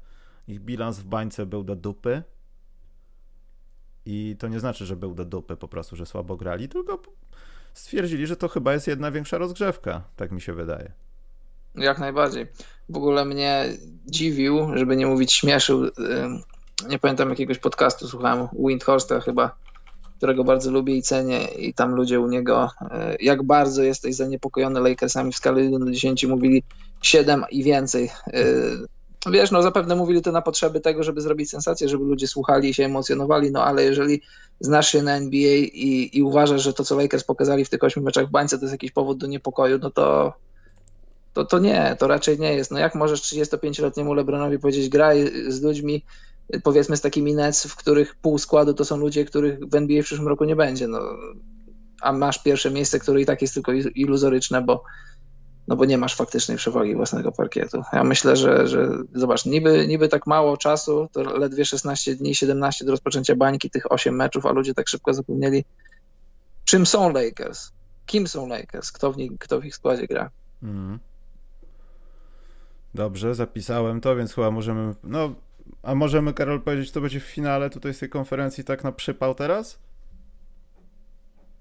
ich 0.47 0.59
bilans 0.61 0.99
w 0.99 1.05
bańce 1.05 1.45
był 1.45 1.63
do 1.63 1.75
dupy. 1.75 2.23
i 4.05 4.35
to 4.39 4.47
nie 4.47 4.59
znaczy, 4.59 4.85
że 4.85 4.95
był 4.95 5.15
do 5.15 5.25
dupy 5.25 5.57
po 5.57 5.67
prostu, 5.67 5.95
że 5.95 6.05
słabo 6.05 6.37
grali, 6.37 6.69
tylko 6.69 7.01
stwierdzili, 7.73 8.27
że 8.27 8.35
to 8.37 8.47
chyba 8.47 8.73
jest 8.73 8.87
jedna 8.87 9.11
większa 9.11 9.37
rozgrzewka, 9.37 10.03
tak 10.15 10.31
mi 10.31 10.41
się 10.41 10.53
wydaje. 10.53 11.04
Jak 11.77 11.99
najbardziej. 11.99 12.47
W 12.89 12.97
ogóle 12.97 13.25
mnie 13.25 13.65
dziwił, 14.07 14.67
żeby 14.73 14.95
nie 14.95 15.07
mówić 15.07 15.33
śmieszył, 15.33 15.89
nie 16.89 16.99
pamiętam 16.99 17.29
jakiegoś 17.29 17.59
podcastu, 17.59 18.07
słuchałem 18.07 18.47
Windhorsta 18.59 19.19
chyba, 19.19 19.55
którego 20.17 20.43
bardzo 20.43 20.71
lubię 20.71 20.95
i 20.95 21.01
cenię 21.01 21.45
i 21.45 21.73
tam 21.73 21.95
ludzie 21.95 22.19
u 22.19 22.27
niego, 22.27 22.69
e, 22.91 23.15
jak 23.19 23.43
bardzo 23.43 23.83
jesteś 23.83 24.15
zaniepokojony 24.15 24.79
Lakersami 24.79 25.31
w 25.31 25.35
skali 25.35 25.63
1 25.63 25.85
do 25.85 25.91
10 25.91 26.25
mówili 26.25 26.63
7 27.01 27.45
i 27.51 27.63
więcej. 27.63 28.09
E, 28.27 28.43
wiesz, 29.31 29.51
no 29.51 29.61
zapewne 29.61 29.95
mówili 29.95 30.21
to 30.21 30.31
na 30.31 30.41
potrzeby 30.41 30.79
tego, 30.79 31.03
żeby 31.03 31.21
zrobić 31.21 31.49
sensację, 31.49 31.89
żeby 31.89 32.03
ludzie 32.03 32.27
słuchali 32.27 32.69
i 32.69 32.73
się 32.73 32.85
emocjonowali, 32.85 33.51
no 33.51 33.63
ale 33.63 33.83
jeżeli 33.83 34.21
znasz 34.59 34.91
się 34.91 35.03
na 35.03 35.15
NBA 35.15 35.55
i, 35.55 36.09
i 36.13 36.23
uważasz, 36.23 36.63
że 36.63 36.73
to, 36.73 36.83
co 36.83 36.97
Lakers 36.97 37.23
pokazali 37.23 37.65
w 37.65 37.69
tych 37.69 37.83
8 37.83 38.03
meczach 38.03 38.27
w 38.27 38.31
bańce, 38.31 38.57
to 38.57 38.63
jest 38.65 38.73
jakiś 38.73 38.91
powód 38.91 39.17
do 39.17 39.27
niepokoju, 39.27 39.79
no 39.81 39.91
to 39.91 40.33
to, 41.35 41.45
to 41.45 41.59
nie, 41.59 41.95
to 41.99 42.07
raczej 42.07 42.39
nie 42.39 42.53
jest. 42.53 42.71
No 42.71 42.79
jak 42.79 42.95
możesz 42.95 43.21
35-letniemu 43.21 44.13
Lebronowi 44.13 44.59
powiedzieć, 44.59 44.89
graj 44.89 45.31
z 45.47 45.61
ludźmi, 45.61 46.05
powiedzmy 46.63 46.97
z 46.97 47.01
takimi 47.01 47.33
Nets, 47.33 47.63
w 47.63 47.75
których 47.75 48.15
pół 48.15 48.37
składu 48.37 48.73
to 48.73 48.85
są 48.85 48.97
ludzie, 48.97 49.25
których 49.25 49.59
w 49.59 49.75
NBA 49.75 50.01
w 50.01 50.05
przyszłym 50.05 50.27
roku 50.27 50.45
nie 50.45 50.55
będzie, 50.55 50.87
no, 50.87 50.99
a 52.01 52.11
masz 52.11 52.43
pierwsze 52.43 52.71
miejsce, 52.71 52.99
które 52.99 53.21
i 53.21 53.25
tak 53.25 53.41
jest 53.41 53.53
tylko 53.53 53.71
iluzoryczne, 53.73 54.61
bo, 54.61 54.83
no 55.67 55.75
bo 55.75 55.85
nie 55.85 55.97
masz 55.97 56.15
faktycznej 56.15 56.57
przewagi 56.57 56.95
własnego 56.95 57.31
parkietu. 57.31 57.83
Ja 57.93 58.03
myślę, 58.03 58.35
że, 58.35 58.67
że 58.67 58.89
zobacz, 59.15 59.45
niby, 59.45 59.87
niby 59.87 60.07
tak 60.07 60.27
mało 60.27 60.57
czasu, 60.57 61.07
to 61.11 61.21
ledwie 61.21 61.65
16 61.65 62.15
dni, 62.15 62.35
17 62.35 62.85
do 62.85 62.91
rozpoczęcia 62.91 63.35
bańki, 63.35 63.69
tych 63.69 63.91
8 63.91 64.15
meczów, 64.15 64.45
a 64.45 64.51
ludzie 64.51 64.73
tak 64.73 64.87
szybko 64.87 65.13
zapomnieli, 65.13 65.65
czym 66.65 66.85
są 66.85 67.11
Lakers, 67.13 67.71
kim 68.05 68.27
są 68.27 68.47
Lakers, 68.47 68.91
kto 68.91 69.11
w, 69.11 69.17
nich, 69.17 69.31
kto 69.39 69.61
w 69.61 69.65
ich 69.65 69.75
składzie 69.75 70.07
gra. 70.07 70.29
Mm. 70.63 70.99
Dobrze, 72.95 73.35
zapisałem 73.35 74.01
to, 74.01 74.15
więc 74.15 74.33
chyba 74.33 74.51
możemy. 74.51 74.93
No, 75.03 75.33
a 75.83 75.95
możemy, 75.95 76.33
Karol, 76.33 76.61
powiedzieć, 76.61 76.91
co 76.91 77.01
będzie 77.01 77.19
w 77.19 77.23
finale 77.23 77.69
tutaj 77.69 77.93
z 77.93 77.99
tej 77.99 78.09
konferencji 78.09 78.63
tak 78.63 78.83
na 78.83 78.91
przypał 78.91 79.35
teraz? 79.35 79.79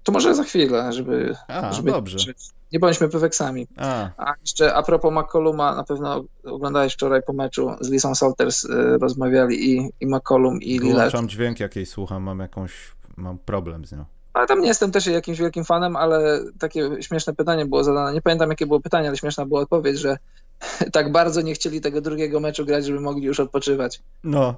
To 0.03 0.11
może 0.11 0.35
za 0.35 0.43
chwilę, 0.43 0.93
żeby. 0.93 1.35
A, 1.47 1.73
żeby 1.73 1.91
dobrze. 1.91 2.33
Nie 2.71 2.79
bądźmy 2.79 3.09
peweksami. 3.09 3.67
A. 3.77 4.09
a 4.17 4.33
jeszcze 4.41 4.73
a 4.73 4.83
propos 4.83 5.13
McColluma, 5.13 5.75
na 5.75 5.83
pewno 5.83 6.23
oglądałeś 6.43 6.93
wczoraj 6.93 7.21
po 7.27 7.33
meczu 7.33 7.71
z 7.81 7.89
Lisą 7.89 8.15
Salters, 8.15 8.63
y, 8.63 8.97
rozmawiali 9.01 9.71
i, 9.71 9.89
i 9.99 10.07
McCollum, 10.07 10.61
i 10.61 10.79
Lillard. 10.79 11.11
Włączam 11.11 11.29
dźwięk 11.29 11.59
jakiej 11.59 11.85
słucham, 11.85 12.23
mam 12.23 12.39
jakąś, 12.39 12.91
mam 13.17 13.37
problem 13.37 13.85
z 13.85 13.91
nią. 13.91 14.05
Ale 14.33 14.47
tam 14.47 14.61
nie 14.61 14.67
jestem 14.67 14.91
też 14.91 15.07
jakimś 15.07 15.39
wielkim 15.39 15.65
fanem, 15.65 15.95
ale 15.95 16.39
takie 16.59 16.89
śmieszne 16.99 17.33
pytanie 17.33 17.65
było 17.65 17.83
zadane. 17.83 18.13
Nie 18.13 18.21
pamiętam, 18.21 18.49
jakie 18.49 18.65
było 18.65 18.79
pytanie, 18.79 19.07
ale 19.07 19.17
śmieszna 19.17 19.45
była 19.45 19.61
odpowiedź, 19.61 19.99
że 19.99 20.17
tak 20.93 21.11
bardzo 21.11 21.41
nie 21.41 21.53
chcieli 21.53 21.81
tego 21.81 22.01
drugiego 22.01 22.39
meczu 22.39 22.65
grać, 22.65 22.85
żeby 22.85 22.99
mogli 22.99 23.23
już 23.23 23.39
odpoczywać. 23.39 24.01
No. 24.23 24.55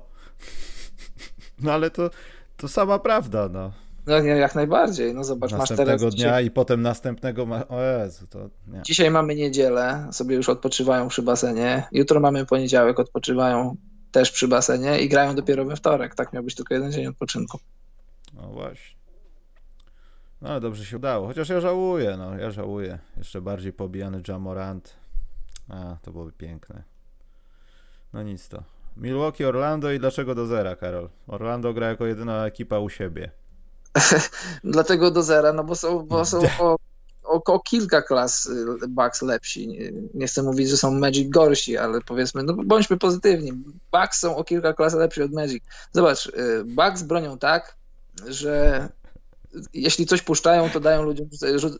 No 1.59 1.73
ale 1.73 1.89
to, 1.89 2.09
to 2.57 2.67
sama 2.67 2.99
prawda, 2.99 3.49
no. 3.49 3.71
No 4.07 4.19
nie, 4.19 4.29
jak 4.29 4.55
najbardziej. 4.55 5.13
No 5.13 5.23
zobacz, 5.23 5.51
masz 5.51 5.69
teraz... 5.69 6.01
dnia 6.01 6.11
dzisiaj... 6.11 6.45
i 6.45 6.51
potem 6.51 6.81
następnego, 6.81 7.45
ma... 7.45 7.67
o 7.67 7.81
Jezu, 7.81 8.27
to 8.27 8.49
nie. 8.67 8.81
Dzisiaj 8.81 9.11
mamy 9.11 9.35
niedzielę, 9.35 10.07
sobie 10.11 10.35
już 10.35 10.49
odpoczywają 10.49 11.07
przy 11.07 11.21
basenie. 11.21 11.87
Jutro 11.91 12.19
mamy 12.19 12.45
poniedziałek, 12.45 12.99
odpoczywają 12.99 13.75
też 14.11 14.31
przy 14.31 14.47
basenie 14.47 14.99
i 14.99 15.09
grają 15.09 15.35
dopiero 15.35 15.65
we 15.65 15.75
wtorek. 15.75 16.15
Tak 16.15 16.33
miał 16.33 16.43
być 16.43 16.55
tylko 16.55 16.73
jeden 16.73 16.91
dzień 16.91 17.07
odpoczynku. 17.07 17.59
No 18.33 18.47
właśnie. 18.47 18.97
No 20.41 20.49
ale 20.49 20.61
dobrze 20.61 20.85
się 20.85 20.97
udało. 20.97 21.27
Chociaż 21.27 21.49
ja 21.49 21.61
żałuję, 21.61 22.15
no, 22.17 22.37
ja 22.37 22.51
żałuję. 22.51 22.99
Jeszcze 23.17 23.41
bardziej 23.41 23.73
pobijany 23.73 24.21
Jamorant. 24.27 24.95
A, 25.69 25.97
to 26.01 26.11
byłoby 26.11 26.31
piękne. 26.31 26.83
No 28.13 28.23
nic 28.23 28.49
to. 28.49 28.63
Milwaukee, 28.97 29.45
Orlando 29.45 29.91
i 29.91 29.99
dlaczego 29.99 30.35
do 30.35 30.45
zera, 30.45 30.75
Karol? 30.75 31.09
Orlando 31.27 31.73
gra 31.73 31.87
jako 31.87 32.05
jedyna 32.05 32.45
ekipa 32.45 32.79
u 32.79 32.89
siebie. 32.89 33.31
Dlatego 34.63 35.11
do 35.11 35.23
zera, 35.23 35.53
no 35.53 35.63
bo 35.63 35.75
są, 35.75 36.05
bo 36.05 36.25
są 36.25 36.39
o, 36.59 36.77
o, 37.45 37.59
kilka 37.59 38.01
klas 38.01 38.45
y, 38.45 38.87
Bucks 38.87 39.21
lepsi. 39.21 39.67
Nie, 39.67 39.91
nie, 40.13 40.27
chcę 40.27 40.43
mówić, 40.43 40.69
że 40.69 40.77
są 40.77 40.91
Magic 40.91 41.29
gorsi, 41.29 41.77
ale 41.77 42.01
powiedzmy, 42.01 42.43
no 42.43 42.53
bądźmy 42.53 42.97
pozytywni. 42.97 43.51
Bucks 43.91 44.19
są 44.19 44.35
o 44.35 44.43
kilka 44.43 44.73
klas 44.73 44.93
lepsi 44.93 45.21
od 45.21 45.31
Magic. 45.31 45.63
Zobacz, 45.91 46.25
y, 46.27 46.63
Bucks 46.65 47.03
bronią 47.03 47.37
tak, 47.37 47.75
że 48.27 48.89
jeśli 49.73 50.05
coś 50.05 50.21
puszczają, 50.21 50.69
to 50.69 50.79
dają 50.79 51.03
ludziom, 51.03 51.27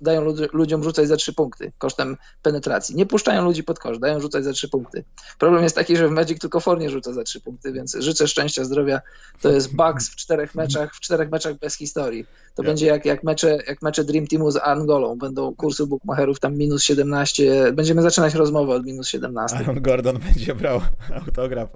dają 0.01 0.33
ludziom 0.53 0.83
rzucać 0.83 1.07
za 1.07 1.17
trzy 1.17 1.33
punkty 1.33 1.71
kosztem 1.77 2.17
penetracji. 2.41 2.95
Nie 2.95 3.05
puszczają 3.05 3.43
ludzi 3.43 3.63
pod 3.63 3.79
kosz, 3.79 3.99
dają 3.99 4.19
rzucać 4.19 4.43
za 4.43 4.53
trzy 4.53 4.69
punkty. 4.69 5.03
Problem 5.39 5.63
jest 5.63 5.75
taki, 5.75 5.97
że 5.97 6.07
w 6.07 6.11
Magic 6.11 6.39
tylko 6.39 6.59
Fornie 6.59 6.89
rzuca 6.89 7.13
za 7.13 7.23
trzy 7.23 7.41
punkty, 7.41 7.73
więc 7.73 7.97
życzę 7.99 8.27
szczęścia, 8.27 8.63
zdrowia. 8.63 9.01
To 9.41 9.49
jest 9.49 9.75
Bucks 9.75 10.09
w 10.09 10.15
czterech 10.15 10.55
meczach, 10.55 10.95
w 10.95 10.99
czterech 10.99 11.31
meczach 11.31 11.53
bez 11.59 11.75
historii. 11.75 12.25
To 12.55 12.63
ja. 12.63 12.67
będzie 12.67 12.85
jak, 12.85 13.05
jak, 13.05 13.23
mecze, 13.23 13.57
jak 13.67 13.81
mecze 13.81 14.03
Dream 14.03 14.27
Teamu 14.27 14.51
z 14.51 14.57
Angolą. 14.57 15.17
Będą 15.17 15.55
kursy 15.55 15.87
bookmacherów 15.87 16.39
tam 16.39 16.57
minus 16.57 16.83
17. 16.83 17.73
Będziemy 17.73 18.01
zaczynać 18.01 18.33
rozmowę 18.33 18.75
od 18.75 18.85
minus 18.85 19.07
17. 19.07 19.57
Aaron 19.57 19.81
Gordon 19.81 20.19
będzie 20.19 20.55
brał 20.55 20.81
autograf 21.15 21.69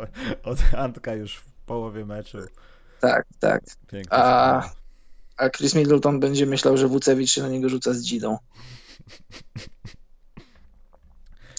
od 0.43 0.57
Antka 0.77 1.15
już 1.15 1.35
w 1.35 1.45
połowie 1.65 2.05
meczu. 2.05 2.37
Tak, 2.99 3.25
tak. 3.39 3.61
Pięknie. 3.87 4.17
A 4.17 4.69
a 5.41 5.49
Chris 5.49 5.75
Middleton 5.75 6.19
będzie 6.19 6.45
myślał, 6.45 6.77
że 6.77 6.87
Wucewicz 6.87 7.31
się 7.31 7.41
na 7.41 7.49
niego 7.49 7.69
rzuca 7.69 7.93
z 7.93 8.01
dzidą. 8.01 8.37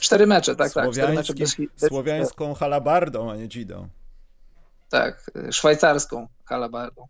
Cztery 0.00 0.26
mecze, 0.26 0.56
tak, 0.56 0.72
tak. 0.72 0.90
Cztery 0.90 1.12
mecze 1.12 1.34
bez... 1.34 1.56
Słowiańską 1.76 2.54
halabardą, 2.54 3.30
a 3.30 3.36
nie 3.36 3.48
dzidą. 3.48 3.88
Tak, 4.88 5.30
szwajcarską 5.50 6.28
halabardą. 6.44 7.06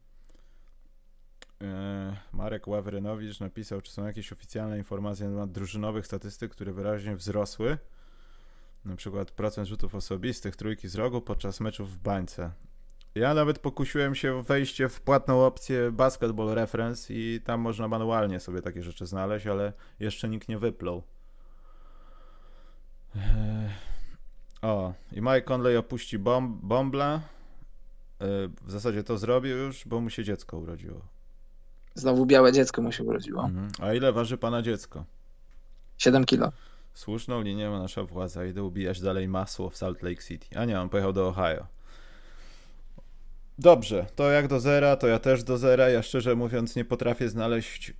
E, 1.63 2.17
Marek 2.33 2.69
Ławrynowicz 2.69 3.41
napisał, 3.41 3.81
czy 3.81 3.93
są 3.93 4.07
jakieś 4.07 4.33
oficjalne 4.33 4.79
informacje 4.79 5.27
na 5.27 5.33
temat 5.33 5.53
drużynowych 5.53 6.07
statystyk, 6.07 6.53
które 6.53 6.73
wyraźnie 6.73 7.17
wzrosły. 7.17 7.79
Na 8.85 8.97
przykład 8.97 9.31
procent 9.31 9.69
rzutów 9.69 9.95
osobistych, 9.95 10.57
trójki 10.57 10.89
z 10.89 10.95
rogu 10.95 11.21
podczas 11.21 11.61
meczów 11.61 11.93
w 11.93 11.99
bańce. 11.99 12.51
Ja 13.15 13.35
nawet 13.35 13.59
pokusiłem 13.59 14.15
się 14.15 14.43
wejście 14.43 14.89
w 14.89 15.01
płatną 15.01 15.47
opcję 15.47 15.93
Basketball 15.93 16.55
Reference 16.55 17.15
i 17.15 17.41
tam 17.45 17.61
można 17.61 17.89
manualnie 17.89 18.41
sobie 18.41 18.63
takie 18.63 18.83
rzeczy 18.83 19.07
znaleźć, 19.07 19.47
ale 19.47 19.73
jeszcze 20.01 20.29
nikt 20.29 20.49
nie 20.49 20.59
wyplął. 20.59 21.03
Eee, 23.17 23.71
o, 24.63 24.93
i 25.13 25.21
Mike 25.21 25.43
Conley 25.43 25.77
opuści 25.77 26.19
bom 26.19 26.59
Bombla. 26.63 27.21
Eee, 28.21 28.29
w 28.63 28.71
zasadzie 28.71 29.03
to 29.05 29.19
zrobił 29.19 29.57
już, 29.57 29.87
bo 29.87 30.01
mu 30.01 30.11
się 30.11 30.25
dziecko 30.25 30.59
urodziło. 30.59 31.01
Znowu 31.95 32.27
białe 32.27 32.53
dziecko 32.53 32.83
mu 32.83 32.93
się 32.93 33.05
urodziło. 33.05 33.45
Mhm. 33.45 33.69
A 33.81 33.93
ile 33.93 34.13
waży 34.13 34.39
pana 34.39 34.63
dziecko? 34.63 35.05
7 35.99 36.25
kilo. 36.25 36.53
Słuszną 36.95 37.43
linię 37.43 37.71
ma 37.71 37.79
nasza 37.79 38.05
władza. 38.05 38.45
Idę 38.45 38.63
ubijać 38.63 39.01
dalej 39.01 39.29
masło 39.29 39.71
w 39.71 39.77
Salt 39.77 40.03
Lake 40.03 40.23
City. 40.23 40.59
A 40.59 40.65
nie, 40.65 40.81
on 40.81 40.89
pojechał 40.89 41.13
do 41.13 41.29
Ohio. 41.29 41.67
Dobrze, 43.59 44.07
to 44.15 44.31
jak 44.31 44.49
do 44.49 44.61
zera, 44.61 44.97
to 44.97 45.07
ja 45.07 45.19
też 45.19 45.45
do 45.45 45.59
zera. 45.59 45.89
Ja 45.89 46.03
szczerze 46.03 46.35
mówiąc 46.35 46.77
nie 46.77 46.85
potrafię 46.85 47.29
znaleźć. 47.29 47.95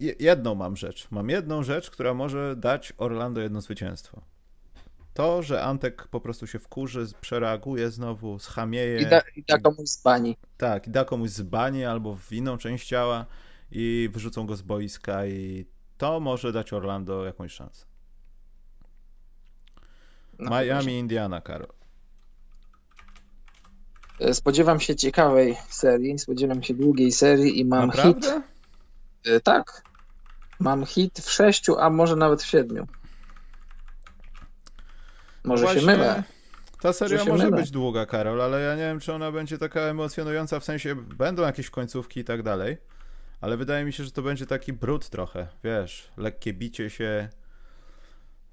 Jedną 0.00 0.54
mam 0.54 0.76
rzecz. 0.76 1.10
Mam 1.10 1.28
jedną 1.28 1.62
rzecz, 1.62 1.90
która 1.90 2.14
może 2.14 2.56
dać 2.56 2.92
Orlando 2.98 3.40
jedno 3.40 3.60
zwycięstwo. 3.60 4.22
To, 5.14 5.42
że 5.42 5.62
Antek 5.62 6.08
po 6.08 6.20
prostu 6.20 6.46
się 6.46 6.58
wkurzy, 6.58 7.06
przereaguje 7.20 7.90
znowu, 7.90 8.38
schamieje. 8.38 9.00
I 9.00 9.06
da, 9.06 9.22
i 9.36 9.42
da 9.42 9.58
komuś 9.58 9.88
z 9.88 10.02
bani. 10.02 10.36
Tak, 10.56 10.86
i 10.86 10.90
da 10.90 11.04
komuś 11.04 11.30
z 11.30 11.42
bani 11.42 11.84
albo 11.84 12.16
w 12.16 12.32
inną 12.32 12.58
część 12.58 12.88
ciała 12.88 13.26
i 13.70 14.08
wyrzucą 14.12 14.46
go 14.46 14.56
z 14.56 14.62
boiska 14.62 15.26
i 15.26 15.66
to 15.98 16.20
może 16.20 16.52
dać 16.52 16.72
Orlando 16.72 17.24
jakąś 17.24 17.52
szansę. 17.52 17.86
No, 20.38 20.50
Miami, 20.50 20.68
proszę. 20.68 20.90
Indiana, 20.90 21.40
Karol. 21.40 21.72
E, 24.20 24.34
spodziewam 24.34 24.80
się 24.80 24.96
ciekawej 24.96 25.56
serii, 25.68 26.18
spodziewam 26.18 26.62
się 26.62 26.74
długiej 26.74 27.12
serii 27.12 27.60
i 27.60 27.64
mam 27.64 27.86
Naprawdę? 27.86 28.32
hit. 28.32 28.40
E, 29.26 29.40
tak. 29.40 29.82
Mam 30.60 30.86
hit 30.86 31.20
w 31.20 31.30
sześciu, 31.30 31.78
a 31.78 31.90
może 31.90 32.16
nawet 32.16 32.42
w 32.42 32.46
siedmiu. 32.46 32.86
Może 35.44 35.62
Właśnie 35.62 35.80
się 35.80 35.86
mylę. 35.86 36.22
Ta 36.80 36.92
seria 36.92 37.24
może 37.24 37.44
mylę. 37.44 37.56
być 37.56 37.70
długa, 37.70 38.06
Karol, 38.06 38.42
ale 38.42 38.60
ja 38.60 38.74
nie 38.74 38.82
wiem, 38.82 39.00
czy 39.00 39.12
ona 39.12 39.32
będzie 39.32 39.58
taka 39.58 39.80
emocjonująca, 39.80 40.60
w 40.60 40.64
sensie 40.64 40.94
będą 40.94 41.42
jakieś 41.42 41.70
końcówki 41.70 42.20
i 42.20 42.24
tak 42.24 42.42
dalej, 42.42 42.76
ale 43.40 43.56
wydaje 43.56 43.84
mi 43.84 43.92
się, 43.92 44.04
że 44.04 44.10
to 44.10 44.22
będzie 44.22 44.46
taki 44.46 44.72
brud 44.72 45.08
trochę, 45.10 45.46
wiesz, 45.64 46.10
lekkie 46.16 46.52
bicie 46.52 46.90
się, 46.90 47.28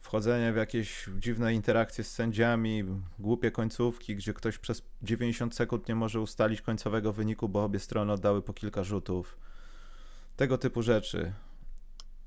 wchodzenie 0.04 0.54
w 0.54 0.56
jakieś 0.56 1.10
dziwne 1.20 1.54
interakcje 1.54 2.04
z 2.04 2.12
sędziami, 2.12 2.84
głupie 3.20 3.52
końcówki, 3.52 4.16
gdzie 4.16 4.34
ktoś 4.34 4.58
przez 4.58 4.82
90 5.02 5.56
sekund 5.56 5.88
nie 5.90 5.96
może 5.96 6.22
ustalić 6.22 6.62
końcowego 6.62 7.14
wyniku, 7.14 7.50
bo 7.50 7.64
obie 7.64 7.80
strony 7.80 8.14
oddały 8.14 8.42
po 8.42 8.54
kilka 8.54 8.84
rzutów. 8.84 9.38
Tego 10.36 10.58
typu 10.58 10.82
rzeczy. 10.82 11.34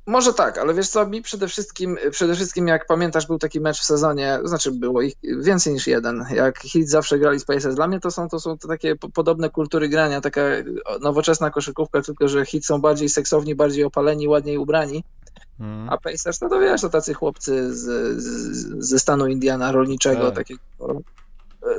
Może 0.07 0.35
tak, 0.35 0.59
ale 0.59 0.74
wiesz 0.74 0.89
co, 0.89 1.07
mi 1.07 1.22
przede 1.22 1.49
wszystkim, 1.49 1.99
przede 2.11 2.35
wszystkim 2.35 2.68
jak 2.68 2.87
pamiętasz, 2.87 3.27
był 3.27 3.39
taki 3.39 3.61
mecz 3.61 3.81
w 3.81 3.85
sezonie, 3.85 4.39
znaczy 4.45 4.72
było 4.72 5.03
ich 5.03 5.14
więcej 5.41 5.72
niż 5.72 5.87
jeden, 5.87 6.24
jak 6.35 6.59
Heat 6.59 6.89
zawsze 6.89 7.18
grali 7.18 7.41
z 7.41 7.45
Pacers. 7.45 7.77
Dla 7.77 7.89
mnie 7.89 8.01
to 8.01 8.11
są, 8.11 8.29
to 8.29 8.41
są 8.41 8.59
to 8.59 8.68
takie 8.68 8.97
podobne 8.97 9.51
kultury 9.51 9.89
grania, 9.89 10.20
taka 10.20 10.41
nowoczesna 11.01 11.51
koszykówka, 11.51 12.03
tylko 12.03 12.29
że 12.29 12.45
Heat 12.45 12.64
są 12.64 12.81
bardziej 12.81 13.09
seksowni, 13.09 13.55
bardziej 13.55 13.85
opaleni, 13.85 14.29
ładniej 14.29 14.59
ubrani, 14.59 15.05
hmm. 15.59 15.88
a 15.88 15.98
Pacers, 15.98 16.40
no 16.40 16.48
to 16.48 16.61
wiesz, 16.61 16.80
to 16.80 16.88
tacy 16.88 17.14
chłopcy 17.14 17.74
z, 17.74 17.82
z, 18.22 18.88
ze 18.88 18.98
stanu 18.98 19.26
Indiana 19.26 19.72
rolniczego, 19.72 20.26
tak. 20.26 20.34
takiego 20.34 21.02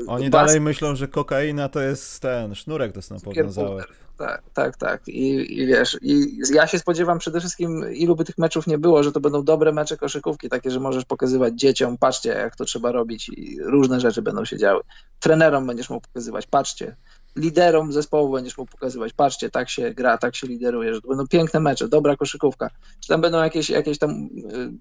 oni 0.07 0.29
Bas... 0.29 0.45
dalej 0.45 0.61
myślą, 0.61 0.95
że 0.95 1.07
kokaina 1.07 1.69
to 1.69 1.81
jest 1.81 2.19
ten 2.19 2.55
sznurek 2.55 2.91
do 2.91 3.01
snapowiązałek. 3.01 3.87
Tak, 4.17 4.43
tak, 4.53 4.77
tak. 4.77 5.07
I, 5.07 5.59
I 5.61 5.65
wiesz, 5.67 5.97
i 6.01 6.37
ja 6.53 6.67
się 6.67 6.79
spodziewam 6.79 7.19
przede 7.19 7.39
wszystkim, 7.39 7.93
ilu 7.93 8.15
by 8.15 8.25
tych 8.25 8.37
meczów 8.37 8.67
nie 8.67 8.77
było, 8.77 9.03
że 9.03 9.11
to 9.11 9.19
będą 9.19 9.43
dobre 9.43 9.71
mecze 9.71 9.97
koszykówki, 9.97 10.49
takie, 10.49 10.71
że 10.71 10.79
możesz 10.79 11.05
pokazywać 11.05 11.53
dzieciom, 11.53 11.97
patrzcie, 11.97 12.29
jak 12.29 12.55
to 12.55 12.65
trzeba 12.65 12.91
robić 12.91 13.29
i 13.29 13.59
różne 13.63 13.99
rzeczy 13.99 14.21
będą 14.21 14.45
się 14.45 14.57
działy. 14.57 14.81
Trenerom 15.19 15.67
będziesz 15.67 15.89
mógł 15.89 16.07
pokazywać, 16.07 16.47
patrzcie. 16.47 16.95
Liderom 17.37 17.93
zespołu 17.93 18.33
będziesz 18.33 18.57
mógł 18.57 18.71
pokazywać, 18.71 19.13
patrzcie, 19.13 19.49
tak 19.49 19.69
się 19.69 19.93
gra, 19.93 20.17
tak 20.17 20.35
się 20.35 20.47
lideruje, 20.47 20.93
że 20.93 21.01
to 21.01 21.07
będą 21.07 21.27
piękne 21.27 21.59
mecze, 21.59 21.87
dobra 21.87 22.15
koszykówka. 22.15 22.69
Czy 22.99 23.07
tam 23.07 23.21
będą 23.21 23.43
jakieś, 23.43 23.69
jakieś 23.69 23.99
tam 23.99 24.11
y, 24.11 24.71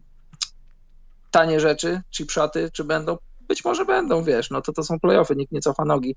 tanie 1.31 1.61
rzeczy, 1.61 2.01
chipshoty, 2.11 2.71
czy 2.73 2.85
będą? 2.85 3.17
Być 3.49 3.65
może 3.65 3.85
będą, 3.85 4.25
wiesz, 4.25 4.51
no 4.51 4.63
to 4.63 4.73
to 4.73 4.83
są 4.83 5.01
playoffy, 5.01 5.37
nikt 5.37 5.53
nie 5.53 5.61
cofa 5.61 5.85
nogi, 5.85 6.17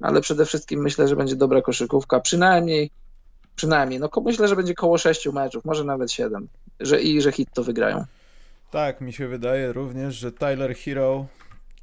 ale 0.00 0.20
przede 0.20 0.46
wszystkim 0.46 0.82
myślę, 0.82 1.08
że 1.08 1.16
będzie 1.16 1.36
dobra 1.36 1.62
koszykówka, 1.62 2.20
przynajmniej, 2.20 2.90
przynajmniej, 3.56 4.00
no 4.00 4.08
myślę, 4.24 4.48
że 4.48 4.56
będzie 4.56 4.74
koło 4.74 4.98
sześciu 4.98 5.32
meczów, 5.32 5.64
może 5.64 5.84
nawet 5.84 6.12
siedem, 6.12 6.48
że 6.80 7.02
i 7.02 7.20
że 7.20 7.32
hit 7.32 7.48
to 7.54 7.64
wygrają. 7.64 8.04
Tak, 8.70 9.00
mi 9.00 9.12
się 9.12 9.28
wydaje 9.28 9.72
również, 9.72 10.14
że 10.14 10.32
Tyler 10.32 10.76
Hero 10.76 11.26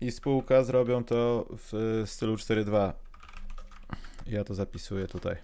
i 0.02 0.12
spółka 0.12 0.64
zrobią 0.64 1.04
to 1.04 1.46
w 1.50 2.04
stylu 2.06 2.36
4-2. 2.36 2.92
Ja 4.32 4.44
to 4.44 4.54
zapisuję 4.54 5.08
tutaj. 5.08 5.36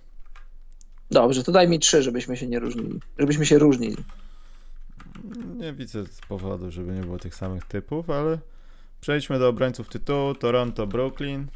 Dobrze, 1.11 1.43
to 1.43 1.51
daj 1.51 1.67
mi 1.67 1.79
trzy, 1.79 2.03
żebyśmy 2.03 2.37
się 2.37 2.47
nie 2.47 2.59
różnili. 2.59 2.99
Żebyśmy 3.17 3.45
się 3.45 3.59
różnili. 3.59 4.03
Nie 5.57 5.73
widzę 5.73 6.03
powodu, 6.29 6.71
żeby 6.71 6.91
nie 6.91 7.01
było 7.01 7.19
tych 7.19 7.35
samych 7.35 7.65
typów, 7.65 8.09
ale 8.09 8.37
Przejdźmy 9.01 9.39
do 9.39 9.49
obrońców 9.49 9.89
tytułu. 9.89 10.35
Toronto, 10.35 10.87
Brooklyn. 10.87 11.47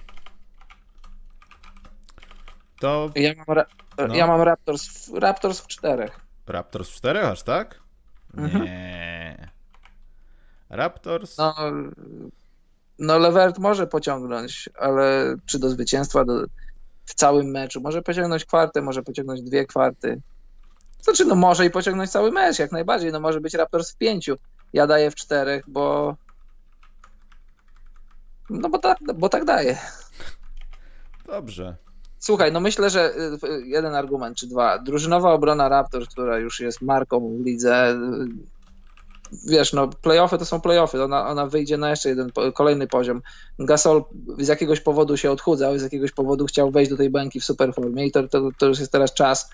To... 2.80 3.12
Ja 3.16 3.34
mam, 3.38 3.56
ra... 3.56 3.66
no. 4.08 4.16
ja 4.16 4.28
mam 4.28 4.42
Raptors, 4.42 4.88
w... 4.88 5.14
Raptors 5.14 5.60
w 5.60 5.68
czterech. 5.68 6.20
Raptors 6.48 6.90
w 6.90 6.94
czterech 6.94 7.26
aż 7.26 7.44
tak? 7.44 7.80
Mhm. 8.38 8.64
Nie. 8.64 9.50
Raptors. 10.70 11.38
No, 11.38 11.56
no 13.00 13.20
Levert 13.20 13.58
może 13.58 13.88
pociągnąć, 13.88 14.70
ale 14.80 15.36
czy 15.46 15.60
do 15.60 15.70
zwycięstwa 15.70 16.26
do, 16.26 16.46
w 17.06 17.14
całym 17.14 17.48
meczu? 17.48 17.82
Może 17.82 18.02
pociągnąć 18.02 18.46
kwartę, 18.46 18.82
może 18.82 19.04
pociągnąć 19.04 19.42
dwie 19.42 19.66
kwarty. 19.66 20.22
Znaczy, 21.02 21.26
no 21.26 21.36
może 21.36 21.66
i 21.66 21.70
pociągnąć 21.70 22.12
cały 22.12 22.32
mecz, 22.32 22.60
jak 22.60 22.72
najbardziej. 22.72 23.12
No 23.12 23.20
może 23.20 23.42
być 23.42 23.54
Raptors 23.54 23.92
w 23.92 23.98
pięciu. 23.98 24.38
Ja 24.74 24.88
daję 24.88 25.12
w 25.12 25.16
czterech, 25.16 25.64
bo 25.68 26.16
no 28.50 28.70
bo 28.70 28.78
tak, 28.80 28.98
bo 29.16 29.30
tak 29.30 29.46
daje. 29.46 29.78
Dobrze. 31.26 31.76
Słuchaj, 32.20 32.52
no 32.52 32.60
myślę, 32.60 32.90
że 32.90 33.14
y, 33.44 33.68
jeden 33.68 33.96
argument 33.96 34.38
czy 34.38 34.48
dwa. 34.48 34.80
Drużynowa 34.80 35.34
obrona 35.34 35.70
Raptors, 35.70 36.10
która 36.10 36.38
już 36.38 36.60
jest 36.60 36.82
marką 36.82 37.38
w 37.38 37.46
lidze, 37.46 37.92
y, 37.92 38.51
wiesz, 39.48 39.74
no 39.74 39.88
playoffy 39.88 40.38
to 40.38 40.46
są 40.46 40.62
playoffy, 40.62 41.04
ona, 41.04 41.28
ona 41.28 41.46
wyjdzie 41.46 41.78
na 41.78 41.90
jeszcze 41.90 42.10
jeden, 42.10 42.32
kolejny 42.54 42.88
poziom. 42.88 43.22
Gasol 43.60 44.04
z 44.40 44.48
jakiegoś 44.48 44.80
powodu 44.80 45.18
się 45.18 45.32
odchudzał, 45.32 45.80
z 45.80 45.84
jakiegoś 45.84 46.12
powodu 46.12 46.46
chciał 46.46 46.72
wejść 46.72 46.92
do 46.92 46.98
tej 46.98 47.10
bańki 47.10 47.40
w 47.40 47.46
super 47.46 47.74
formie 47.74 48.06
i 48.06 48.12
to, 48.12 48.28
to, 48.28 48.50
to 48.58 48.66
już 48.66 48.80
jest 48.80 48.92
teraz 48.92 49.14
czas, 49.14 49.50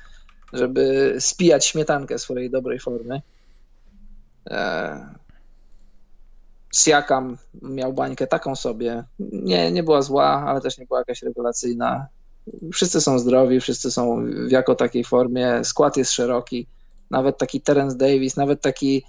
żeby 0.54 1.16
spijać 1.20 1.66
śmietankę 1.66 2.20
swojej 2.20 2.50
dobrej 2.50 2.80
formy. 2.80 3.22
Eee 4.46 5.28
Siakam 6.76 7.38
miał 7.62 7.94
bańkę 7.94 8.28
taką 8.28 8.56
sobie. 8.56 9.04
Nie, 9.20 9.72
nie 9.72 9.84
była 9.84 10.02
zła, 10.02 10.44
ale 10.48 10.62
też 10.62 10.78
nie 10.78 10.86
była 10.86 11.00
jakaś 11.00 11.24
rewelacyjna. 11.24 12.08
Wszyscy 12.74 13.02
są 13.02 13.20
zdrowi, 13.20 13.60
wszyscy 13.60 13.92
są 13.92 14.26
w 14.48 14.52
jako 14.52 14.76
takiej 14.76 15.04
formie. 15.04 15.64
Skład 15.64 15.98
jest 15.98 16.12
szeroki. 16.12 16.68
Nawet 17.12 17.38
taki 17.38 17.62
Terence 17.62 17.98
Davis, 17.98 18.36
nawet 18.36 18.62
taki 18.62 19.04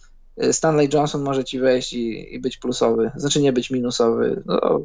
Stanley 0.52 0.88
Johnson 0.92 1.22
może 1.22 1.44
ci 1.44 1.60
wejść 1.60 1.92
i, 1.92 2.34
i 2.34 2.40
być 2.40 2.56
plusowy. 2.56 3.10
Znaczy 3.16 3.42
nie 3.42 3.52
być 3.52 3.70
minusowy. 3.70 4.42
No, 4.46 4.80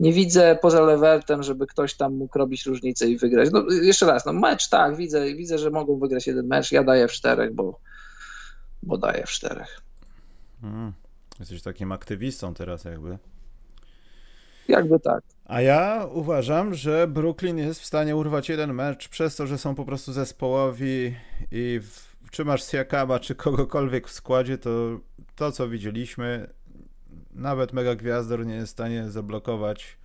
nie 0.00 0.12
widzę 0.12 0.58
poza 0.62 0.80
Levertem, 0.80 1.42
żeby 1.42 1.66
ktoś 1.66 1.94
tam 1.94 2.16
mógł 2.16 2.38
robić 2.38 2.66
różnicę 2.66 3.08
i 3.08 3.16
wygrać. 3.16 3.48
No, 3.52 3.64
jeszcze 3.82 4.06
raz, 4.06 4.26
no 4.26 4.32
mecz 4.32 4.68
tak, 4.68 4.96
widzę, 4.96 5.34
widzę, 5.34 5.58
że 5.58 5.70
mogą 5.70 5.98
wygrać 5.98 6.26
jeden 6.26 6.46
mecz. 6.46 6.72
Ja 6.72 6.84
daję 6.84 7.08
w 7.08 7.12
czterech, 7.12 7.54
bo, 7.54 7.80
bo 8.82 8.98
daję 8.98 9.24
w 9.26 9.30
czterech. 9.30 9.80
Hmm. 10.60 10.92
Jesteś 11.40 11.62
takim 11.62 11.92
aktywistą 11.92 12.54
teraz 12.54 12.84
jakby. 12.84 13.18
Jakby 14.68 15.00
tak. 15.00 15.24
A 15.44 15.60
ja 15.60 16.06
uważam, 16.12 16.74
że 16.74 17.06
Brooklyn 17.06 17.58
jest 17.58 17.80
w 17.80 17.84
stanie 17.84 18.16
urwać 18.16 18.48
jeden 18.48 18.74
mecz 18.74 19.08
przez 19.08 19.36
to, 19.36 19.46
że 19.46 19.58
są 19.58 19.74
po 19.74 19.84
prostu 19.84 20.12
zespołowi 20.12 21.14
i 21.52 21.80
w, 21.82 22.11
czy 22.32 22.44
masz 22.44 22.64
Siakama, 22.64 23.18
czy 23.18 23.34
kogokolwiek 23.34 24.08
w 24.08 24.12
składzie, 24.12 24.58
to 24.58 25.00
to, 25.34 25.52
co 25.52 25.68
widzieliśmy, 25.68 26.52
nawet 27.30 27.72
Mega 27.72 27.94
Gwiazdor 27.94 28.46
nie 28.46 28.54
jest 28.54 28.68
w 28.68 28.72
stanie 28.72 29.10
zablokować 29.10 29.98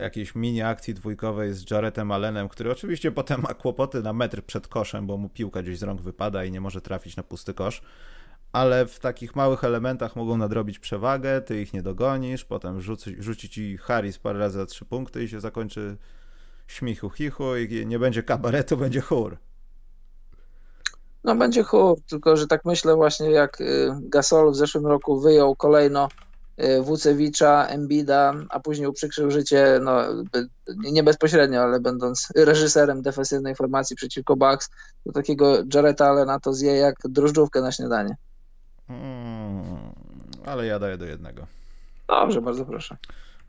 jakiejś 0.00 0.34
mini 0.34 0.62
akcji 0.62 0.94
dwójkowej 0.94 1.54
z 1.54 1.70
Jaretem 1.70 2.10
Allenem, 2.10 2.48
który 2.48 2.70
oczywiście 2.72 3.12
potem 3.12 3.42
ma 3.42 3.54
kłopoty 3.54 4.02
na 4.02 4.12
metr 4.12 4.42
przed 4.42 4.68
koszem, 4.68 5.06
bo 5.06 5.16
mu 5.16 5.28
piłka 5.28 5.62
gdzieś 5.62 5.78
z 5.78 5.82
rąk 5.82 6.00
wypada 6.00 6.44
i 6.44 6.50
nie 6.50 6.60
może 6.60 6.80
trafić 6.80 7.16
na 7.16 7.22
pusty 7.22 7.54
kosz 7.54 7.82
ale 8.54 8.86
w 8.86 8.98
takich 8.98 9.36
małych 9.36 9.64
elementach 9.64 10.16
mogą 10.16 10.36
nadrobić 10.36 10.78
przewagę, 10.78 11.40
ty 11.40 11.62
ich 11.62 11.72
nie 11.72 11.82
dogonisz, 11.82 12.44
potem 12.44 12.80
rzuci, 12.80 13.16
rzuci 13.18 13.48
ci 13.48 13.76
Harris 13.76 14.18
parę 14.18 14.38
razy 14.38 14.58
za 14.58 14.66
trzy 14.66 14.84
punkty 14.84 15.24
i 15.24 15.28
się 15.28 15.40
zakończy 15.40 15.96
śmichu 16.66 17.10
chichu 17.10 17.56
i 17.56 17.86
nie 17.86 17.98
będzie 17.98 18.22
kabaretu, 18.22 18.76
będzie 18.76 19.00
chór. 19.00 19.36
No 21.24 21.34
będzie 21.34 21.62
chór, 21.62 21.98
tylko 22.08 22.36
że 22.36 22.46
tak 22.46 22.64
myślę 22.64 22.94
właśnie 22.94 23.30
jak 23.30 23.60
y, 23.60 23.90
Gasol 24.00 24.52
w 24.52 24.56
zeszłym 24.56 24.86
roku 24.86 25.20
wyjął 25.20 25.56
kolejno 25.56 26.08
y, 26.60 26.82
Wucewicza, 26.82 27.66
Embida, 27.66 28.34
a 28.48 28.60
później 28.60 28.88
uprzykrzył 28.88 29.30
życie, 29.30 29.80
no 29.82 30.00
nie 30.76 31.02
bezpośrednio, 31.02 31.60
ale 31.60 31.80
będąc 31.80 32.28
reżyserem 32.36 33.02
defensywnej 33.02 33.54
formacji 33.54 33.96
przeciwko 33.96 34.36
Bucks, 34.36 34.70
do 35.06 35.12
takiego 35.12 35.56
Jareta 35.74 36.06
Allena 36.06 36.40
to 36.40 36.52
zje 36.52 36.76
jak 36.76 36.94
drożdżówkę 37.04 37.60
na 37.60 37.72
śniadanie. 37.72 38.16
Hmm, 38.88 39.92
ale 40.44 40.66
ja 40.66 40.78
daję 40.78 40.98
do 40.98 41.04
jednego. 41.04 41.46
Dobrze, 42.08 42.42
bardzo 42.42 42.64
proszę. 42.64 42.96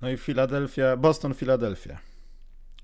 No 0.01 0.09
i 0.09 0.17
Filadelfia, 0.17 0.97
Boston, 0.97 1.33
Filadelfia. 1.33 1.97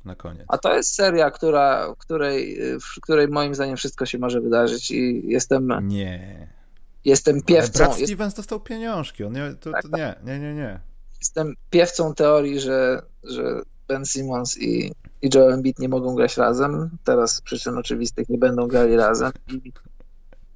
Na 0.05 0.15
koniec. 0.15 0.45
A 0.47 0.57
to 0.57 0.75
jest 0.75 0.95
seria, 0.95 1.31
która, 1.31 1.93
której, 1.97 2.59
w 2.79 3.01
której 3.01 3.27
moim 3.27 3.55
zdaniem 3.55 3.77
wszystko 3.77 4.05
się 4.05 4.17
może 4.17 4.41
wydarzyć 4.41 4.91
i 4.91 5.27
jestem. 5.27 5.73
Nie. 5.81 6.47
Jestem 7.05 7.41
piewcą. 7.41 7.77
Brad 7.77 7.97
Stevens 7.97 8.33
dostał 8.33 8.59
pieniążki. 8.59 9.23
On 9.23 9.33
nie, 9.33 9.55
to, 9.59 9.71
to 9.71 9.71
tak. 9.71 9.91
nie, 9.91 10.15
nie, 10.23 10.39
nie, 10.39 10.53
nie. 10.53 10.79
Jestem 11.19 11.53
piewcą 11.69 12.13
teorii, 12.13 12.59
że, 12.59 13.01
że 13.23 13.61
Ben 13.87 14.05
Simmons 14.05 14.57
i, 14.57 14.91
i 15.21 15.29
Joel 15.33 15.53
Embiid 15.53 15.79
nie 15.79 15.89
mogą 15.89 16.15
grać 16.15 16.37
razem. 16.37 16.89
Teraz 17.03 17.35
z 17.35 17.41
przyczyn 17.41 17.77
oczywistych 17.77 18.29
nie 18.29 18.37
będą 18.37 18.67
grali 18.67 18.95
razem. 18.95 19.31
I, 19.47 19.71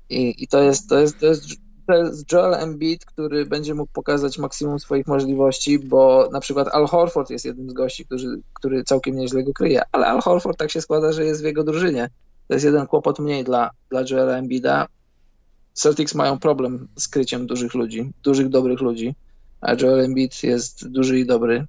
i, 0.10 0.44
i 0.44 0.48
to, 0.48 0.62
jest, 0.62 0.90
to, 0.90 1.00
jest, 1.00 1.20
to 1.20 1.26
jest 1.26 1.65
jest 1.94 2.32
Joel 2.32 2.54
Embiid, 2.54 3.06
który 3.06 3.46
będzie 3.46 3.76
mógł 3.76 3.92
pokazać 3.94 4.38
maksimum 4.38 4.80
swoich 4.80 5.08
możliwości, 5.08 5.80
bo 5.80 6.30
na 6.32 6.40
przykład 6.40 6.68
Al 6.68 6.88
Horford 6.88 7.30
jest 7.30 7.46
jednym 7.46 7.70
z 7.70 7.74
gości, 7.74 8.06
który, 8.06 8.42
który 8.54 8.84
całkiem 8.84 9.16
nieźle 9.16 9.44
go 9.44 9.54
kryje, 9.54 9.82
ale 9.92 10.08
Al 10.08 10.22
Horford 10.22 10.58
tak 10.58 10.72
się 10.72 10.82
składa, 10.82 11.12
że 11.12 11.26
jest 11.26 11.42
w 11.42 11.46
jego 11.46 11.64
drużynie. 11.64 12.10
To 12.48 12.54
jest 12.54 12.66
jeden 12.66 12.88
kłopot 12.88 13.20
mniej 13.20 13.44
dla, 13.44 13.72
dla 13.90 14.04
Joela 14.10 14.38
Embida. 14.38 14.88
Celtics 15.74 16.16
mają 16.16 16.40
problem 16.40 16.88
z 16.96 17.08
kryciem 17.08 17.48
dużych 17.48 17.74
ludzi, 17.74 18.12
dużych, 18.24 18.50
dobrych 18.50 18.82
ludzi, 18.82 19.16
a 19.62 19.74
Joel 19.74 20.00
Embiid 20.00 20.44
jest 20.44 20.88
duży 20.88 21.20
i 21.20 21.26
dobry. 21.26 21.66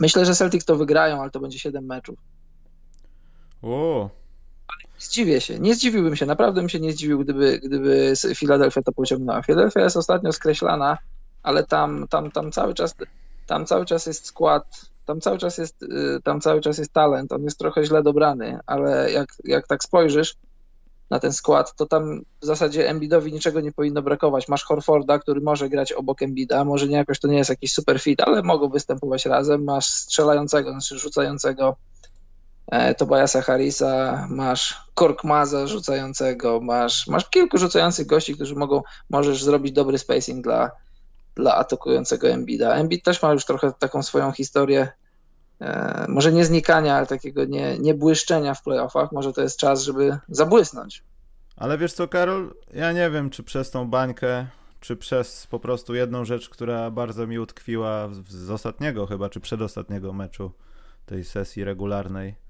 Myślę, 0.00 0.26
że 0.26 0.34
Celtics 0.34 0.64
to 0.64 0.76
wygrają, 0.76 1.20
ale 1.20 1.30
to 1.30 1.40
będzie 1.40 1.58
7 1.58 1.84
meczów. 1.84 2.18
O, 3.62 4.10
Zdziwię 5.02 5.40
się, 5.40 5.58
nie 5.58 5.74
zdziwiłbym 5.74 6.16
się, 6.16 6.26
naprawdę 6.26 6.60
bym 6.60 6.68
się 6.68 6.80
nie 6.80 6.92
zdziwił, 6.92 7.18
gdyby, 7.18 7.58
gdyby 7.58 8.12
Philadelphia 8.36 8.82
to 8.82 8.92
pociągnęła. 8.92 9.42
Philadelphia 9.42 9.80
jest 9.80 9.96
ostatnio 9.96 10.32
skreślana, 10.32 10.98
ale 11.42 11.64
tam, 11.64 12.08
tam, 12.08 12.30
tam 12.30 12.52
cały 12.52 12.74
czas 12.74 12.94
tam 13.46 13.66
cały 13.66 13.84
czas 13.84 14.06
jest 14.06 14.26
skład, 14.26 14.64
tam 15.06 15.20
cały 15.20 15.38
czas 15.38 15.58
jest, 15.58 15.82
y, 15.82 16.20
tam 16.24 16.40
cały 16.40 16.60
czas 16.60 16.78
jest 16.78 16.92
talent, 16.92 17.32
on 17.32 17.44
jest 17.44 17.58
trochę 17.58 17.84
źle 17.84 18.02
dobrany, 18.02 18.58
ale 18.66 19.12
jak, 19.12 19.28
jak 19.44 19.66
tak 19.66 19.84
spojrzysz 19.84 20.36
na 21.10 21.18
ten 21.18 21.32
skład, 21.32 21.76
to 21.76 21.86
tam 21.86 22.22
w 22.40 22.46
zasadzie 22.46 22.88
Embiidowi 22.88 23.32
niczego 23.32 23.60
nie 23.60 23.72
powinno 23.72 24.02
brakować. 24.02 24.48
Masz 24.48 24.64
Horforda, 24.64 25.18
który 25.18 25.40
może 25.40 25.68
grać 25.68 25.92
obok 25.92 26.22
Embida, 26.22 26.64
może 26.64 26.88
nie 26.88 26.96
jakoś 26.96 27.20
to 27.20 27.28
nie 27.28 27.38
jest 27.38 27.50
jakiś 27.50 27.72
super 27.72 28.00
fit, 28.00 28.20
ale 28.20 28.42
mogą 28.42 28.68
występować 28.68 29.26
razem. 29.26 29.64
Masz 29.64 29.86
strzelającego, 29.86 30.70
znaczy 30.70 30.98
rzucającego 30.98 31.76
Tobiasa 32.98 33.42
Harrisa, 33.42 34.26
masz 34.30 34.82
Korkmaza 34.94 35.66
rzucającego, 35.66 36.60
masz, 36.60 37.06
masz 37.06 37.30
kilku 37.30 37.58
rzucających 37.58 38.06
gości, 38.06 38.34
którzy 38.34 38.54
mogą, 38.54 38.82
możesz 39.10 39.44
zrobić 39.44 39.72
dobry 39.72 39.98
spacing 39.98 40.44
dla, 40.44 40.70
dla 41.34 41.54
atakującego 41.54 42.28
Embida. 42.28 42.74
Embid 42.74 43.04
też 43.04 43.22
ma 43.22 43.32
już 43.32 43.44
trochę 43.44 43.72
taką 43.78 44.02
swoją 44.02 44.32
historię, 44.32 44.88
e, 45.60 46.06
może 46.08 46.32
nie 46.32 46.44
znikania, 46.44 46.96
ale 46.96 47.06
takiego 47.06 47.44
nie, 47.44 47.78
nie 47.78 47.94
błyszczenia 47.94 48.54
w 48.54 48.62
playoffach. 48.62 49.12
Może 49.12 49.32
to 49.32 49.42
jest 49.42 49.58
czas, 49.58 49.82
żeby 49.82 50.18
zabłysnąć. 50.28 51.04
Ale 51.56 51.78
wiesz 51.78 51.92
co, 51.92 52.08
Karol, 52.08 52.54
ja 52.74 52.92
nie 52.92 53.10
wiem, 53.10 53.30
czy 53.30 53.42
przez 53.42 53.70
tą 53.70 53.90
bańkę, 53.90 54.46
czy 54.80 54.96
przez 54.96 55.46
po 55.46 55.60
prostu 55.60 55.94
jedną 55.94 56.24
rzecz, 56.24 56.48
która 56.48 56.90
bardzo 56.90 57.26
mi 57.26 57.38
utkwiła 57.38 58.08
z 58.28 58.50
ostatniego 58.50 59.06
chyba, 59.06 59.28
czy 59.28 59.40
przedostatniego 59.40 60.12
meczu 60.12 60.52
tej 61.06 61.24
sesji 61.24 61.64
regularnej. 61.64 62.41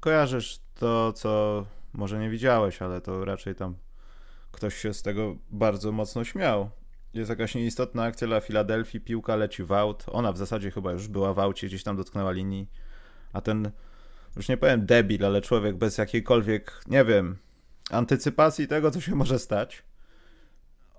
Kojarzysz 0.00 0.60
to, 0.74 1.12
co 1.12 1.64
może 1.92 2.18
nie 2.18 2.30
widziałeś, 2.30 2.82
ale 2.82 3.00
to 3.00 3.24
raczej 3.24 3.54
tam 3.54 3.76
ktoś 4.52 4.76
się 4.76 4.94
z 4.94 5.02
tego 5.02 5.36
bardzo 5.50 5.92
mocno 5.92 6.24
śmiał. 6.24 6.70
Jest 7.14 7.30
jakaś 7.30 7.54
nieistotna 7.54 8.02
akcja 8.04 8.26
dla 8.26 8.40
Filadelfii, 8.40 9.00
piłka 9.00 9.36
leci 9.36 9.64
w 9.64 9.72
aut, 9.72 10.04
ona 10.08 10.32
w 10.32 10.38
zasadzie 10.38 10.70
chyba 10.70 10.92
już 10.92 11.08
była 11.08 11.34
w 11.34 11.38
aucie, 11.38 11.66
gdzieś 11.66 11.82
tam 11.82 11.96
dotknęła 11.96 12.32
linii, 12.32 12.70
a 13.32 13.40
ten, 13.40 13.70
już 14.36 14.48
nie 14.48 14.56
powiem 14.56 14.86
debil, 14.86 15.24
ale 15.24 15.40
człowiek 15.40 15.76
bez 15.76 15.98
jakiejkolwiek, 15.98 16.80
nie 16.86 17.04
wiem, 17.04 17.36
antycypacji 17.90 18.68
tego, 18.68 18.90
co 18.90 19.00
się 19.00 19.14
może 19.14 19.38
stać, 19.38 19.82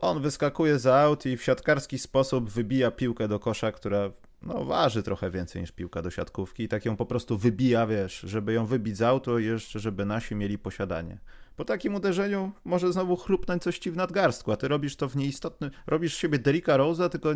on 0.10 0.22
wyskakuje 0.22 0.80
za 0.80 0.96
aut 0.96 1.26
i 1.26 1.38
w 1.38 1.44
siatkarski 1.44 2.00
sposób 2.00 2.50
wybija 2.50 2.92
piłkę 2.92 3.28
do 3.28 3.40
kosza, 3.40 3.72
która 3.72 4.12
no, 4.42 4.66
waży 4.66 5.04
trochę 5.04 5.32
więcej 5.32 5.62
niż 5.62 5.72
piłka 5.72 6.02
do 6.02 6.12
siatkówki 6.12 6.64
i 6.64 6.68
tak 6.68 6.86
ją 6.86 6.98
po 6.98 7.06
prostu 7.06 7.38
wybija, 7.38 7.88
wiesz, 7.88 8.20
żeby 8.20 8.54
ją 8.54 8.66
wybić 8.66 8.98
z 8.98 9.02
auto 9.02 9.40
i 9.40 9.46
jeszcze, 9.46 9.80
żeby 9.80 10.06
nasi 10.06 10.36
mieli 10.36 10.58
posiadanie. 10.58 11.18
Po 11.56 11.66
takim 11.66 11.96
uderzeniu 11.96 12.52
może 12.66 12.94
znowu 12.94 13.16
chrupnąć 13.16 13.64
coś 13.64 13.80
ci 13.80 13.92
w 13.92 13.96
nadgarstku, 13.96 14.52
a 14.52 14.58
ty 14.58 14.68
robisz 14.68 14.96
to 14.96 15.10
w 15.10 15.16
nieistotnym... 15.16 15.72
Robisz 15.88 16.18
siebie 16.18 16.40
Derricka 16.40 16.78
Rose'a, 16.78 17.10
tylko 17.10 17.30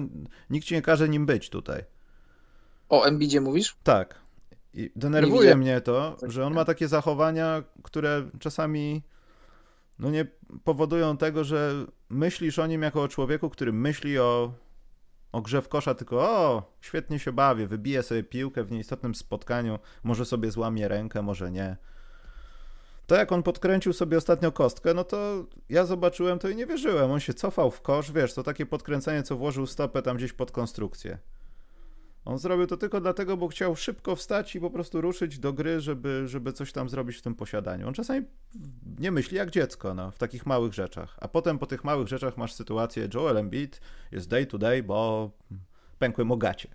nikt 0.49 0.67
ci 0.67 0.73
nie 0.73 0.81
każe 0.81 1.09
nim 1.09 1.25
być 1.25 1.49
tutaj. 1.49 1.83
O 2.89 3.05
Embidzie 3.05 3.41
mówisz? 3.41 3.77
Tak. 3.83 4.15
I 4.73 4.91
denerwuje 4.95 5.55
mnie 5.55 5.81
to, 5.81 6.17
że 6.23 6.45
on 6.45 6.53
ma 6.53 6.65
takie 6.65 6.87
zachowania, 6.87 7.63
które 7.83 8.29
czasami 8.39 9.01
no 9.99 10.09
nie 10.09 10.25
powodują 10.63 11.17
tego, 11.17 11.43
że 11.43 11.85
myślisz 12.09 12.59
o 12.59 12.67
nim 12.67 12.81
jako 12.81 13.01
o 13.03 13.07
człowieku, 13.07 13.49
który 13.49 13.73
myśli 13.73 14.19
o, 14.19 14.53
o 15.31 15.41
grze 15.41 15.61
w 15.61 15.69
kosza, 15.69 15.95
tylko 15.95 16.21
o, 16.21 16.73
świetnie 16.81 17.19
się 17.19 17.31
bawię, 17.31 17.67
wybiję 17.67 18.03
sobie 18.03 18.23
piłkę 18.23 18.63
w 18.63 18.71
nieistotnym 18.71 19.15
spotkaniu, 19.15 19.79
może 20.03 20.25
sobie 20.25 20.51
złamie 20.51 20.87
rękę, 20.87 21.21
może 21.21 21.51
nie 21.51 21.77
to 23.09 23.15
jak 23.15 23.31
on 23.31 23.43
podkręcił 23.43 23.93
sobie 23.93 24.17
ostatnio 24.17 24.51
kostkę, 24.51 24.93
no 24.93 25.03
to 25.03 25.45
ja 25.69 25.85
zobaczyłem 25.85 26.39
to 26.39 26.49
i 26.49 26.55
nie 26.55 26.65
wierzyłem. 26.65 27.11
On 27.11 27.19
się 27.19 27.33
cofał 27.33 27.71
w 27.71 27.81
kosz, 27.81 28.11
wiesz, 28.11 28.33
to 28.33 28.43
takie 28.43 28.65
podkręcenie, 28.65 29.23
co 29.23 29.37
włożył 29.37 29.67
stopę 29.67 30.01
tam 30.01 30.17
gdzieś 30.17 30.33
pod 30.33 30.51
konstrukcję. 30.51 31.17
On 32.25 32.37
zrobił 32.37 32.67
to 32.67 32.77
tylko 32.77 33.01
dlatego, 33.01 33.37
bo 33.37 33.47
chciał 33.47 33.75
szybko 33.75 34.15
wstać 34.15 34.55
i 34.55 34.59
po 34.59 34.69
prostu 34.69 35.01
ruszyć 35.01 35.39
do 35.39 35.53
gry, 35.53 35.81
żeby, 35.81 36.27
żeby 36.27 36.53
coś 36.53 36.71
tam 36.71 36.89
zrobić 36.89 37.17
w 37.17 37.21
tym 37.21 37.35
posiadaniu. 37.35 37.87
On 37.87 37.93
czasami 37.93 38.25
nie 38.99 39.11
myśli 39.11 39.37
jak 39.37 39.49
dziecko 39.49 39.93
no, 39.93 40.11
w 40.11 40.17
takich 40.17 40.45
małych 40.45 40.73
rzeczach. 40.73 41.17
A 41.21 41.27
potem 41.27 41.59
po 41.59 41.65
tych 41.65 41.83
małych 41.83 42.07
rzeczach 42.07 42.37
masz 42.37 42.53
sytuację 42.53 43.07
Joel 43.13 43.37
Embiid 43.37 43.81
jest 44.11 44.29
day 44.29 44.45
to 44.45 44.57
day, 44.57 44.83
bo 44.83 45.29
pękły 45.99 46.25
mu 46.25 46.37
gacie. 46.37 46.69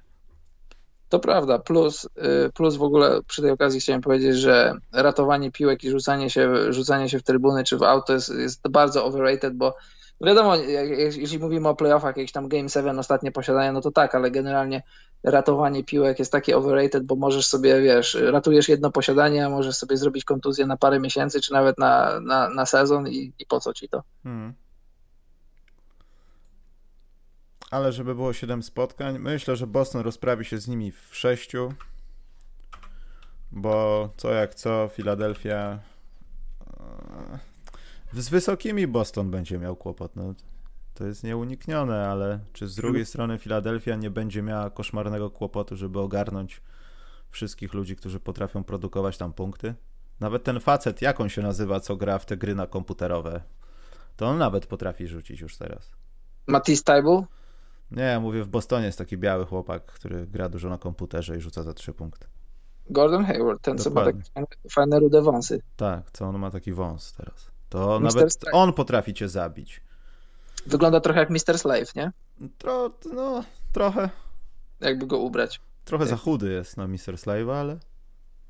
To 1.09 1.19
prawda, 1.19 1.59
plus, 1.59 2.05
y, 2.05 2.51
plus 2.55 2.77
w 2.77 2.83
ogóle 2.83 3.21
przy 3.27 3.43
tej 3.43 3.51
okazji 3.51 3.81
chciałem 3.81 4.03
powiedzieć, 4.03 4.37
że 4.37 4.75
ratowanie 4.93 5.53
piłek 5.53 5.85
i 5.85 5.91
rzucanie 5.91 6.31
się, 6.31 6.73
rzucanie 6.73 7.09
się 7.09 7.19
w 7.19 7.23
trybuny 7.23 7.65
czy 7.65 7.79
w 7.79 7.83
auto 7.83 8.13
jest, 8.13 8.29
jest 8.29 8.69
bardzo 8.69 9.05
overrated, 9.05 9.55
bo 9.57 9.77
wiadomo, 10.21 10.57
jeśli 11.17 11.39
mówimy 11.39 11.69
o 11.69 11.77
playoffach, 11.77 12.17
jakieś 12.17 12.33
tam 12.33 12.49
Game 12.49 12.69
7 12.69 12.99
ostatnie 12.99 13.33
posiadania, 13.33 13.73
no 13.73 13.81
to 13.81 13.91
tak, 13.91 14.15
ale 14.15 14.31
generalnie 14.31 14.83
ratowanie 15.25 15.85
piłek 15.85 16.19
jest 16.19 16.33
takie 16.33 16.57
overrated, 16.57 17.05
bo 17.05 17.17
możesz 17.17 17.47
sobie, 17.47 17.81
wiesz, 17.81 18.15
ratujesz 18.15 18.69
jedno 18.69 18.91
posiadanie, 18.91 19.47
a 19.47 19.51
możesz 19.51 19.77
sobie 19.77 19.97
zrobić 19.97 20.25
kontuzję 20.25 20.67
na 20.67 20.77
parę 20.77 21.01
miesięcy, 21.01 21.41
czy 21.41 21.53
nawet 21.53 21.79
na, 21.79 22.21
na, 22.21 22.49
na 22.49 22.67
sezon 22.67 23.09
i, 23.09 23.33
i 23.39 23.47
po 23.47 23.61
co 23.61 23.75
ci 23.75 23.89
to? 23.89 24.03
Hmm. 24.23 24.55
ale 27.71 27.93
żeby 27.93 28.15
było 28.15 28.33
7 28.33 28.63
spotkań, 28.63 29.19
myślę, 29.19 29.57
że 29.57 29.67
Boston 29.67 30.03
rozprawi 30.03 30.45
się 30.45 30.59
z 30.59 30.69
nimi 30.69 30.93
w 30.93 31.09
6. 31.13 31.53
Bo 33.53 34.09
co 34.17 34.31
jak 34.31 34.55
co, 34.55 34.89
Filadelfia. 34.93 35.79
E, 38.15 38.21
z 38.23 38.29
wysokimi 38.29 38.87
Boston 38.87 39.31
będzie 39.31 39.59
miał 39.59 39.77
kłopot. 39.77 40.17
No, 40.17 40.35
to 40.95 41.07
jest 41.07 41.25
nieuniknione, 41.25 42.09
ale 42.09 42.41
czy 42.53 42.69
z 42.69 42.75
drugiej 42.75 43.07
strony 43.07 43.39
Filadelfia 43.39 43.97
nie 43.97 44.11
będzie 44.11 44.43
miała 44.43 44.71
koszmarnego 44.71 45.31
kłopotu, 45.31 45.77
żeby 45.77 46.01
ogarnąć 46.01 46.63
wszystkich 47.31 47.75
ludzi, 47.75 47.97
którzy 47.97 48.21
potrafią 48.21 48.65
produkować 48.65 49.19
tam 49.19 49.33
punkty? 49.33 49.75
Nawet 50.21 50.45
ten 50.45 50.61
facet, 50.61 51.03
jak 51.03 51.21
on 51.21 51.29
się 51.29 51.43
nazywa, 51.43 51.81
co 51.81 51.97
gra 51.97 52.19
w 52.19 52.27
te 52.27 52.37
gry 52.37 52.55
na 52.55 52.67
komputerowe, 52.67 53.41
to 54.17 54.27
on 54.27 54.39
nawet 54.39 54.67
potrafi 54.67 55.07
rzucić 55.07 55.41
już 55.41 55.57
teraz. 55.57 55.91
Matisse 56.47 56.85
Taibu? 56.85 57.27
Nie, 57.91 58.03
ja 58.03 58.21
mówię, 58.21 58.45
w 58.45 58.49
Bostonie 58.49 58.87
jest 58.87 58.99
taki 58.99 59.19
biały 59.19 59.47
chłopak, 59.47 59.85
który 59.87 60.27
gra 60.27 60.49
dużo 60.49 60.69
na 60.69 60.79
komputerze 60.79 61.37
i 61.37 61.41
rzuca 61.41 61.63
za 61.63 61.75
trzy 61.75 61.93
punkty. 61.93 62.27
Gordon 62.91 63.25
Hayward, 63.25 63.63
ten 63.63 63.77
Dokładnie. 63.77 64.23
co 64.23 64.41
ma 64.41 64.47
takie 64.47 64.69
fajne 64.71 65.01
rude 65.01 65.23
wąsy. 65.23 65.61
Tak, 65.77 66.11
co 66.11 66.25
on 66.25 66.39
ma 66.39 66.51
taki 66.51 66.73
wąs 66.73 67.13
teraz. 67.13 67.51
To 67.69 68.01
Mister 68.01 68.23
nawet 68.23 68.35
on 68.53 68.73
potrafi 68.73 69.15
cię 69.15 69.29
zabić. 69.29 69.81
Wygląda 70.67 71.01
trochę 71.01 71.21
jak 71.21 71.31
Mr. 71.31 71.59
Slave, 71.59 71.95
nie? 71.95 72.13
Tro, 72.59 72.91
no, 73.15 73.45
trochę. 73.73 74.11
Jakby 74.81 75.07
go 75.07 75.19
ubrać. 75.19 75.61
Trochę 75.85 76.07
za 76.07 76.17
chudy 76.17 76.53
jest 76.53 76.77
na 76.77 76.89
Mr. 76.89 77.19
Slave, 77.19 77.49
ale... 77.49 77.79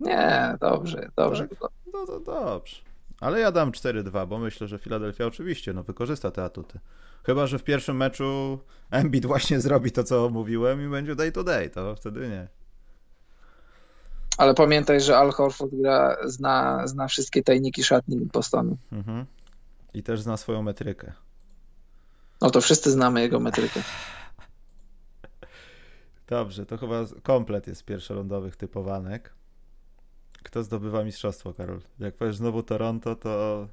Nie, 0.00 0.56
dobrze, 0.60 1.08
dobrze. 1.16 1.48
Tak? 1.48 1.70
No 1.92 2.06
to 2.06 2.20
dobrze. 2.20 2.76
Ale 3.20 3.40
ja 3.40 3.52
dam 3.52 3.72
4-2, 3.72 4.26
bo 4.28 4.38
myślę, 4.38 4.68
że 4.68 4.78
Philadelphia 4.78 5.26
oczywiście 5.26 5.72
no, 5.72 5.82
wykorzysta 5.82 6.30
te 6.30 6.44
atuty. 6.44 6.78
Chyba, 7.26 7.46
że 7.46 7.58
w 7.58 7.64
pierwszym 7.64 7.96
meczu 7.96 8.58
Embiid 8.90 9.26
właśnie 9.26 9.60
zrobi 9.60 9.92
to, 9.92 10.04
co 10.04 10.30
mówiłem 10.30 10.86
i 10.86 10.88
będzie 10.88 11.14
day 11.14 11.32
to 11.32 11.44
day, 11.44 11.70
to 11.70 11.96
wtedy 11.96 12.28
nie. 12.28 12.48
Ale 14.38 14.54
pamiętaj, 14.54 15.00
że 15.00 15.16
Al 15.16 15.32
Horford 15.32 15.74
gra, 15.74 16.16
zna, 16.24 16.86
zna 16.86 17.08
wszystkie 17.08 17.42
tajniki 17.42 17.84
szatni 17.84 18.16
Bostonu. 18.16 18.76
Mhm. 18.92 19.26
I 19.94 20.02
też 20.02 20.20
zna 20.20 20.36
swoją 20.36 20.62
metrykę. 20.62 21.12
No 22.40 22.50
to 22.50 22.60
wszyscy 22.60 22.90
znamy 22.90 23.20
jego 23.20 23.40
metrykę. 23.40 23.80
Dobrze, 26.26 26.66
to 26.66 26.78
chyba 26.78 27.04
komplet 27.22 27.66
jest 27.66 27.84
pierwszolądowych 27.84 28.56
typowanek. 28.56 29.34
Kto 30.42 30.62
zdobywa 30.62 31.04
mistrzostwo, 31.04 31.54
Karol? 31.54 31.80
Jak 31.98 32.16
powiesz 32.16 32.36
znowu 32.36 32.62
Toronto, 32.62 33.16
to, 33.16 33.68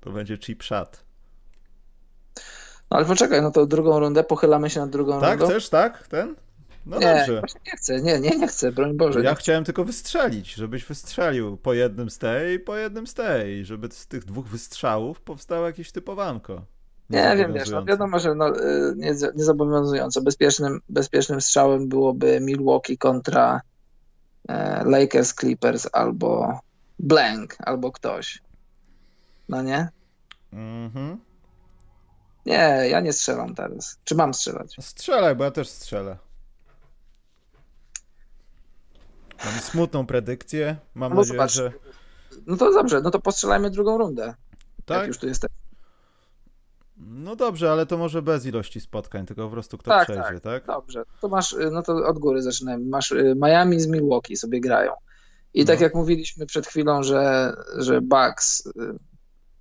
to 0.00 0.10
będzie 0.10 0.38
cheap 0.38 0.62
shot. 0.62 1.04
No 2.90 2.96
ale 2.96 3.06
poczekaj, 3.06 3.42
no 3.42 3.50
to 3.50 3.66
drugą 3.66 4.00
rundę, 4.00 4.24
pochylamy 4.24 4.70
się 4.70 4.80
na 4.80 4.86
drugą 4.86 5.20
tak, 5.20 5.30
rundę. 5.30 5.46
Tak, 5.46 5.54
chcesz, 5.54 5.68
tak? 5.68 6.08
Ten? 6.08 6.34
No 6.86 6.98
nie, 6.98 7.14
dobrze. 7.16 7.42
nie 7.66 7.76
chcę, 7.76 8.02
nie, 8.02 8.20
nie, 8.20 8.30
nie 8.30 8.48
chcę, 8.48 8.72
broń 8.72 8.96
Boże. 8.96 9.22
Ja 9.22 9.34
chciałem 9.34 9.64
tylko 9.64 9.84
wystrzelić, 9.84 10.54
żebyś 10.54 10.84
wystrzelił 10.84 11.56
po 11.56 11.74
jednym 11.74 12.10
z 12.10 12.18
tej, 12.18 12.60
po 12.60 12.76
jednym 12.76 13.06
z 13.06 13.14
tej, 13.14 13.64
żeby 13.64 13.88
z 13.90 14.06
tych 14.06 14.24
dwóch 14.24 14.46
wystrzałów 14.46 15.20
powstało 15.20 15.66
jakieś 15.66 15.92
typowanko. 15.92 16.64
Nie, 17.12 17.36
wiem, 17.36 17.52
wiesz, 17.52 17.70
no 17.70 17.84
wiadomo, 17.84 18.18
że 18.18 18.34
no, 18.34 18.56
y, 18.56 18.94
nie, 18.96 19.14
niezobowiązująco. 19.34 20.22
Bezpiecznym, 20.22 20.80
bezpiecznym 20.88 21.40
strzałem 21.40 21.88
byłoby 21.88 22.40
Milwaukee 22.40 22.98
kontra 22.98 23.60
e, 24.48 24.84
Lakers, 24.84 25.34
Clippers 25.34 25.88
albo 25.92 26.60
Blank, 26.98 27.56
albo 27.58 27.92
ktoś. 27.92 28.42
No 29.48 29.62
nie? 29.62 29.88
Mhm. 30.52 31.20
Nie, 32.46 32.88
ja 32.90 33.00
nie 33.00 33.12
strzelam 33.12 33.54
teraz. 33.54 33.98
Czy 34.04 34.14
mam 34.14 34.34
strzelać? 34.34 34.76
Strzelaj, 34.80 35.36
bo 35.36 35.44
ja 35.44 35.50
też 35.50 35.68
strzelę. 35.68 36.18
Mam 39.44 39.54
smutną 39.54 40.06
predykcję. 40.06 40.76
Mam 40.94 41.14
no 41.14 41.20
nadzieję, 41.20 41.38
zobacz. 41.38 41.52
że 41.52 41.72
no 42.46 42.56
to 42.56 42.72
dobrze, 42.72 43.00
no 43.00 43.10
to 43.10 43.20
postrzelajmy 43.20 43.70
drugą 43.70 43.98
rundę. 43.98 44.34
Tak? 44.84 44.98
Jak 44.98 45.06
już 45.06 45.18
tu 45.18 45.28
jesteś. 45.28 45.50
No 47.06 47.36
dobrze, 47.36 47.72
ale 47.72 47.86
to 47.86 47.98
może 47.98 48.22
bez 48.22 48.46
ilości 48.46 48.80
spotkań, 48.80 49.26
tylko 49.26 49.44
po 49.44 49.50
prostu 49.50 49.78
kto 49.78 49.90
Tak, 49.90 50.04
przejdzie, 50.04 50.40
tak? 50.40 50.66
Dobrze, 50.66 51.02
to 51.20 51.28
masz, 51.28 51.52
y, 51.52 51.70
no 51.72 51.82
to 51.82 51.92
od 52.06 52.18
góry 52.18 52.42
zaczynamy. 52.42 52.84
Masz 52.84 53.12
y, 53.12 53.34
Miami 53.36 53.80
z 53.80 53.86
Milwaukee 53.86 54.36
sobie 54.36 54.60
grają. 54.60 54.92
I 55.54 55.64
tak 55.64 55.78
No. 55.78 55.84
jak 55.84 55.94
mówiliśmy 55.94 56.46
przed 56.46 56.66
chwilą, 56.66 57.02
że, 57.02 57.52
że 57.78 58.00
Bucks 58.00 58.66
y, 58.66 58.70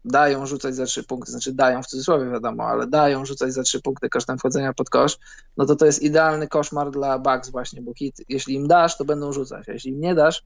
dają 0.05 0.45
rzucać 0.45 0.75
za 0.75 0.85
trzy 0.85 1.03
punkty, 1.03 1.31
znaczy 1.31 1.53
dają 1.53 1.83
w 1.83 1.87
cudzysłowie 1.87 2.29
wiadomo, 2.31 2.63
ale 2.63 2.87
dają 2.87 3.25
rzucać 3.25 3.53
za 3.53 3.63
trzy 3.63 3.81
punkty 3.81 4.09
kosztem 4.09 4.37
wchodzenia 4.37 4.73
pod 4.73 4.89
kosz, 4.89 5.17
no 5.57 5.65
to 5.65 5.75
to 5.75 5.85
jest 5.85 6.01
idealny 6.01 6.47
koszmar 6.47 6.91
dla 6.91 7.19
Bucks 7.19 7.49
właśnie, 7.49 7.81
bo 7.81 7.93
hit, 7.93 8.15
jeśli 8.29 8.55
im 8.55 8.67
dasz, 8.67 8.97
to 8.97 9.05
będą 9.05 9.33
rzucać, 9.33 9.69
a 9.69 9.73
jeśli 9.73 9.91
im 9.91 9.99
nie 10.01 10.15
dasz, 10.15 10.43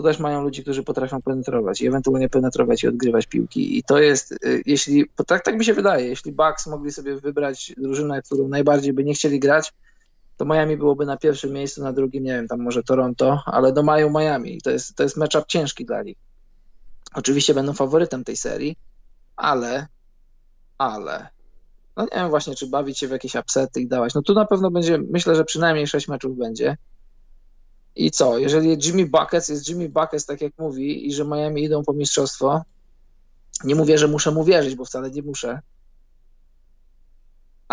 to 0.00 0.04
też 0.04 0.18
mają 0.18 0.42
ludzi, 0.42 0.62
którzy 0.62 0.82
potrafią 0.82 1.22
penetrować 1.22 1.80
i 1.80 1.86
ewentualnie 1.86 2.28
penetrować 2.28 2.82
i 2.82 2.88
odgrywać 2.88 3.26
piłki. 3.26 3.78
I 3.78 3.82
to 3.82 3.98
jest, 3.98 4.32
y, 4.32 4.62
jeśli, 4.66 5.04
bo 5.18 5.24
tak, 5.24 5.44
tak 5.44 5.58
mi 5.58 5.64
się 5.64 5.74
wydaje, 5.74 6.08
jeśli 6.08 6.32
Bucks 6.32 6.66
mogli 6.66 6.92
sobie 6.92 7.16
wybrać 7.16 7.72
drużynę, 7.76 8.22
którą 8.22 8.48
najbardziej 8.48 8.92
by 8.92 9.04
nie 9.04 9.14
chcieli 9.14 9.40
grać, 9.40 9.72
to 10.36 10.44
Miami 10.44 10.76
byłoby 10.76 11.06
na 11.06 11.16
pierwszym 11.16 11.52
miejscu, 11.52 11.82
na 11.82 11.92
drugim, 11.92 12.24
nie 12.24 12.32
wiem, 12.32 12.48
tam 12.48 12.60
może 12.60 12.82
Toronto, 12.82 13.42
ale 13.46 13.72
do 13.72 13.82
maju 13.82 14.10
Miami. 14.10 14.56
I 14.56 14.60
to 14.60 14.70
jest, 14.70 14.94
to 14.94 15.02
jest 15.02 15.16
matchup 15.16 15.46
ciężki 15.46 15.84
dla 15.84 16.02
nich. 16.02 16.18
Oczywiście 17.14 17.54
będą 17.54 17.72
faworytem 17.72 18.24
tej 18.24 18.36
serii, 18.36 18.76
ale, 19.36 19.86
ale, 20.78 21.28
no 21.96 22.02
nie 22.02 22.10
wiem 22.14 22.30
właśnie, 22.30 22.54
czy 22.54 22.66
bawić 22.66 22.98
się 22.98 23.08
w 23.08 23.10
jakieś 23.10 23.34
upsety 23.34 23.80
i 23.80 23.88
dawać. 23.88 24.14
No 24.14 24.22
tu 24.22 24.34
na 24.34 24.44
pewno 24.44 24.70
będzie, 24.70 24.98
myślę, 25.10 25.34
że 25.34 25.44
przynajmniej 25.44 25.86
sześć 25.86 26.08
meczów 26.08 26.38
będzie. 26.38 26.76
I 27.96 28.10
co, 28.10 28.38
jeżeli 28.38 28.78
Jimmy 28.86 29.06
Buckets 29.06 29.48
jest 29.48 29.68
Jimmy 29.68 29.88
Buckets, 29.88 30.26
tak 30.26 30.40
jak 30.40 30.52
mówi, 30.58 31.08
i 31.08 31.12
że 31.12 31.24
Miami 31.24 31.64
idą 31.64 31.84
po 31.84 31.92
mistrzostwo, 31.92 32.62
nie 33.64 33.74
mówię, 33.74 33.98
że 33.98 34.08
muszę 34.08 34.30
mu 34.30 34.44
wierzyć, 34.44 34.74
bo 34.74 34.84
wcale 34.84 35.10
nie 35.10 35.22
muszę, 35.22 35.60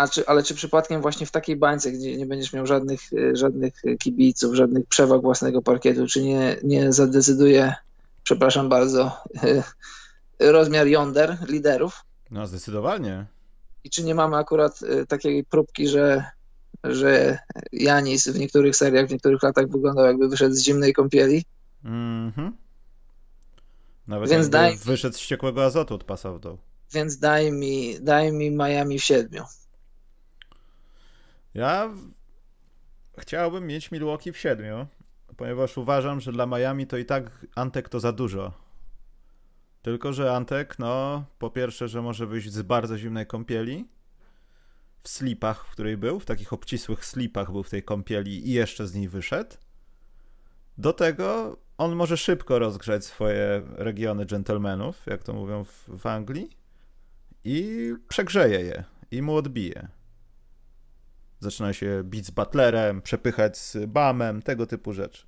czy, 0.06 0.26
ale 0.26 0.42
czy 0.42 0.54
przypadkiem 0.54 1.02
właśnie 1.02 1.26
w 1.26 1.30
takiej 1.30 1.56
bańce, 1.56 1.92
gdzie 1.92 2.16
nie 2.16 2.26
będziesz 2.26 2.52
miał 2.52 2.66
żadnych, 2.66 3.00
e, 3.12 3.36
żadnych 3.36 3.74
kibiców, 3.98 4.54
żadnych 4.54 4.86
przewag 4.86 5.22
własnego 5.22 5.62
parkietu, 5.62 6.06
czy 6.06 6.22
nie, 6.22 6.56
nie 6.62 6.92
zadecyduje, 6.92 7.74
przepraszam 8.22 8.68
bardzo, 8.68 9.22
rozmiar 10.40 10.86
yonder 10.86 11.36
liderów? 11.48 12.04
No 12.30 12.46
zdecydowanie. 12.46 13.26
I 13.84 13.90
czy 13.90 14.04
nie 14.04 14.14
mamy 14.14 14.36
akurat 14.36 14.80
e, 14.82 15.06
takiej 15.06 15.44
próbki, 15.44 15.88
że, 15.88 16.24
że 16.84 17.38
Janis 17.72 18.28
w 18.28 18.38
niektórych 18.38 18.76
seriach, 18.76 19.08
w 19.08 19.10
niektórych 19.10 19.42
latach 19.42 19.68
wyglądał 19.68 20.06
jakby 20.06 20.28
wyszedł 20.28 20.54
z 20.54 20.62
zimnej 20.62 20.92
kąpieli? 20.92 21.44
Mhm. 21.84 22.56
Nawet 24.06 24.30
Więc 24.30 24.48
daj- 24.48 24.84
wyszedł 24.84 25.16
z 25.16 25.20
ciekłego 25.20 25.64
azotu 25.64 25.94
od 25.94 26.04
pasa 26.04 26.32
w 26.32 26.40
dół. 26.40 26.58
Więc 26.92 27.18
daj 27.18 27.52
mi, 27.52 28.00
daj 28.00 28.32
mi 28.32 28.50
Miami 28.50 28.98
w 28.98 29.04
siedmiu. 29.04 29.42
Ja 31.54 31.90
chciałbym 33.18 33.66
mieć 33.66 33.90
Milwaukee 33.90 34.32
w 34.32 34.38
siedmiu, 34.38 34.86
ponieważ 35.36 35.78
uważam, 35.78 36.20
że 36.20 36.32
dla 36.32 36.46
Miami 36.46 36.86
to 36.86 36.96
i 36.96 37.04
tak 37.04 37.46
Antek 37.54 37.88
to 37.88 38.00
za 38.00 38.12
dużo. 38.12 38.52
Tylko, 39.82 40.12
że 40.12 40.36
Antek, 40.36 40.78
no, 40.78 41.24
po 41.38 41.50
pierwsze, 41.50 41.88
że 41.88 42.02
może 42.02 42.26
wyjść 42.26 42.52
z 42.52 42.62
bardzo 42.62 42.98
zimnej 42.98 43.26
kąpieli, 43.26 43.88
slipach, 45.08 45.66
w 45.66 45.70
której 45.70 45.96
był, 45.96 46.20
w 46.20 46.24
takich 46.24 46.52
obcisłych 46.52 47.04
slipach 47.04 47.52
był 47.52 47.62
w 47.62 47.70
tej 47.70 47.82
kąpieli 47.82 48.48
i 48.48 48.52
jeszcze 48.52 48.86
z 48.86 48.94
niej 48.94 49.08
wyszedł. 49.08 49.56
Do 50.78 50.92
tego 50.92 51.56
on 51.78 51.96
może 51.96 52.16
szybko 52.16 52.58
rozgrzać 52.58 53.04
swoje 53.04 53.62
regiony 53.76 54.26
dżentelmenów, 54.26 55.06
jak 55.06 55.22
to 55.22 55.32
mówią 55.32 55.64
w, 55.64 55.88
w 55.88 56.06
Anglii, 56.06 56.50
i 57.44 57.94
przegrzeje 58.08 58.60
je, 58.60 58.84
i 59.10 59.22
mu 59.22 59.34
odbije. 59.34 59.88
Zaczyna 61.40 61.72
się 61.72 62.02
bić 62.04 62.26
z 62.26 62.30
Butlerem, 62.30 63.02
przepychać 63.02 63.58
z 63.58 63.86
Bamem, 63.86 64.42
tego 64.42 64.66
typu 64.66 64.92
rzeczy. 64.92 65.26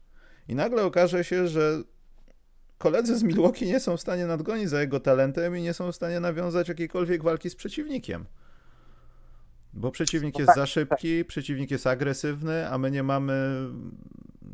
I 0.48 0.54
nagle 0.54 0.84
okaże 0.84 1.24
się, 1.24 1.48
że 1.48 1.82
koledzy 2.78 3.18
z 3.18 3.22
Milwaukee 3.22 3.66
nie 3.66 3.80
są 3.80 3.96
w 3.96 4.00
stanie 4.00 4.26
nadgonić 4.26 4.68
za 4.68 4.80
jego 4.80 5.00
talentem 5.00 5.56
i 5.56 5.62
nie 5.62 5.74
są 5.74 5.92
w 5.92 5.96
stanie 5.96 6.20
nawiązać 6.20 6.68
jakiejkolwiek 6.68 7.22
walki 7.22 7.50
z 7.50 7.56
przeciwnikiem. 7.56 8.26
Bo 9.72 9.90
przeciwnik 9.90 10.38
jest 10.38 10.54
za 10.54 10.66
szybki, 10.66 11.24
przeciwnik 11.24 11.70
jest 11.70 11.86
agresywny, 11.86 12.68
a 12.68 12.78
my 12.78 12.90
nie 12.90 13.02
mamy 13.02 13.68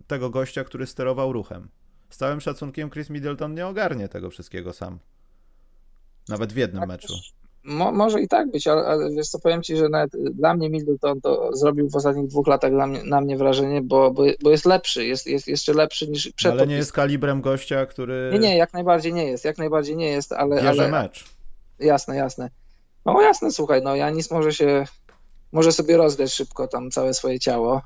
tego 0.06 0.30
gościa, 0.30 0.64
który 0.64 0.86
sterował 0.86 1.32
ruchem. 1.32 1.68
Z 2.10 2.16
całym 2.16 2.40
szacunkiem 2.40 2.90
Chris 2.90 3.10
Middleton 3.10 3.54
nie 3.54 3.66
ogarnie 3.66 4.08
tego 4.08 4.30
wszystkiego 4.30 4.72
sam. 4.72 4.98
Nawet 6.28 6.52
w 6.52 6.56
jednym 6.56 6.88
meczu. 6.88 7.14
Mo, 7.64 7.92
może 7.92 8.20
i 8.20 8.28
tak 8.28 8.50
być, 8.50 8.66
ale, 8.66 8.82
ale 8.86 9.10
wiesz 9.10 9.28
co, 9.28 9.38
powiem 9.38 9.62
Ci, 9.62 9.76
że 9.76 9.88
nawet 9.88 10.10
dla 10.34 10.54
mnie 10.54 10.70
Middleton 10.70 11.20
to 11.20 11.56
zrobił 11.56 11.90
w 11.90 11.96
ostatnich 11.96 12.26
dwóch 12.26 12.46
latach 12.46 12.72
mnie, 12.72 13.04
na 13.04 13.20
mnie 13.20 13.36
wrażenie, 13.36 13.82
bo, 13.82 14.10
bo, 14.10 14.22
bo 14.42 14.50
jest 14.50 14.66
lepszy, 14.66 15.06
jest, 15.06 15.26
jest 15.26 15.48
jeszcze 15.48 15.72
lepszy 15.72 16.08
niż 16.08 16.32
przed 16.32 16.52
Ale 16.52 16.66
nie 16.66 16.74
jest 16.74 16.92
kalibrem 16.92 17.40
gościa, 17.40 17.86
który 17.86 18.30
Nie, 18.32 18.38
nie, 18.38 18.56
jak 18.56 18.72
najbardziej 18.72 19.12
nie 19.12 19.24
jest, 19.24 19.44
jak 19.44 19.58
najbardziej 19.58 19.96
nie 19.96 20.08
jest, 20.08 20.32
ale, 20.32 20.56
bierze 20.56 20.68
ale 20.68 20.88
mecz. 20.90 21.24
jasne, 21.78 22.16
jasne. 22.16 22.50
No 23.06 23.20
jasne, 23.20 23.52
słuchaj, 23.52 23.82
no 23.82 23.96
Janis 23.96 24.30
może 24.30 24.52
się, 24.52 24.84
może 25.52 25.72
sobie 25.72 25.96
rozgrać 25.96 26.32
szybko 26.32 26.68
tam 26.68 26.90
całe 26.90 27.14
swoje 27.14 27.40
ciało, 27.40 27.82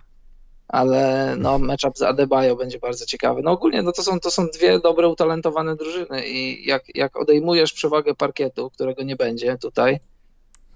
ale 0.69 1.35
no 1.39 1.59
matchup 1.59 1.99
z 1.99 2.03
Adebayo 2.03 2.57
będzie 2.57 2.79
bardzo 2.79 3.07
ciekawy. 3.07 3.43
No 3.43 3.51
ogólnie 3.51 3.83
no 3.83 3.93
to 3.93 4.03
są, 4.03 4.21
to 4.21 4.31
są 4.31 4.47
dwie 4.47 4.79
dobre, 4.81 5.09
utalentowane 5.09 5.77
drużyny 5.77 6.27
i 6.29 6.67
jak, 6.67 6.83
jak 6.95 7.17
odejmujesz 7.17 7.73
przewagę 7.73 8.15
parkietu, 8.15 8.71
którego 8.71 9.03
nie 9.03 9.17
będzie 9.17 9.59
tutaj, 9.59 10.01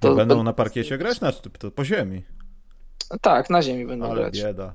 To 0.01 0.09
to- 0.09 0.15
będą 0.15 0.35
to- 0.37 0.43
na 0.43 0.53
parkiecie 0.53 0.99
grać 0.99 1.21
na, 1.21 1.33
to 1.33 1.71
po 1.71 1.85
ziemi. 1.85 2.23
tak, 3.21 3.51
na 3.51 3.63
ziemi 3.63 3.87
będą 3.87 4.07
Ale 4.07 4.15
grać. 4.21 4.43
bieda. 4.43 4.75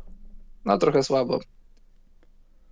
No 0.65 0.77
trochę 0.77 1.03
słabo. 1.03 1.39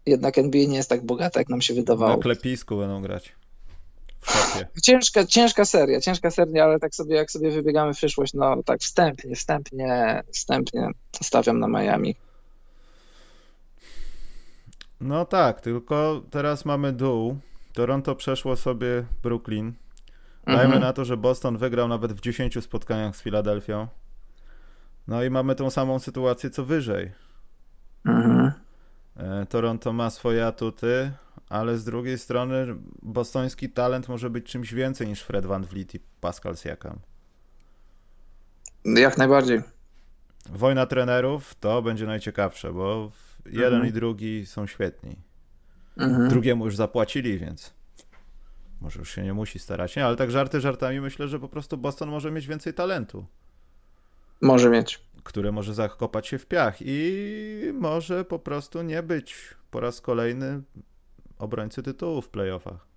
Jednak 0.06 0.38
NBA 0.38 0.68
nie 0.68 0.78
jest 0.78 0.90
tak 0.90 1.06
bogata, 1.06 1.40
jak 1.40 1.50
nam 1.50 1.62
się 1.62 1.74
Na 1.74 1.80
wydawało. 1.82 2.18
klepisku 2.18 2.78
będą 2.78 3.02
grać. 3.02 3.32
W 4.22 4.32
szopie. 4.32 4.68
Ciężka, 4.84 5.26
ciężka 5.26 5.65
seria, 5.65 6.01
ciężka 6.01 6.32
seria, 6.32 6.63
ale 6.63 6.80
tak 6.80 6.95
sobie, 6.95 7.15
jak 7.15 7.32
sobie 7.32 7.51
wybiegamy 7.51 7.93
w 7.93 7.97
przyszłość, 7.97 8.34
no 8.34 8.63
tak 8.63 8.80
wstępnie, 8.80 9.36
wstępnie, 9.36 10.24
wstępnie 10.34 10.89
stawiam 11.24 11.59
na 11.59 11.68
Miami. 11.68 12.15
No 15.01 15.26
tak, 15.26 15.61
tylko 15.61 16.22
teraz 16.32 16.65
mamy 16.65 16.93
dół. 16.93 17.38
Toronto 17.74 18.15
przeszło 18.15 18.55
sobie 18.55 19.05
Brooklyn. 19.24 19.74
Dajmy 20.45 20.63
Mhm. 20.63 20.82
na 20.82 20.93
to, 20.93 21.05
że 21.05 21.18
Boston 21.18 21.57
wygrał 21.57 21.88
nawet 21.88 22.13
w 22.13 22.20
10 22.22 22.63
spotkaniach 22.63 23.15
z 23.15 23.22
Filadelfią. 23.22 23.88
No 25.07 25.24
i 25.24 25.30
mamy 25.30 25.55
tą 25.55 25.70
samą 25.70 25.99
sytuację 25.99 26.49
co 26.49 26.65
wyżej. 26.65 27.11
Mhm. 28.05 28.51
E, 29.18 29.45
Toronto 29.45 29.93
ma 29.93 30.09
swoje 30.09 30.45
atuty, 30.47 31.11
ale 31.50 31.78
z 31.78 31.84
drugiej 31.84 32.18
strony 32.18 32.76
bostoński 33.02 33.70
talent 33.70 34.10
może 34.10 34.30
być 34.30 34.45
czymś 34.45 34.74
więcej 34.74 35.08
niż 35.08 35.22
Fred 35.22 35.45
Van 35.45 35.64
Vliet 35.64 35.95
i 35.95 36.00
Pascal 36.22 36.56
Siakam. 36.56 37.00
Jak 38.86 39.18
najbardziej. 39.18 39.62
Wojna 40.50 40.86
trenerów 40.86 41.56
to 41.56 41.82
będzie 41.82 42.06
najciekawsze, 42.06 42.74
bo 42.74 43.12
jeden 43.45 43.74
Mhm. 43.74 43.89
i 43.89 43.91
drugi 43.91 44.45
są 44.45 44.68
świetni. 44.68 45.16
Mhm. 45.98 46.30
Drugiemu 46.30 46.66
już 46.66 46.76
zapłacili, 46.76 47.39
więc 47.39 47.74
może 48.82 49.00
już 49.00 49.12
się 49.12 49.24
nie 49.24 49.34
musi 49.34 49.60
starać. 49.60 49.95
Nie, 49.95 50.06
ale 50.06 50.16
tak 50.16 50.32
żarty 50.32 50.62
żartami 50.62 51.02
myślę, 51.02 51.28
że 51.28 51.39
po 51.39 51.50
prostu 51.50 51.78
Boston 51.78 52.10
może 52.10 52.32
mieć 52.32 52.48
więcej 52.48 52.74
talentu, 52.74 53.26
Może 54.41 54.70
mieć. 54.70 55.00
które 55.24 55.52
może 55.52 55.74
zakopać 55.74 56.28
się 56.28 56.38
w 56.38 56.45
piach 56.45 56.76
i 56.82 57.72
może 57.74 58.26
po 58.26 58.39
prostu 58.39 58.82
nie 58.82 59.04
być 59.04 59.36
po 59.72 59.80
raz 59.80 60.02
kolejny 60.02 60.62
obrońcy 61.40 61.84
tytułu 61.84 62.22
w 62.22 62.30
playoffach. 62.30 62.88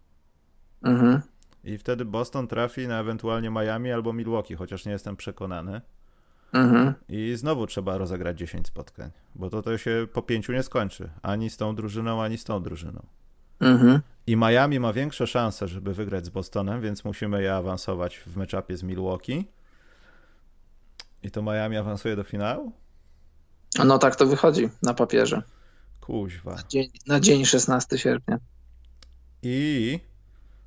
Mhm. 0.83 1.21
I 1.65 1.79
wtedy 1.79 2.05
Boston 2.05 2.49
trafi 2.49 2.89
na 2.89 3.01
ewentualnie 3.01 3.51
Miami 3.51 3.93
albo 3.93 4.13
Milwaukee, 4.13 4.55
chociaż 4.55 4.87
nie 4.87 4.93
jestem 4.93 5.17
przekonany. 5.17 5.81
Mhm. 6.53 6.95
I 7.09 7.33
znowu 7.37 7.67
trzeba 7.67 7.99
rozegrać 7.99 8.39
10 8.39 8.67
spotkań, 8.67 9.11
bo 9.35 9.51
to, 9.51 9.63
to 9.63 9.79
się 9.79 10.07
po 10.13 10.23
pięciu 10.23 10.53
nie 10.53 10.63
skończy. 10.63 11.11
Ani 11.23 11.51
z 11.51 11.57
tą 11.57 11.75
drużyną, 11.75 12.23
ani 12.23 12.39
z 12.39 12.45
tą 12.45 12.63
drużyną. 12.63 13.07
Mhm. 13.61 14.01
I 14.27 14.37
Miami 14.37 14.81
ma 14.81 14.93
większe 14.93 15.27
szanse, 15.27 15.69
żeby 15.69 15.95
wygrać 15.95 16.27
z 16.27 16.29
Bostonem, 16.29 16.81
więc 16.81 17.05
musimy 17.05 17.43
je 17.43 17.55
awansować 17.55 18.19
w 18.19 18.37
meczapie 18.37 18.77
z 18.77 18.83
Milwaukee. 18.83 19.45
I 21.23 21.31
to 21.31 21.43
Miami 21.43 21.77
awansuje 21.77 22.17
do 22.17 22.25
finału? 22.25 22.73
No 23.85 23.99
tak 23.99 24.17
to 24.17 24.27
wychodzi 24.27 24.69
na 24.83 24.95
papierze. 24.95 25.43
Kuźwa. 26.01 26.57
Dzień, 26.69 26.91
na 27.07 27.21
dzień 27.21 27.45
16 27.45 27.99
sierpnia. 27.99 28.39
I 29.43 30.01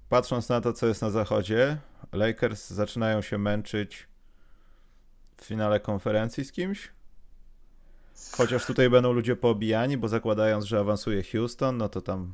patrząc 0.09 0.49
na 0.49 0.61
to, 0.61 0.73
co 0.73 0.87
jest 0.87 1.01
na 1.01 1.09
zachodzie, 1.09 1.77
Lakers 2.11 2.69
zaczynają 2.69 3.21
się 3.21 3.37
męczyć 3.37 4.07
w 5.37 5.45
finale 5.45 5.79
konferencji 5.79 6.45
z 6.45 6.51
kimś. 6.51 6.91
Chociaż 8.37 8.65
tutaj 8.65 8.89
będą 8.89 9.13
ludzie 9.13 9.35
poobijani, 9.35 9.97
bo 9.97 10.07
zakładając, 10.07 10.65
że 10.65 10.79
awansuje 10.79 11.23
Houston, 11.23 11.77
no 11.77 11.89
to 11.89 12.01
tam 12.01 12.33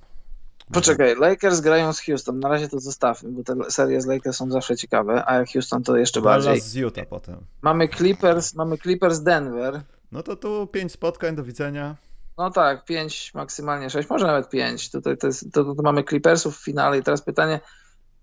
Poczekaj, 0.73 1.15
Lakers 1.15 1.59
grają 1.59 1.93
z 1.93 2.01
Houston. 2.01 2.39
Na 2.39 2.49
razie 2.49 2.67
to 2.69 2.79
zostawmy, 2.79 3.31
bo 3.31 3.43
te 3.43 3.71
serie 3.71 4.01
z 4.01 4.05
Lakers 4.05 4.37
są 4.37 4.51
zawsze 4.51 4.77
ciekawe, 4.77 5.23
a 5.25 5.35
jak 5.35 5.49
Houston 5.53 5.83
to 5.83 5.97
jeszcze 5.97 6.21
Dallas 6.21 6.45
bardziej. 6.45 6.61
z 6.61 6.75
Utah 6.75 7.05
potem. 7.05 7.37
Mamy 7.61 7.87
Clippers, 7.89 8.55
mamy 8.55 8.77
Clippers 8.77 9.19
Denver. 9.19 9.81
No 10.11 10.23
to 10.23 10.35
tu 10.35 10.67
pięć 10.67 10.91
spotkań, 10.91 11.35
do 11.35 11.43
widzenia. 11.43 11.95
No 12.39 12.51
tak, 12.51 12.85
5, 12.85 13.33
maksymalnie 13.33 13.89
6, 13.89 14.09
może 14.09 14.27
nawet 14.27 14.49
5. 14.49 14.91
Tutaj 14.91 15.17
to, 15.17 15.27
jest, 15.27 15.53
to, 15.53 15.75
to 15.75 15.81
mamy 15.83 16.03
Clippersów 16.03 16.57
w 16.57 16.63
finale 16.63 16.97
i 16.97 17.03
teraz 17.03 17.21
pytanie 17.21 17.59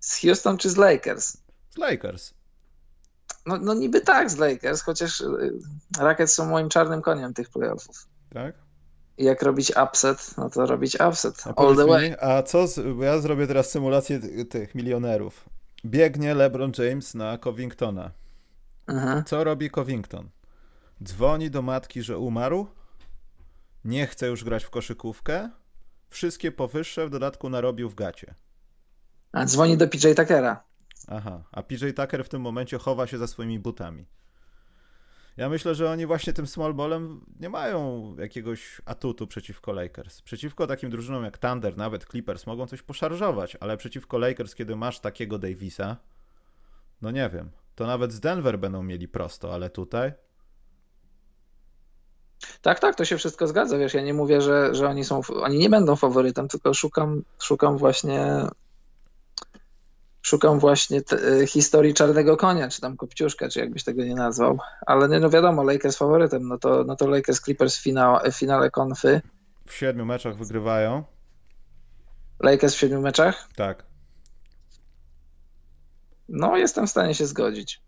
z 0.01 0.21
Houston 0.21 0.59
czy 0.59 0.71
z 0.71 0.77
Lakers? 0.77 1.37
Z 1.71 1.79
Lakers. 1.79 2.35
No, 3.47 3.57
no 3.57 3.75
niby 3.75 4.01
tak 4.01 4.31
z 4.31 4.37
Lakers, 4.39 4.83
chociaż 4.83 5.21
y, 5.21 5.53
Rockets 5.99 6.35
są 6.35 6.47
moim 6.47 6.69
czarnym 6.69 7.03
koniem 7.03 7.35
tych 7.35 7.49
playoffów. 7.51 8.09
Tak? 8.33 8.55
I 9.19 9.25
jak 9.25 9.43
robić 9.43 9.73
upset, 9.85 10.37
no 10.37 10.51
to 10.51 10.67
robić 10.67 10.97
upset. 11.09 11.45
A 11.47 11.55
All 11.57 11.77
the 11.77 11.87
way. 11.87 12.11
mi, 12.11 12.17
a 12.21 12.43
co 12.43 12.67
z, 12.67 13.01
ja 13.01 13.19
zrobię 13.19 13.47
teraz 13.47 13.71
symulację 13.71 14.21
ty- 14.21 14.45
tych 14.45 14.75
milionerów. 14.75 15.49
Biegnie 15.85 16.35
LeBron 16.35 16.73
James 16.79 17.14
na 17.14 17.39
Covingtona. 17.39 18.11
Mhm. 18.87 19.25
Co 19.25 19.45
robi 19.45 19.71
Covington? 19.71 20.29
Dzwoni 21.03 21.51
do 21.51 21.62
matki, 21.62 22.03
że 22.03 22.19
umarł. 22.19 22.67
Nie 23.87 24.07
chce 24.07 24.26
już 24.26 24.45
grać 24.45 24.64
w 24.64 24.70
koszykówkę. 24.70 25.51
Wszystkie 26.09 26.53
powyższe 26.53 27.07
w 27.07 27.11
dodatku 27.11 27.49
narobił 27.49 27.89
w 27.89 27.95
gacie. 27.95 28.34
A 29.32 29.45
dzwoni 29.45 29.76
do 29.76 29.89
PJ 29.89 30.09
Tuckera. 30.16 30.64
Aha, 31.09 31.45
a 31.53 31.62
PJ 31.62 31.91
Tucker 31.97 32.24
w 32.24 32.28
tym 32.28 32.43
momencie 32.43 32.78
chowa 32.78 33.07
się 33.07 33.18
za 33.18 33.26
swoimi 33.26 33.59
butami. 33.59 34.07
Ja 35.37 35.49
myślę, 35.49 35.74
że 35.74 35.91
oni 35.91 36.07
właśnie 36.07 36.32
tym 36.32 36.47
small 36.47 36.74
ballem 36.74 37.26
nie 37.41 37.49
mają 37.49 38.14
jakiegoś 38.18 38.80
atutu 38.84 39.26
przeciwko 39.26 39.72
Lakers. 39.72 40.22
Przeciwko 40.22 40.66
takim 40.66 40.91
drużynom 40.91 41.24
jak 41.24 41.39
Thunder, 41.39 41.76
nawet 41.76 42.05
Clippers 42.05 42.47
mogą 42.47 42.66
coś 42.66 42.82
poszarżować, 42.82 43.57
ale 43.61 43.76
przeciwko 43.76 44.18
Lakers, 44.18 44.55
kiedy 44.55 44.76
masz 44.76 45.01
takiego 45.01 45.39
Davisa, 45.39 45.97
no 47.03 47.11
nie 47.11 47.30
wiem. 47.30 47.51
To 47.74 47.87
nawet 47.87 48.12
z 48.12 48.20
Denver 48.20 48.59
będą 48.59 48.82
mieli 48.82 49.09
prosto, 49.09 49.55
ale 49.55 49.70
tutaj 49.70 50.12
Tak, 52.62 52.80
tak, 52.80 52.94
to 52.94 53.05
się 53.05 53.16
wszystko 53.18 53.47
zgadza, 53.47 53.78
wiesz, 53.78 53.94
ja 53.94 54.03
nie 54.03 54.14
mówię, 54.14 54.40
że, 54.40 54.74
że 54.74 54.88
oni 54.88 55.05
są, 55.05 55.20
oni 55.42 55.59
nie 55.59 55.70
będą 55.70 55.97
faworytem, 55.97 56.49
tylko 56.49 56.74
szukam, 56.74 57.22
szukam 57.38 57.78
właśnie 57.78 58.47
szukam 60.22 60.59
właśnie 60.59 61.03
te, 61.03 61.16
y, 61.40 61.47
historii 61.47 61.94
czarnego 61.94 62.36
konia, 62.36 62.68
czy 62.68 62.80
tam 62.80 62.97
kopciuszka, 62.97 63.49
czy 63.49 63.61
jakbyś 63.61 63.84
tego 63.84 64.05
nie 64.05 64.14
nazwał, 64.14 64.59
ale 64.86 65.09
nie, 65.09 65.20
no 65.20 65.30
wiadomo, 65.30 65.62
Lakers 65.62 65.97
faworytem, 65.97 66.49
no 66.49 66.59
to, 66.59 66.84
no 66.84 66.97
to 66.97 67.07
Lakers 67.09 67.40
Clippers 67.40 67.76
w, 67.76 67.82
finał, 67.82 68.18
w 68.32 68.34
finale 68.34 68.70
konfy, 68.70 69.20
w 69.68 69.72
siedmiu 69.74 70.05
meczach 70.05 70.36
wygrywają. 70.36 71.05
Lakers 72.40 72.74
w 72.74 72.78
siedmiu 72.78 73.01
meczach, 73.01 73.49
Tak. 73.57 73.84
no 76.28 76.57
jestem 76.57 76.86
w 76.86 76.90
stanie 76.90 77.14
się 77.14 77.26
zgodzić. 77.26 77.80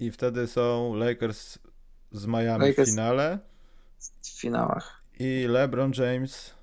I 0.00 0.10
wtedy 0.10 0.46
są 0.46 0.94
Lakers 0.94 1.58
z 2.12 2.26
Miami 2.26 2.72
w 2.72 2.76
Lakers- 2.76 2.86
finale 2.86 3.38
W 4.22 4.40
finałach. 4.40 5.02
i 5.20 5.46
LeBron 5.48 5.92
James 5.98 6.58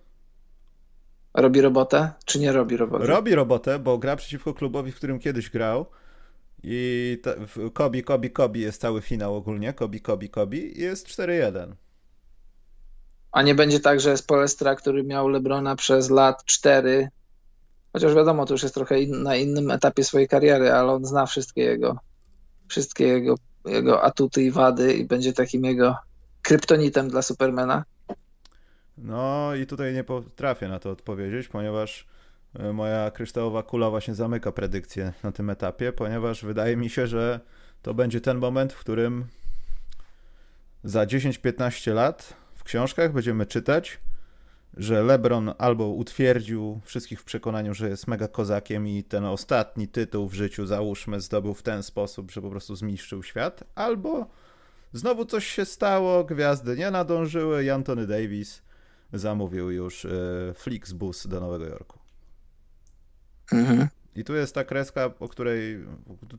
Robi 1.33 1.61
robotę, 1.61 2.11
czy 2.25 2.39
nie 2.39 2.51
robi 2.51 2.77
roboty? 2.77 3.05
Robi 3.05 3.35
robotę, 3.35 3.79
bo 3.79 3.97
gra 3.97 4.15
przeciwko 4.15 4.53
klubowi, 4.53 4.91
w 4.91 4.95
którym 4.95 5.19
kiedyś 5.19 5.49
grał. 5.49 5.85
I 6.63 7.21
w 7.25 7.71
Kobi, 7.71 8.03
Kobi, 8.03 8.31
Kobi 8.31 8.61
jest 8.61 8.81
cały 8.81 9.01
finał 9.01 9.35
ogólnie. 9.35 9.73
Kobi, 9.73 10.01
Kobi, 10.01 10.29
Kobi. 10.29 10.79
I 10.79 10.81
jest 10.81 11.07
4-1. 11.07 11.73
A 13.31 13.41
nie 13.41 13.55
będzie 13.55 13.79
tak, 13.79 13.99
że 13.99 14.09
jest 14.09 14.27
Polestra, 14.27 14.75
który 14.75 15.03
miał 15.03 15.27
Lebrona 15.27 15.75
przez 15.75 16.09
lat 16.09 16.45
4, 16.45 17.09
chociaż 17.93 18.13
wiadomo, 18.15 18.45
to 18.45 18.53
już 18.53 18.63
jest 18.63 18.75
trochę 18.75 19.01
in, 19.01 19.23
na 19.23 19.35
innym 19.35 19.71
etapie 19.71 20.03
swojej 20.03 20.27
kariery, 20.27 20.71
ale 20.71 20.93
on 20.93 21.05
zna 21.05 21.25
wszystkie 21.25 21.61
jego, 21.61 21.99
wszystkie 22.67 23.07
jego, 23.07 23.35
jego 23.65 24.03
atuty 24.03 24.43
i 24.43 24.51
wady 24.51 24.93
i 24.93 25.05
będzie 25.05 25.33
takim 25.33 25.65
jego 25.65 25.95
kryptonitem 26.45 27.09
dla 27.09 27.21
Supermana. 27.21 27.83
No 28.97 29.55
i 29.55 29.65
tutaj 29.65 29.93
nie 29.93 30.03
potrafię 30.03 30.67
na 30.67 30.79
to 30.79 30.91
odpowiedzieć, 30.91 31.47
ponieważ 31.47 32.07
e, 32.53 32.73
moja 32.73 33.11
kryształowa 33.11 33.63
kula 33.63 33.89
właśnie 33.89 34.15
zamyka 34.15 34.51
predykcję 34.51 35.13
na 35.23 35.31
tym 35.31 35.49
etapie, 35.49 35.91
ponieważ 35.91 36.45
wydaje 36.45 36.77
mi 36.77 36.89
się, 36.89 37.07
że 37.07 37.39
to 37.81 37.93
będzie 37.93 38.21
ten 38.21 38.37
moment, 38.37 38.73
w 38.73 38.79
którym 38.79 39.25
za 40.83 41.05
10-15 41.05 41.93
lat 41.93 42.33
w 42.55 42.63
książkach 42.63 43.13
będziemy 43.13 43.45
czytać, 43.45 43.99
że 44.77 45.03
LeBron 45.03 45.53
albo 45.57 45.87
utwierdził 45.87 46.79
wszystkich 46.83 47.21
w 47.21 47.25
przekonaniu, 47.25 47.73
że 47.73 47.89
jest 47.89 48.07
mega 48.07 48.27
kozakiem 48.27 48.87
i 48.87 49.03
ten 49.03 49.25
ostatni 49.25 49.87
tytuł 49.87 50.27
w 50.27 50.33
życiu, 50.33 50.65
załóżmy, 50.65 51.21
zdobył 51.21 51.53
w 51.53 51.63
ten 51.63 51.83
sposób, 51.83 52.31
że 52.31 52.41
po 52.41 52.49
prostu 52.49 52.75
zniszczył 52.75 53.23
świat, 53.23 53.63
albo 53.75 54.27
znowu 54.95 55.25
coś 55.25 55.47
się 55.47 55.65
stało, 55.65 56.23
gwiazdy 56.23 56.77
nie 56.77 56.91
nadążyły 56.91 57.63
i 57.63 57.69
Anthony 57.69 58.07
Davis 58.07 58.61
zamówił 59.13 59.71
już 59.71 60.05
e, 60.05 60.09
Flixbus 60.55 61.27
do 61.27 61.39
Nowego 61.39 61.65
Jorku. 61.65 61.99
Mhm. 63.51 63.87
I 64.15 64.23
tu 64.23 64.35
jest 64.35 64.55
ta 64.55 64.63
kreska, 64.63 65.09
o 65.19 65.29
której 65.29 65.85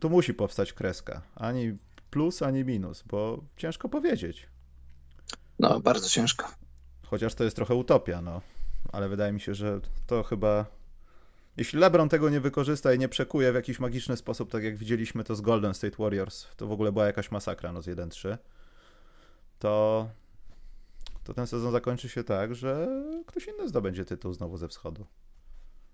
tu 0.01 0.11
musi 0.11 0.35
powstać 0.35 0.73
kreska. 0.73 1.23
Ani 1.35 1.77
plus, 2.11 2.43
ani 2.43 2.65
minus, 2.65 3.03
bo 3.03 3.45
ciężko 3.57 3.89
powiedzieć. 3.89 4.49
No, 5.59 5.81
bardzo 5.81 6.09
ciężko. 6.09 6.49
Chociaż 7.07 7.35
to 7.35 7.45
jest 7.45 7.57
trochę 7.57 7.75
utopia, 7.75 8.23
no. 8.23 8.41
Ale 8.93 9.09
wydaje 9.09 9.33
mi 9.33 9.41
się, 9.41 9.55
że 9.55 9.81
to 10.07 10.23
chyba. 10.23 10.76
Jeśli 11.57 11.79
LeBron 11.79 12.09
tego 12.09 12.31
nie 12.31 12.41
wykorzysta 12.41 12.95
i 12.95 12.99
nie 12.99 13.09
przekuje 13.09 13.53
w 13.53 13.55
jakiś 13.55 13.81
magiczny 13.81 14.17
sposób, 14.17 14.51
tak 14.51 14.65
jak 14.65 14.77
widzieliśmy 14.77 15.25
to 15.25 15.35
z 15.35 15.41
Golden 15.41 15.75
State 15.75 15.97
Warriors, 15.99 16.47
to 16.57 16.67
w 16.67 16.73
ogóle 16.73 16.93
była 16.93 17.07
jakaś 17.07 17.31
masakra, 17.31 17.73
no 17.73 17.83
z 17.83 17.87
1-3, 17.87 18.37
to, 19.59 20.09
to 21.25 21.35
ten 21.35 21.47
sezon 21.47 21.73
zakończy 21.73 22.09
się 22.09 22.25
tak, 22.25 22.55
że 22.55 22.89
ktoś 23.27 23.47
inny 23.47 23.69
zdobędzie 23.69 24.05
tytuł 24.05 24.33
znowu 24.33 24.57
ze 24.57 24.69
wschodu. 24.69 25.07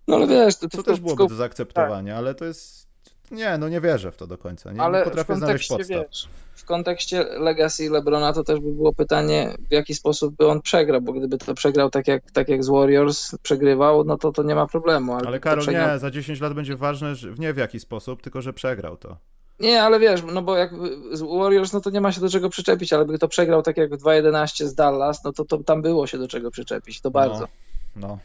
No 0.08 0.16
ale 0.16 0.26
wiesz, 0.26 0.56
to, 0.56 0.68
Co 0.68 0.82
też 0.82 1.00
byłoby 1.00 1.26
do 1.26 1.34
zaakceptowania, 1.34 2.16
ale 2.16 2.34
to 2.34 2.44
jest. 2.44 2.91
Nie, 3.32 3.58
no 3.58 3.68
nie 3.68 3.80
wierzę 3.80 4.12
w 4.12 4.16
to 4.16 4.26
do 4.26 4.38
końca. 4.38 4.70
Nie, 4.70 4.76
nie 4.76 4.82
ale 4.82 5.00
w 5.00 5.04
potrafię 5.04 5.36
znaleźć 5.36 5.68
podstaw. 5.68 5.88
wiesz, 5.88 6.28
w 6.54 6.64
kontekście 6.64 7.24
legacy 7.24 7.90
Lebrona 7.90 8.32
to 8.32 8.44
też 8.44 8.60
by 8.60 8.72
było 8.72 8.92
pytanie, 8.92 9.54
w 9.70 9.72
jaki 9.72 9.94
sposób 9.94 10.36
by 10.36 10.48
on 10.48 10.62
przegrał, 10.62 11.00
bo 11.00 11.12
gdyby 11.12 11.38
to 11.38 11.54
przegrał 11.54 11.90
tak 11.90 12.08
jak, 12.08 12.30
tak 12.30 12.48
jak 12.48 12.64
z 12.64 12.68
Warriors 12.68 13.36
przegrywał, 13.42 14.04
no 14.04 14.18
to 14.18 14.32
to 14.32 14.42
nie 14.42 14.54
ma 14.54 14.66
problemu. 14.66 15.14
Ale 15.14 15.38
to 15.38 15.42
Karol, 15.44 15.64
przegrał- 15.64 15.92
nie, 15.92 15.98
za 15.98 16.10
10 16.10 16.40
lat 16.40 16.54
będzie 16.54 16.76
ważne, 16.76 17.14
że 17.14 17.34
nie 17.38 17.52
w 17.52 17.56
jaki 17.56 17.80
sposób, 17.80 18.22
tylko 18.22 18.42
że 18.42 18.52
przegrał 18.52 18.96
to. 18.96 19.16
Nie, 19.60 19.82
ale 19.82 20.00
wiesz, 20.00 20.22
no 20.32 20.42
bo 20.42 20.56
jak 20.56 20.70
z 21.12 21.20
Warriors, 21.22 21.72
no 21.72 21.80
to 21.80 21.90
nie 21.90 22.00
ma 22.00 22.12
się 22.12 22.20
do 22.20 22.28
czego 22.28 22.48
przyczepić, 22.50 22.92
ale 22.92 23.04
by 23.04 23.18
to 23.18 23.28
przegrał 23.28 23.62
tak 23.62 23.76
jak 23.76 23.94
w 23.94 24.02
2.11 24.02 24.66
z 24.66 24.74
Dallas, 24.74 25.24
no 25.24 25.32
to, 25.32 25.44
to 25.44 25.58
tam 25.58 25.82
było 25.82 26.06
się 26.06 26.18
do 26.18 26.28
czego 26.28 26.50
przyczepić, 26.50 27.00
to 27.00 27.10
bardzo. 27.10 27.48
No, 27.96 28.18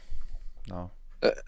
no. 0.68 0.76
E, 0.76 0.97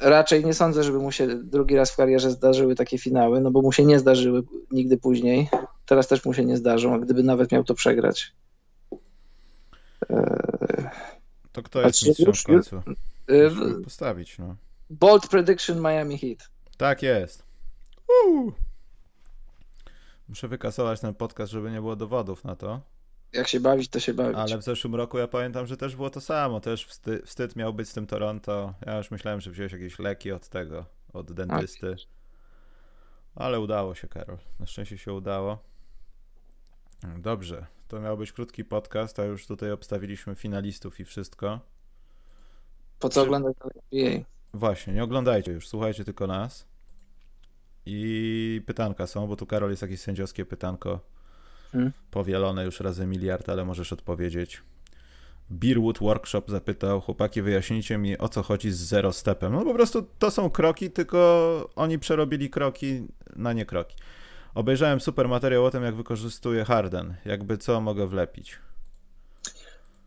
Raczej 0.00 0.44
nie 0.44 0.54
sądzę, 0.54 0.82
żeby 0.84 0.98
mu 0.98 1.12
się 1.12 1.26
drugi 1.44 1.76
raz 1.76 1.90
w 1.90 1.96
karierze 1.96 2.30
zdarzyły 2.30 2.74
takie 2.74 2.98
finały, 2.98 3.40
no 3.40 3.50
bo 3.50 3.62
mu 3.62 3.72
się 3.72 3.84
nie 3.84 3.98
zdarzyły 3.98 4.42
nigdy 4.70 4.96
później. 4.98 5.48
Teraz 5.86 6.08
też 6.08 6.24
mu 6.24 6.34
się 6.34 6.44
nie 6.44 6.56
zdarzą, 6.56 6.94
a 6.94 6.98
gdyby 6.98 7.22
nawet 7.22 7.52
miał 7.52 7.64
to 7.64 7.74
przegrać. 7.74 8.32
E, 10.10 10.90
To 11.52 11.62
kto 11.62 11.82
jest 11.82 12.06
mistrzem 12.06 12.26
już- 12.28 12.40
w 12.40 12.44
końcu? 12.46 12.76
e, 13.28 13.50
Musimy 13.50 13.84
postawić, 13.84 14.38
no. 14.38 14.56
Bold 14.90 15.28
prediction 15.28 15.80
Miami 15.80 16.18
Heat. 16.18 16.50
Tak 16.76 17.02
jest. 17.02 17.42
Uuu. 18.26 18.52
Muszę 20.28 20.48
wykasować 20.48 21.00
ten 21.00 21.14
podcast, 21.14 21.52
żeby 21.52 21.70
nie 21.70 21.80
było 21.80 21.96
dowodów 21.96 22.44
na 22.44 22.56
to. 22.56 22.80
Jak 23.32 23.48
się 23.48 23.60
bawić, 23.60 23.88
to 23.88 24.00
się 24.00 24.14
bawić. 24.14 24.38
Ale 24.38 24.58
w 24.58 24.62
zeszłym 24.62 24.94
roku 24.94 25.18
ja 25.18 25.28
pamiętam, 25.28 25.66
że 25.66 25.76
też 25.76 25.96
było 25.96 26.10
to 26.10 26.20
samo. 26.20 26.60
Też 26.60 26.86
wstyd, 26.86 27.26
wstyd 27.26 27.56
miał 27.56 27.74
być 27.74 27.88
z 27.88 27.92
tym 27.92 28.06
Toronto. 28.06 28.74
Ja 28.86 28.96
już 28.98 29.10
myślałem, 29.10 29.40
że 29.40 29.50
wziąłeś 29.50 29.72
jakieś 29.72 29.98
leki 29.98 30.32
od 30.32 30.48
tego, 30.48 30.84
od 31.12 31.32
dentysty. 31.32 31.96
Ale 33.34 33.60
udało 33.60 33.94
się, 33.94 34.08
Karol. 34.08 34.38
Na 34.60 34.66
szczęście 34.66 34.98
się 34.98 35.12
udało. 35.12 35.58
Dobrze. 37.18 37.66
To 37.88 38.00
miał 38.00 38.16
być 38.18 38.32
krótki 38.32 38.64
podcast, 38.64 39.18
a 39.18 39.24
już 39.24 39.46
tutaj 39.46 39.72
obstawiliśmy 39.72 40.34
finalistów 40.34 41.00
i 41.00 41.04
wszystko. 41.04 41.60
Po 42.98 43.08
co 43.08 43.20
Czy- 43.20 43.26
oglądać 43.26 43.56
NBA? 43.92 44.20
Właśnie, 44.54 44.92
nie 44.92 45.04
oglądajcie 45.04 45.52
już, 45.52 45.68
słuchajcie 45.68 46.04
tylko 46.04 46.26
nas. 46.26 46.66
I 47.86 48.62
pytanka 48.66 49.06
są, 49.06 49.26
bo 49.26 49.36
tu 49.36 49.46
Karol 49.46 49.70
jest 49.70 49.82
jakieś 49.82 50.00
sędziowskie 50.00 50.44
pytanko 50.46 51.00
Hmm. 51.72 51.92
powielone 52.10 52.64
już 52.64 52.80
razy 52.80 53.06
miliard, 53.06 53.48
ale 53.48 53.64
możesz 53.64 53.92
odpowiedzieć. 53.92 54.62
Beerwood 55.50 55.98
Workshop 55.98 56.42
zapytał, 56.48 57.00
chłopaki 57.00 57.42
wyjaśnijcie 57.42 57.98
mi 57.98 58.18
o 58.18 58.28
co 58.28 58.42
chodzi 58.42 58.70
z 58.70 58.76
zero 58.76 59.12
stepem. 59.12 59.52
No 59.52 59.64
po 59.64 59.74
prostu 59.74 60.06
to 60.18 60.30
są 60.30 60.50
kroki, 60.50 60.90
tylko 60.90 61.70
oni 61.76 61.98
przerobili 61.98 62.50
kroki 62.50 63.06
na 63.36 63.52
nie 63.52 63.66
kroki. 63.66 63.96
Obejrzałem 64.54 65.00
super 65.00 65.28
materiał 65.28 65.64
o 65.64 65.70
tym, 65.70 65.82
jak 65.82 65.94
wykorzystuje 65.94 66.64
Harden. 66.64 67.14
Jakby 67.24 67.58
co 67.58 67.80
mogę 67.80 68.06
wlepić. 68.06 68.58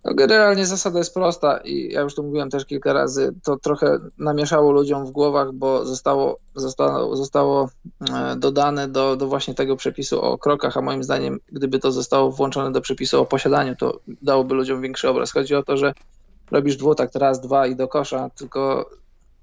No, 0.06 0.14
generalnie 0.14 0.66
zasada 0.66 1.00
jest 1.00 1.14
prosta 1.14 1.58
i 1.58 1.92
ja 1.92 2.02
już 2.02 2.16
to 2.16 2.24
mówiłem 2.24 2.50
też 2.50 2.66
kilka 2.66 2.94
razy, 2.94 3.34
to 3.44 3.58
trochę 3.58 3.98
namieszało 4.18 4.72
ludziom 4.72 5.06
w 5.06 5.12
głowach, 5.12 5.52
bo 5.54 5.86
zostało, 5.86 6.40
zostało, 6.56 7.16
zostało 7.16 7.70
e, 8.14 8.36
dodane 8.36 8.88
do, 8.88 9.16
do 9.16 9.28
właśnie 9.28 9.54
tego 9.54 9.76
przepisu 9.76 10.22
o 10.22 10.38
krokach, 10.38 10.78
a 10.78 10.82
moim 10.82 11.04
zdaniem 11.04 11.40
gdyby 11.52 11.80
to 11.80 11.92
zostało 11.92 12.32
włączone 12.32 12.72
do 12.72 12.82
przepisu 12.82 13.22
o 13.22 13.26
posiadaniu, 13.26 13.76
to 13.76 14.00
dałoby 14.22 14.56
ludziom 14.56 14.82
większy 14.82 15.10
obraz. 15.10 15.32
Chodzi 15.32 15.56
o 15.56 15.64
to, 15.64 15.78
że 15.78 15.94
robisz 16.52 16.78
dwutakt 16.78 17.16
raz, 17.16 17.42
dwa 17.42 17.68
i 17.68 17.76
do 17.76 17.88
kosza, 17.88 18.30
tylko 18.30 18.90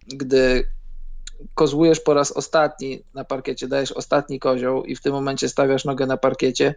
gdy 0.06 0.64
kozłujesz 1.54 2.00
po 2.00 2.14
raz 2.14 2.32
ostatni 2.32 3.02
na 3.14 3.24
parkiecie, 3.24 3.68
dajesz 3.68 3.92
ostatni 3.92 4.40
kozioł 4.40 4.84
i 4.84 4.96
w 4.96 5.00
tym 5.00 5.12
momencie 5.12 5.48
stawiasz 5.48 5.84
nogę 5.84 6.06
na 6.06 6.16
parkiecie, 6.16 6.74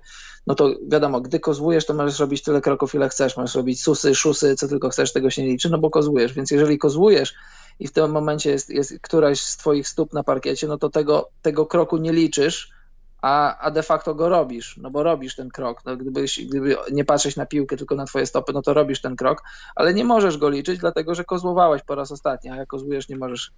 no 0.47 0.55
to 0.55 0.75
wiadomo, 0.87 1.21
gdy 1.21 1.39
kozłujesz, 1.39 1.85
to 1.85 1.93
możesz 1.93 2.19
robić 2.19 2.43
tyle 2.43 2.61
kroków, 2.61 2.95
ile 2.95 3.09
chcesz. 3.09 3.37
Możesz 3.37 3.55
robić 3.55 3.83
susy, 3.83 4.15
szusy, 4.15 4.55
co 4.55 4.67
tylko 4.67 4.89
chcesz, 4.89 5.13
tego 5.13 5.29
się 5.29 5.43
nie 5.43 5.49
liczy, 5.49 5.69
no 5.69 5.77
bo 5.77 5.89
kozłujesz. 5.89 6.33
Więc 6.33 6.51
jeżeli 6.51 6.77
kozłujesz 6.77 7.33
i 7.79 7.87
w 7.87 7.91
tym 7.91 8.11
momencie 8.11 8.49
jest, 8.49 8.69
jest 8.69 8.93
któraś 9.01 9.41
z 9.41 9.57
twoich 9.57 9.87
stóp 9.87 10.13
na 10.13 10.23
parkiecie, 10.23 10.67
no 10.67 10.77
to 10.77 10.89
tego, 10.89 11.29
tego 11.41 11.65
kroku 11.65 11.97
nie 11.97 12.13
liczysz, 12.13 12.73
a, 13.21 13.57
a 13.57 13.71
de 13.71 13.83
facto 13.83 14.15
go 14.15 14.29
robisz, 14.29 14.77
no 14.77 14.91
bo 14.91 15.03
robisz 15.03 15.35
ten 15.35 15.49
krok. 15.49 15.85
No 15.85 15.97
gdybyś, 15.97 16.45
gdyby 16.45 16.75
nie 16.91 17.05
patrzeć 17.05 17.35
na 17.35 17.45
piłkę, 17.45 17.77
tylko 17.77 17.95
na 17.95 18.05
twoje 18.05 18.25
stopy, 18.25 18.53
no 18.53 18.61
to 18.61 18.73
robisz 18.73 19.01
ten 19.01 19.15
krok, 19.15 19.43
ale 19.75 19.93
nie 19.93 20.05
możesz 20.05 20.37
go 20.37 20.49
liczyć, 20.49 20.79
dlatego 20.79 21.15
że 21.15 21.23
kozłowałeś 21.23 21.81
po 21.83 21.95
raz 21.95 22.11
ostatni, 22.11 22.49
a 22.49 22.55
jak 22.55 22.67
kozłujesz, 22.67 23.09
nie 23.09 23.17
możesz, 23.17 23.51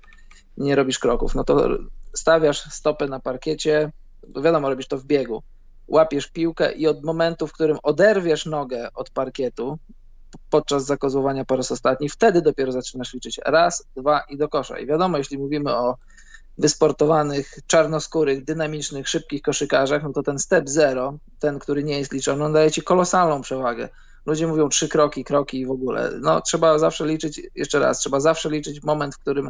nie 0.57 0.75
robisz 0.75 0.99
kroków. 0.99 1.35
No 1.35 1.43
to 1.43 1.69
stawiasz 2.13 2.73
stopę 2.73 3.07
na 3.07 3.19
parkiecie, 3.19 3.91
wiadomo, 4.43 4.69
robisz 4.69 4.87
to 4.87 4.97
w 4.97 5.05
biegu. 5.05 5.43
Łapiesz 5.87 6.27
piłkę 6.27 6.73
i 6.73 6.87
od 6.87 7.03
momentu, 7.03 7.47
w 7.47 7.53
którym 7.53 7.77
oderwiesz 7.83 8.45
nogę 8.45 8.89
od 8.93 9.09
parkietu 9.09 9.79
podczas 10.49 10.85
zakozłowania 10.85 11.45
po 11.45 11.55
raz 11.55 11.71
ostatni, 11.71 12.09
wtedy 12.09 12.41
dopiero 12.41 12.71
zaczynasz 12.71 13.13
liczyć 13.13 13.39
raz, 13.45 13.87
dwa 13.95 14.21
i 14.29 14.37
do 14.37 14.49
kosza. 14.49 14.79
I 14.79 14.85
wiadomo, 14.85 15.17
jeśli 15.17 15.37
mówimy 15.37 15.75
o 15.75 15.97
wysportowanych, 16.57 17.59
czarnoskórych, 17.67 18.43
dynamicznych, 18.43 19.09
szybkich 19.09 19.41
koszykarzach, 19.41 20.03
no 20.03 20.13
to 20.13 20.23
ten 20.23 20.39
step 20.39 20.69
zero, 20.69 21.17
ten, 21.39 21.59
który 21.59 21.83
nie 21.83 21.99
jest 21.99 22.11
liczony, 22.11 22.45
on 22.45 22.53
daje 22.53 22.71
ci 22.71 22.81
kolosalną 22.81 23.41
przewagę. 23.41 23.89
Ludzie 24.25 24.47
mówią 24.47 24.69
trzy 24.69 24.89
kroki, 24.89 25.23
kroki 25.23 25.59
i 25.59 25.65
w 25.65 25.71
ogóle. 25.71 26.11
No, 26.21 26.41
trzeba 26.41 26.79
zawsze 26.79 27.05
liczyć, 27.05 27.41
jeszcze 27.55 27.79
raz, 27.79 27.99
trzeba 27.99 28.19
zawsze 28.19 28.49
liczyć 28.49 28.83
moment, 28.83 29.15
w 29.15 29.19
którym 29.19 29.49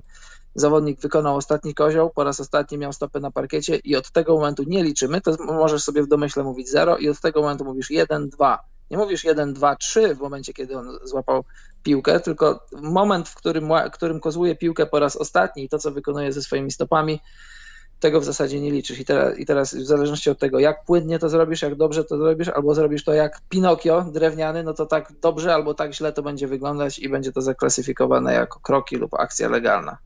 zawodnik 0.55 0.99
wykonał 0.99 1.35
ostatni 1.35 1.73
kozioł, 1.73 2.09
po 2.09 2.23
raz 2.23 2.39
ostatni 2.39 2.77
miał 2.77 2.93
stopę 2.93 3.19
na 3.19 3.31
parkiecie 3.31 3.75
i 3.75 3.95
od 3.95 4.11
tego 4.11 4.33
momentu 4.33 4.63
nie 4.67 4.83
liczymy, 4.83 5.21
to 5.21 5.35
możesz 5.39 5.83
sobie 5.83 6.03
w 6.03 6.07
domyśle 6.07 6.43
mówić 6.43 6.69
0 6.69 6.97
i 6.97 7.09
od 7.09 7.19
tego 7.21 7.41
momentu 7.41 7.65
mówisz 7.65 7.91
1, 7.91 8.29
2. 8.29 8.59
Nie 8.91 8.97
mówisz 8.97 9.23
1, 9.23 9.53
2, 9.53 9.75
3 9.75 10.15
w 10.15 10.19
momencie, 10.19 10.53
kiedy 10.53 10.77
on 10.77 10.99
złapał 11.03 11.43
piłkę, 11.83 12.19
tylko 12.19 12.59
moment, 12.81 13.29
w 13.29 13.35
którym, 13.35 13.69
w 13.87 13.91
którym 13.91 14.19
kozłuje 14.19 14.55
piłkę 14.55 14.85
po 14.85 14.99
raz 14.99 15.15
ostatni 15.15 15.63
i 15.63 15.69
to, 15.69 15.79
co 15.79 15.91
wykonuje 15.91 16.33
ze 16.33 16.41
swoimi 16.41 16.71
stopami, 16.71 17.19
tego 17.99 18.21
w 18.21 18.25
zasadzie 18.25 18.61
nie 18.61 18.71
liczysz. 18.71 18.99
I 18.99 19.05
teraz, 19.05 19.37
I 19.37 19.45
teraz 19.45 19.75
w 19.75 19.85
zależności 19.85 20.29
od 20.29 20.39
tego, 20.39 20.59
jak 20.59 20.85
płynnie 20.85 21.19
to 21.19 21.29
zrobisz, 21.29 21.61
jak 21.61 21.75
dobrze 21.75 22.03
to 22.03 22.17
zrobisz, 22.17 22.47
albo 22.47 22.75
zrobisz 22.75 23.03
to 23.03 23.13
jak 23.13 23.41
Pinokio 23.49 24.01
drewniany, 24.01 24.63
no 24.63 24.73
to 24.73 24.85
tak 24.85 25.13
dobrze 25.21 25.53
albo 25.53 25.73
tak 25.73 25.93
źle 25.93 26.13
to 26.13 26.23
będzie 26.23 26.47
wyglądać 26.47 26.99
i 26.99 27.09
będzie 27.09 27.31
to 27.31 27.41
zaklasyfikowane 27.41 28.33
jako 28.33 28.59
kroki 28.59 28.95
lub 28.95 29.13
akcja 29.13 29.49
legalna. 29.49 29.97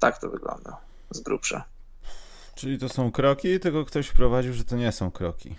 Tak 0.00 0.20
to 0.20 0.30
wygląda 0.30 0.76
z 1.10 1.20
grubsza. 1.20 1.64
Czyli 2.54 2.78
to 2.78 2.88
są 2.88 3.12
kroki, 3.12 3.60
tylko 3.60 3.84
ktoś 3.84 4.06
wprowadził, 4.06 4.52
że 4.52 4.64
to 4.64 4.76
nie 4.76 4.92
są 4.92 5.10
kroki. 5.10 5.54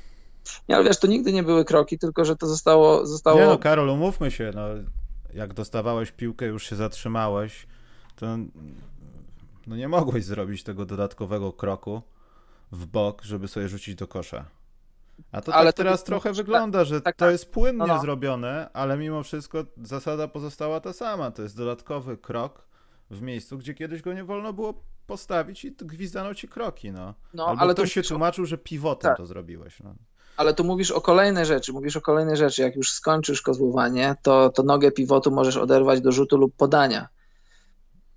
Nie, 0.69 0.76
ale 0.76 0.84
wiesz, 0.86 0.99
to 0.99 1.07
nigdy 1.07 1.34
nie 1.34 1.43
były 1.43 1.65
kroki, 1.65 1.99
tylko 1.99 2.26
że 2.26 2.36
to 2.36 2.47
zostało... 2.47 3.05
zostało... 3.05 3.39
Nie 3.39 3.45
no, 3.45 3.57
Karol, 3.57 3.89
umówmy 3.89 4.32
się, 4.32 4.51
no, 4.55 4.67
jak 5.34 5.53
dostawałeś 5.53 6.11
piłkę, 6.11 6.45
już 6.45 6.69
się 6.69 6.76
zatrzymałeś, 6.76 7.67
to 8.15 8.38
no 9.68 9.76
nie 9.76 9.88
mogłeś 9.88 10.26
zrobić 10.26 10.64
tego 10.64 10.86
dodatkowego 10.86 11.53
kroku 11.53 12.01
w 12.72 12.86
bok, 12.86 13.24
żeby 13.24 13.47
sobie 13.47 13.68
rzucić 13.68 13.95
do 13.95 14.07
kosza. 14.07 14.45
A 15.32 15.41
to 15.41 15.53
ale 15.53 15.70
tak 15.70 15.76
to 15.78 15.84
teraz 15.84 16.03
trochę 16.03 16.34
wygląda, 16.34 16.86
że 16.86 17.01
tak, 17.01 17.16
to 17.16 17.26
tak. 17.26 17.32
jest 17.32 17.51
płynnie 17.51 17.78
no, 17.78 17.88
no. 17.88 18.01
zrobione, 18.01 18.70
ale 18.74 18.97
mimo 18.97 19.24
wszystko 19.24 19.66
zasada 19.84 20.28
pozostała 20.28 20.80
ta 20.80 20.93
sama. 20.93 21.32
To 21.32 21.41
jest 21.41 21.57
dodatkowy 21.57 22.18
krok 22.18 22.68
w 23.11 23.22
miejscu, 23.22 23.57
gdzie 23.57 23.74
kiedyś 23.74 24.01
go 24.01 24.14
nie 24.14 24.24
wolno 24.24 24.53
było 24.53 24.84
postawić 25.07 25.66
i 25.66 25.72
gwizdano 25.72 26.36
ci 26.36 26.47
kroki, 26.47 26.91
no. 26.91 27.14
no 27.34 27.47
Albo 27.47 27.61
ale 27.61 27.74
ktoś 27.74 27.93
się 27.93 28.03
tłumaczył, 28.03 28.45
że 28.45 28.57
pivotem 28.57 29.09
tak. 29.09 29.18
to 29.18 29.26
zrobiłeś, 29.26 29.80
no. 29.80 29.95
Ale 30.38 30.53
tu 30.53 30.64
mówisz 30.64 30.91
o 30.91 31.01
kolejne 31.01 31.45
rzeczy, 31.45 31.74
mówisz 31.74 31.97
o 31.97 32.01
kolejne 32.01 32.36
rzeczy. 32.36 32.61
Jak 32.61 32.76
już 32.76 32.91
skończysz 32.91 33.41
kozłowanie, 33.41 34.16
to, 34.22 34.49
to 34.49 34.64
nogę 34.64 34.91
pivotu 34.91 35.32
możesz 35.32 35.57
oderwać 35.57 36.01
do 36.01 36.11
rzutu 36.11 36.38
lub 36.38 36.55
podania. 36.55 37.07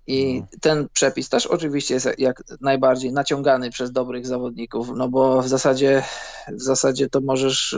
I 0.07 0.41
no. 0.41 0.47
ten 0.61 0.87
przepis 0.93 1.29
też 1.29 1.47
oczywiście 1.47 1.93
jest 1.93 2.09
jak 2.17 2.43
najbardziej 2.61 3.13
naciągany 3.13 3.69
przez 3.69 3.91
dobrych 3.91 4.27
zawodników, 4.27 4.89
no 4.95 5.09
bo 5.09 5.41
w 5.41 5.47
zasadzie, 5.47 6.03
w 6.47 6.61
zasadzie 6.61 7.09
to 7.09 7.21
możesz, 7.21 7.77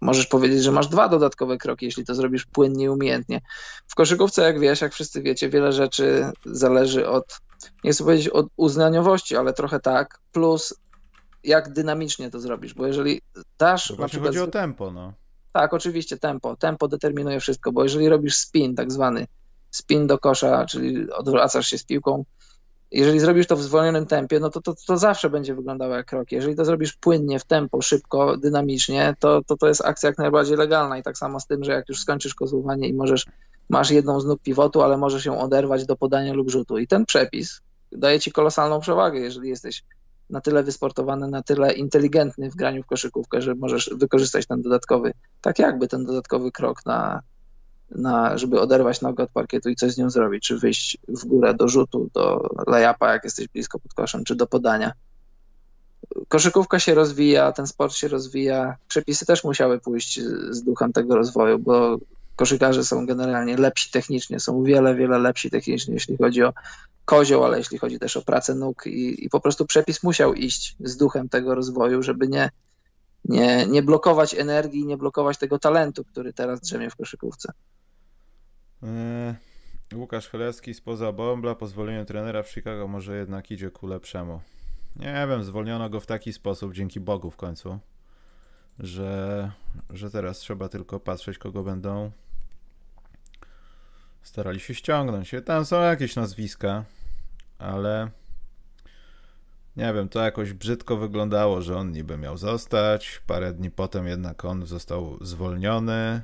możesz 0.00 0.26
powiedzieć, 0.26 0.62
że 0.62 0.72
masz 0.72 0.88
dwa 0.88 1.08
dodatkowe 1.08 1.58
kroki, 1.58 1.86
jeśli 1.86 2.04
to 2.04 2.14
zrobisz 2.14 2.46
płynnie 2.46 2.84
i 2.84 2.88
umiejętnie. 2.88 3.40
W 3.86 3.94
koszykówce, 3.94 4.42
jak 4.42 4.60
wiesz, 4.60 4.80
jak 4.80 4.92
wszyscy 4.92 5.22
wiecie, 5.22 5.48
wiele 5.48 5.72
rzeczy 5.72 6.30
zależy 6.44 7.08
od, 7.08 7.40
nie 7.84 7.92
chcę 7.92 8.04
powiedzieć 8.04 8.28
od 8.28 8.46
uznaniowości, 8.56 9.36
ale 9.36 9.52
trochę 9.52 9.80
tak, 9.80 10.18
plus 10.32 10.74
jak 11.44 11.72
dynamicznie 11.72 12.30
to 12.30 12.40
zrobisz, 12.40 12.74
bo 12.74 12.86
jeżeli 12.86 13.20
dasz... 13.58 13.88
To 13.88 13.96
na 13.96 14.08
przykład, 14.08 14.28
chodzi 14.28 14.40
o 14.40 14.46
tempo, 14.46 14.90
no. 14.90 15.12
Tak, 15.52 15.74
oczywiście 15.74 16.16
tempo. 16.18 16.56
Tempo 16.56 16.88
determinuje 16.88 17.40
wszystko, 17.40 17.72
bo 17.72 17.82
jeżeli 17.82 18.08
robisz 18.08 18.36
spin 18.36 18.74
tak 18.74 18.92
zwany, 18.92 19.26
spin 19.76 20.06
do 20.06 20.18
kosza, 20.18 20.66
czyli 20.66 21.10
odwracasz 21.12 21.66
się 21.66 21.78
z 21.78 21.84
piłką, 21.84 22.24
jeżeli 22.90 23.20
zrobisz 23.20 23.46
to 23.46 23.56
w 23.56 23.62
zwolnionym 23.62 24.06
tempie, 24.06 24.40
no 24.40 24.50
to, 24.50 24.60
to, 24.60 24.74
to 24.86 24.98
zawsze 24.98 25.30
będzie 25.30 25.54
wyglądało 25.54 25.94
jak 25.94 26.06
krok. 26.06 26.32
Jeżeli 26.32 26.56
to 26.56 26.64
zrobisz 26.64 26.92
płynnie, 26.92 27.38
w 27.38 27.44
tempo, 27.44 27.82
szybko, 27.82 28.36
dynamicznie, 28.36 29.14
to, 29.20 29.42
to 29.46 29.56
to 29.56 29.68
jest 29.68 29.84
akcja 29.84 30.08
jak 30.08 30.18
najbardziej 30.18 30.56
legalna 30.56 30.98
i 30.98 31.02
tak 31.02 31.18
samo 31.18 31.40
z 31.40 31.46
tym, 31.46 31.64
że 31.64 31.72
jak 31.72 31.88
już 31.88 32.00
skończysz 32.00 32.34
kozłowanie 32.34 32.88
i 32.88 32.94
możesz, 32.94 33.26
masz 33.68 33.90
jedną 33.90 34.20
z 34.20 34.26
nóg 34.26 34.42
pivotu, 34.42 34.82
ale 34.82 34.96
możesz 34.96 35.24
ją 35.24 35.40
oderwać 35.40 35.86
do 35.86 35.96
podania 35.96 36.32
lub 36.32 36.50
rzutu. 36.50 36.78
I 36.78 36.86
ten 36.86 37.06
przepis 37.06 37.60
daje 37.92 38.20
ci 38.20 38.32
kolosalną 38.32 38.80
przewagę, 38.80 39.18
jeżeli 39.18 39.48
jesteś 39.48 39.82
na 40.30 40.40
tyle 40.40 40.62
wysportowany, 40.62 41.28
na 41.28 41.42
tyle 41.42 41.72
inteligentny 41.72 42.50
w 42.50 42.56
graniu 42.56 42.82
w 42.82 42.86
koszykówkę, 42.86 43.42
że 43.42 43.54
możesz 43.54 43.90
wykorzystać 43.96 44.46
ten 44.46 44.62
dodatkowy, 44.62 45.12
tak 45.40 45.58
jakby 45.58 45.88
ten 45.88 46.04
dodatkowy 46.04 46.52
krok 46.52 46.86
na, 46.86 47.22
na 47.90 48.38
żeby 48.38 48.60
oderwać 48.60 49.00
nogę 49.00 49.24
od 49.24 49.30
parkietu 49.30 49.68
i 49.68 49.76
coś 49.76 49.92
z 49.92 49.98
nią 49.98 50.10
zrobić, 50.10 50.44
czy 50.44 50.58
wyjść 50.58 50.98
w 51.08 51.24
górę 51.24 51.54
do 51.54 51.68
rzutu, 51.68 52.10
do 52.14 52.48
layupa, 52.66 53.12
jak 53.12 53.24
jesteś 53.24 53.48
blisko 53.48 53.78
pod 53.78 53.94
koszem, 53.94 54.24
czy 54.24 54.34
do 54.34 54.46
podania. 54.46 54.92
Koszykówka 56.28 56.78
się 56.78 56.94
rozwija, 56.94 57.52
ten 57.52 57.66
sport 57.66 57.94
się 57.94 58.08
rozwija, 58.08 58.76
przepisy 58.88 59.26
też 59.26 59.44
musiały 59.44 59.80
pójść 59.80 60.20
z 60.50 60.62
duchem 60.62 60.92
tego 60.92 61.16
rozwoju, 61.16 61.58
bo 61.58 61.98
koszykarze 62.36 62.84
są 62.84 63.06
generalnie 63.06 63.56
lepsi 63.56 63.90
technicznie, 63.90 64.40
są 64.40 64.62
wiele, 64.62 64.94
wiele 64.94 65.18
lepsi 65.18 65.50
technicznie, 65.50 65.94
jeśli 65.94 66.16
chodzi 66.16 66.42
o 66.42 66.52
kozioł, 67.04 67.44
ale 67.44 67.58
jeśli 67.58 67.78
chodzi 67.78 67.98
też 67.98 68.16
o 68.16 68.22
pracę 68.22 68.54
nóg 68.54 68.86
i, 68.86 69.24
i 69.24 69.30
po 69.30 69.40
prostu 69.40 69.66
przepis 69.66 70.02
musiał 70.02 70.34
iść 70.34 70.76
z 70.80 70.96
duchem 70.96 71.28
tego 71.28 71.54
rozwoju, 71.54 72.02
żeby 72.02 72.28
nie, 72.28 72.50
nie, 73.24 73.66
nie 73.66 73.82
blokować 73.82 74.34
energii, 74.34 74.86
nie 74.86 74.96
blokować 74.96 75.38
tego 75.38 75.58
talentu, 75.58 76.04
który 76.04 76.32
teraz 76.32 76.60
drzemie 76.60 76.90
w 76.90 76.96
koszykówce. 76.96 77.52
Yy, 78.82 79.98
Łukasz 79.98 80.28
Chelewski 80.28 80.74
spoza 80.74 81.12
Bombla, 81.12 81.54
pozwolenie 81.54 82.04
trenera 82.04 82.42
w 82.42 82.50
Chicago 82.50 82.88
może 82.88 83.16
jednak 83.16 83.50
idzie 83.50 83.70
ku 83.70 83.86
lepszemu. 83.86 84.40
Nie 84.96 85.26
wiem, 85.28 85.44
zwolniono 85.44 85.90
go 85.90 86.00
w 86.00 86.06
taki 86.06 86.32
sposób, 86.32 86.74
dzięki 86.74 87.00
Bogu 87.00 87.30
w 87.30 87.36
końcu, 87.36 87.78
że, 88.78 89.50
że 89.90 90.10
teraz 90.10 90.38
trzeba 90.38 90.68
tylko 90.68 91.00
patrzeć, 91.00 91.38
kogo 91.38 91.62
będą 91.62 92.10
starali 94.22 94.60
się 94.60 94.74
ściągnąć. 94.74 95.34
Tam 95.44 95.64
są 95.64 95.80
jakieś 95.80 96.16
nazwiska, 96.16 96.84
ale 97.58 98.10
nie 99.76 99.94
wiem, 99.94 100.08
to 100.08 100.20
jakoś 100.20 100.52
brzydko 100.52 100.96
wyglądało, 100.96 101.62
że 101.62 101.76
on 101.76 101.92
niby 101.92 102.16
miał 102.16 102.36
zostać. 102.36 103.22
Parę 103.26 103.52
dni 103.52 103.70
potem 103.70 104.06
jednak 104.06 104.44
on 104.44 104.66
został 104.66 105.18
zwolniony. 105.20 106.22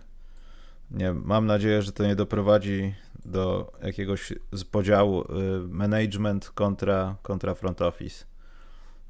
Nie, 0.95 1.13
mam 1.13 1.47
nadzieję, 1.47 1.83
że 1.83 1.93
to 1.93 2.07
nie 2.07 2.17
doprowadzi 2.17 2.95
do 3.25 3.73
jakiegoś 3.83 4.33
podziału 4.71 5.21
y, 5.23 5.27
management 5.69 6.51
kontra, 6.51 7.17
kontra 7.23 7.55
front 7.55 7.83
office. 7.83 8.25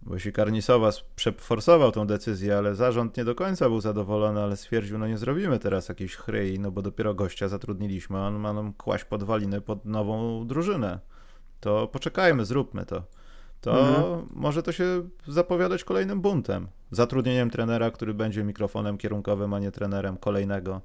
Bo 0.02 0.14
jeśli 0.14 0.32
Karnisowa 0.32 0.90
przeforsował 1.16 1.92
tą 1.92 2.06
decyzję, 2.06 2.58
ale 2.58 2.74
zarząd 2.74 3.16
nie 3.16 3.24
do 3.24 3.34
końca 3.34 3.68
był 3.68 3.80
zadowolony, 3.80 4.42
ale 4.42 4.56
stwierdził, 4.56 4.98
no 4.98 5.06
nie 5.06 5.18
zrobimy 5.18 5.58
teraz 5.58 5.88
jakiejś 5.88 6.16
chryi, 6.16 6.58
no 6.58 6.70
bo 6.70 6.82
dopiero 6.82 7.14
gościa 7.14 7.48
zatrudniliśmy, 7.48 8.18
on 8.18 8.38
ma 8.38 8.52
nam 8.52 8.72
kłaść 8.72 9.04
podwaliny 9.04 9.60
pod 9.60 9.84
nową 9.84 10.46
drużynę. 10.46 10.98
To 11.60 11.86
poczekajmy, 11.86 12.44
zróbmy 12.44 12.86
to. 12.86 13.02
to 13.60 13.88
mhm. 13.88 14.26
może 14.30 14.62
to 14.62 14.72
się 14.72 15.08
zapowiadać 15.26 15.84
kolejnym 15.84 16.20
buntem. 16.20 16.68
Zatrudnieniem 16.90 17.50
trenera, 17.50 17.90
który 17.90 18.14
będzie 18.14 18.44
mikrofonem 18.44 18.98
kierunkowym, 18.98 19.54
a 19.54 19.58
nie 19.58 19.70
trenerem 19.72 20.16
kolejnego. 20.16 20.80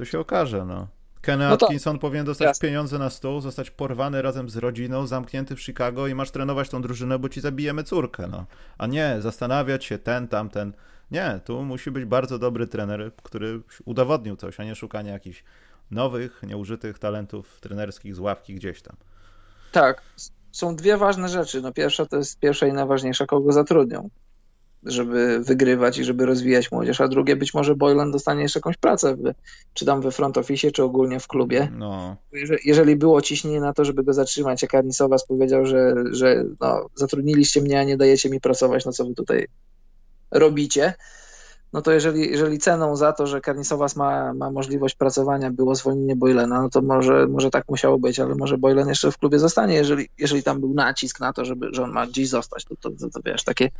To 0.00 0.04
się 0.04 0.18
okaże, 0.18 0.64
no. 0.64 0.88
Kenny 1.20 1.48
no 1.48 1.54
Atkinson 1.54 1.98
powinien 1.98 2.26
dostać 2.26 2.46
jasne. 2.46 2.68
pieniądze 2.68 2.98
na 2.98 3.10
stół, 3.10 3.40
zostać 3.40 3.70
porwany 3.70 4.22
razem 4.22 4.50
z 4.50 4.56
rodziną, 4.56 5.06
zamknięty 5.06 5.56
w 5.56 5.62
Chicago 5.62 6.06
i 6.06 6.14
masz 6.14 6.30
trenować 6.30 6.68
tą 6.68 6.82
drużynę, 6.82 7.18
bo 7.18 7.28
ci 7.28 7.40
zabijemy 7.40 7.84
córkę, 7.84 8.26
no. 8.26 8.46
A 8.78 8.86
nie, 8.86 9.16
zastanawiać 9.18 9.84
się 9.84 9.98
ten, 9.98 10.28
tamten. 10.28 10.72
Nie, 11.10 11.40
tu 11.44 11.62
musi 11.62 11.90
być 11.90 12.04
bardzo 12.04 12.38
dobry 12.38 12.66
trener, 12.66 13.12
który 13.22 13.60
udowodnił 13.84 14.36
coś, 14.36 14.60
a 14.60 14.64
nie 14.64 14.74
szukanie 14.74 15.10
jakichś 15.10 15.44
nowych, 15.90 16.42
nieużytych 16.42 16.98
talentów 16.98 17.60
trenerskich 17.60 18.14
z 18.14 18.18
ławki 18.18 18.54
gdzieś 18.54 18.82
tam. 18.82 18.96
Tak, 19.72 20.02
są 20.52 20.76
dwie 20.76 20.96
ważne 20.96 21.28
rzeczy. 21.28 21.60
No 21.60 21.72
pierwsza 21.72 22.06
to 22.06 22.16
jest 22.16 22.38
pierwsza 22.38 22.66
i 22.66 22.72
najważniejsza, 22.72 23.26
kogo 23.26 23.52
zatrudnią 23.52 24.10
żeby 24.82 25.40
wygrywać 25.40 25.98
i 25.98 26.04
żeby 26.04 26.26
rozwijać 26.26 26.72
młodzież, 26.72 27.00
a 27.00 27.08
drugie 27.08 27.36
być 27.36 27.54
może 27.54 27.74
Boylan 27.74 28.12
dostanie 28.12 28.42
jeszcze 28.42 28.58
jakąś 28.58 28.76
pracę, 28.76 29.16
w, 29.16 29.32
czy 29.74 29.84
tam 29.84 30.00
we 30.00 30.10
front 30.10 30.38
office, 30.38 30.70
czy 30.70 30.82
ogólnie 30.82 31.20
w 31.20 31.26
klubie. 31.26 31.72
No. 31.76 32.16
Jeżeli, 32.32 32.60
jeżeli 32.64 32.96
było 32.96 33.22
ciśnienie 33.22 33.60
na 33.60 33.72
to, 33.72 33.84
żeby 33.84 34.04
go 34.04 34.12
zatrzymać, 34.12 34.62
jak 34.62 34.74
Arnisowas 34.74 35.26
powiedział, 35.26 35.66
że, 35.66 35.94
że 36.12 36.44
no, 36.60 36.86
zatrudniliście 36.94 37.60
mnie, 37.60 37.80
a 37.80 37.84
nie 37.84 37.96
dajecie 37.96 38.30
mi 38.30 38.40
pracować, 38.40 38.84
no 38.84 38.92
co 38.92 39.04
wy 39.04 39.14
tutaj 39.14 39.46
robicie, 40.30 40.94
no 41.72 41.82
to 41.82 41.92
jeżeli, 41.92 42.30
jeżeli 42.30 42.58
ceną 42.58 42.96
za 42.96 43.12
to, 43.12 43.26
że 43.26 43.40
Karnisowas 43.40 43.96
ma, 43.96 44.34
ma 44.34 44.50
możliwość 44.50 44.94
pracowania 44.94 45.50
było 45.50 45.74
zwolnienie 45.74 46.16
Boylena, 46.16 46.62
no 46.62 46.70
to 46.70 46.82
może, 46.82 47.26
może 47.26 47.50
tak 47.50 47.68
musiało 47.68 47.98
być, 47.98 48.20
ale 48.20 48.34
może 48.34 48.58
Boylen 48.58 48.88
jeszcze 48.88 49.12
w 49.12 49.18
klubie 49.18 49.38
zostanie, 49.38 49.74
jeżeli, 49.74 50.08
jeżeli 50.18 50.42
tam 50.42 50.60
był 50.60 50.74
nacisk 50.74 51.20
na 51.20 51.32
to, 51.32 51.44
żeby, 51.44 51.68
że 51.72 51.82
on 51.82 51.90
ma 51.90 52.06
gdzieś 52.06 52.28
zostać, 52.28 52.64
to, 52.64 52.76
to, 52.76 52.90
to, 52.90 53.10
to 53.10 53.20
wiesz, 53.24 53.44
takie, 53.44 53.70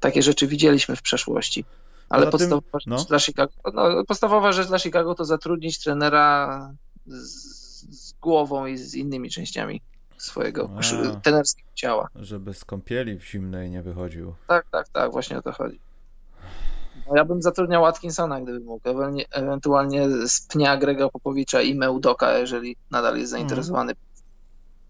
takie 0.00 0.22
rzeczy 0.22 0.46
widzieliśmy 0.46 0.96
w 0.96 1.02
przeszłości. 1.02 1.64
Ale 2.08 2.26
podstawowa, 2.26 2.60
tym, 2.60 2.80
no. 2.86 2.98
rzecz 2.98 3.08
dla 3.08 3.18
Chicago, 3.18 3.52
no, 3.74 4.04
podstawowa 4.04 4.52
rzecz 4.52 4.68
dla 4.68 4.78
Chicago 4.78 5.14
to 5.14 5.24
zatrudnić 5.24 5.78
trenera 5.78 6.74
z, 7.06 7.22
z 7.90 8.12
głową 8.12 8.66
i 8.66 8.76
z 8.76 8.94
innymi 8.94 9.30
częściami 9.30 9.80
swojego 10.18 10.70
a, 10.78 11.20
trenerskiego 11.20 11.68
ciała. 11.74 12.08
Żeby 12.16 12.54
z 12.54 12.64
kąpieli 12.64 13.18
w 13.18 13.24
zimnej 13.24 13.70
nie 13.70 13.82
wychodził. 13.82 14.34
Tak, 14.46 14.66
tak, 14.70 14.88
tak, 14.88 15.12
właśnie 15.12 15.38
o 15.38 15.42
to 15.42 15.52
chodzi. 15.52 15.80
No 17.08 17.16
ja 17.16 17.24
bym 17.24 17.42
zatrudniał 17.42 17.86
Atkinsona, 17.86 18.40
gdyby 18.40 18.60
mógł. 18.60 18.88
Ewentualnie 19.30 20.08
z 20.28 20.40
pnia 20.40 20.76
Grega 20.76 21.08
Popowicza 21.08 21.62
i 21.62 21.74
Meudoka, 21.74 22.38
jeżeli 22.38 22.76
nadal 22.90 23.18
jest 23.18 23.30
zainteresowany 23.30 23.92
mm. 23.92 24.04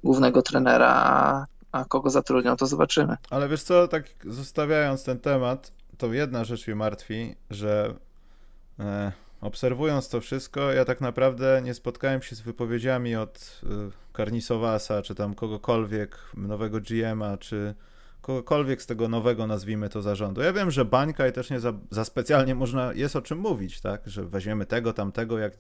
głównego 0.05 0.43
trenera, 0.43 0.89
a, 0.89 1.47
a 1.73 1.85
kogo 1.85 2.11
zatrudnią, 2.11 2.57
to 2.57 2.67
zobaczymy. 2.67 3.17
Ale 3.31 3.49
wiesz 3.49 3.63
co, 3.63 3.89
tak 3.89 4.05
zostawiając 4.25 5.05
ten 5.05 5.19
temat, 5.19 5.73
to 5.99 6.13
jedna 6.13 6.45
rzecz 6.45 6.67
mnie 6.67 6.77
martwi, 6.77 7.37
że 7.51 7.95
e, 8.81 9.13
obserwując 9.41 10.09
to 10.09 10.21
wszystko, 10.21 10.73
ja 10.73 10.85
tak 10.85 11.01
naprawdę 11.01 11.61
nie 11.65 11.75
spotkałem 11.75 12.23
się 12.23 12.37
z 12.37 12.41
wypowiedziami 12.41 13.17
od 13.17 13.61
e, 13.63 13.67
Karnisowasa, 14.13 15.03
czy 15.03 15.15
tam 15.15 15.35
kogokolwiek, 15.35 16.19
nowego 16.37 16.81
GM-a, 16.81 17.37
czy 17.37 17.75
kogokolwiek 18.23 18.83
z 18.83 18.87
tego 18.87 19.09
nowego, 19.09 19.47
nazwijmy 19.47 19.89
to, 19.89 20.03
zarządu. 20.03 20.43
Ja 20.43 20.53
wiem, 20.53 20.71
że 20.71 20.85
bańka 20.85 21.29
i 21.29 21.33
też 21.33 21.51
nie 21.51 21.61
za, 21.61 21.73
za, 21.91 22.05
specjalnie 22.05 22.55
można, 22.55 22.93
jest 22.93 23.17
o 23.17 23.23
czym 23.23 23.39
mówić, 23.39 23.81
tak, 23.81 24.03
że 24.07 24.25
weźmiemy 24.25 24.67
tego, 24.67 24.93
tamtego, 24.93 25.39
jak 25.39 25.53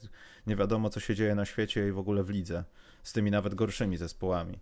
nie 0.46 0.56
wiadomo, 0.56 0.90
co 0.90 1.00
się 1.00 1.14
dzieje 1.14 1.34
na 1.34 1.44
świecie 1.44 1.88
i 1.88 1.92
w 1.92 1.98
ogóle 1.98 2.22
w 2.22 2.30
lidze, 2.30 2.64
z 3.02 3.12
tymi 3.12 3.30
nawet 3.30 3.54
gorszymi 3.54 3.96
zespołami. 3.96 4.58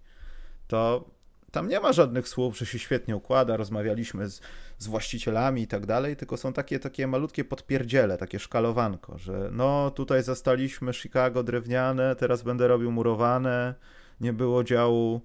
To 0.66 1.10
tam 1.50 1.68
nie 1.68 1.80
ma 1.80 1.92
żadnych 1.92 2.28
słów, 2.28 2.58
że 2.58 2.66
się 2.66 2.78
świetnie 2.78 3.16
układa, 3.16 3.56
rozmawialiśmy 3.56 4.28
z, 4.28 4.40
z 4.78 4.86
właścicielami 4.86 5.62
i 5.62 5.66
tak 5.66 5.86
dalej, 5.86 6.16
tylko 6.16 6.36
są 6.36 6.52
takie, 6.52 6.78
takie 6.78 7.06
malutkie 7.06 7.44
podpierdziele, 7.44 8.18
takie 8.18 8.38
szkalowanko, 8.38 9.18
że 9.18 9.48
no 9.52 9.90
tutaj 9.90 10.22
zastaliśmy 10.22 10.92
Chicago 10.92 11.42
drewniane, 11.42 12.16
teraz 12.16 12.42
będę 12.42 12.68
robił 12.68 12.92
murowane, 12.92 13.74
nie 14.20 14.32
było 14.32 14.64
działu 14.64 15.20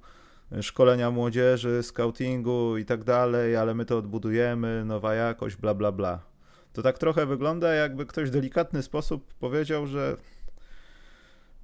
szkolenia 0.61 1.11
młodzieży, 1.11 1.83
scoutingu 1.83 2.77
i 2.77 2.85
tak 2.85 3.03
dalej, 3.03 3.55
ale 3.55 3.73
my 3.73 3.85
to 3.85 3.97
odbudujemy, 3.97 4.85
nowa 4.85 5.13
jakość, 5.15 5.55
bla, 5.55 5.73
bla, 5.73 5.91
bla. 5.91 6.19
To 6.73 6.81
tak 6.81 6.97
trochę 6.97 7.25
wygląda, 7.25 7.73
jakby 7.73 8.05
ktoś 8.05 8.29
w 8.29 8.33
delikatny 8.33 8.83
sposób 8.83 9.33
powiedział, 9.33 9.87
że 9.87 10.17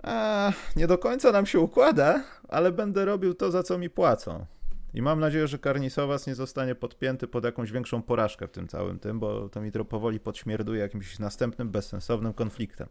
a, 0.03 0.51
nie 0.75 0.87
do 0.87 0.97
końca 0.97 1.31
nam 1.31 1.45
się 1.45 1.59
układa, 1.59 2.23
ale 2.49 2.71
będę 2.71 3.05
robił 3.05 3.33
to, 3.33 3.51
za 3.51 3.63
co 3.63 3.77
mi 3.77 3.89
płacą. 3.89 4.45
I 4.93 5.01
mam 5.01 5.19
nadzieję, 5.19 5.47
że 5.47 5.59
Karnisowas 5.59 6.27
nie 6.27 6.35
zostanie 6.35 6.75
podpięty 6.75 7.27
pod 7.27 7.43
jakąś 7.43 7.71
większą 7.71 8.01
porażkę 8.01 8.47
w 8.47 8.51
tym 8.51 8.67
całym 8.67 8.99
tym, 8.99 9.19
bo 9.19 9.49
to 9.49 9.61
mi 9.61 9.71
to 9.71 9.85
powoli 9.85 10.19
podśmierduje 10.19 10.79
jakimś 10.79 11.19
następnym 11.19 11.69
bezsensownym 11.69 12.33
konfliktem. 12.33 12.87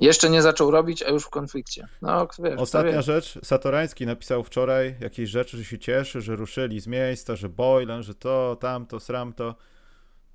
Jeszcze 0.00 0.30
nie 0.30 0.42
zaczął 0.42 0.70
robić, 0.70 1.02
a 1.02 1.10
już 1.10 1.24
w 1.24 1.30
konflikcie. 1.30 1.88
No, 2.02 2.28
wiesz, 2.38 2.58
Ostatnia 2.58 3.02
rzecz. 3.02 3.38
Satorański 3.42 4.06
napisał 4.06 4.44
wczoraj 4.44 4.96
jakieś 5.00 5.30
rzeczy, 5.30 5.56
że 5.56 5.64
się 5.64 5.78
cieszy, 5.78 6.20
że 6.20 6.36
ruszyli 6.36 6.80
z 6.80 6.86
miejsca, 6.86 7.36
że 7.36 7.48
Boylan, 7.48 8.02
że 8.02 8.14
to, 8.14 8.56
tamto, 8.60 9.00
sramto. 9.00 9.54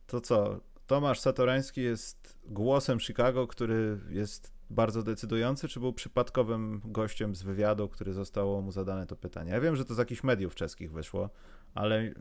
To 0.08 0.22
co? 0.22 0.60
Tomasz 0.88 1.20
Satorański 1.20 1.82
jest 1.82 2.38
głosem 2.46 3.00
Chicago, 3.00 3.48
który 3.48 4.00
jest 4.10 4.54
bardzo 4.70 5.04
decydujący, 5.04 5.68
czy 5.68 5.80
był 5.80 5.94
przypadkowym 5.94 6.82
gościem 6.86 7.36
z 7.36 7.44
wywiadu, 7.44 7.90
który 7.90 8.14
zostało 8.14 8.62
mu 8.62 8.72
zadane 8.72 9.06
to 9.08 9.16
pytanie? 9.16 9.52
Ja 9.52 9.62
wiem, 9.62 9.76
że 9.76 9.86
to 9.86 9.94
z 9.94 9.98
jakichś 9.98 10.24
mediów 10.24 10.56
czeskich 10.56 10.92
wyszło, 10.92 11.30
ale 11.76 12.14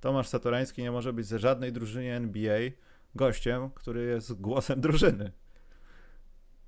Tomasz 0.00 0.28
Satorański 0.28 0.82
nie 0.82 0.92
może 0.92 1.12
być 1.12 1.26
ze 1.26 1.38
żadnej 1.38 1.72
drużynie 1.72 2.16
NBA 2.16 2.60
gościem, 3.14 3.70
który 3.70 4.04
jest 4.04 4.40
głosem 4.40 4.80
drużyny. 4.80 5.32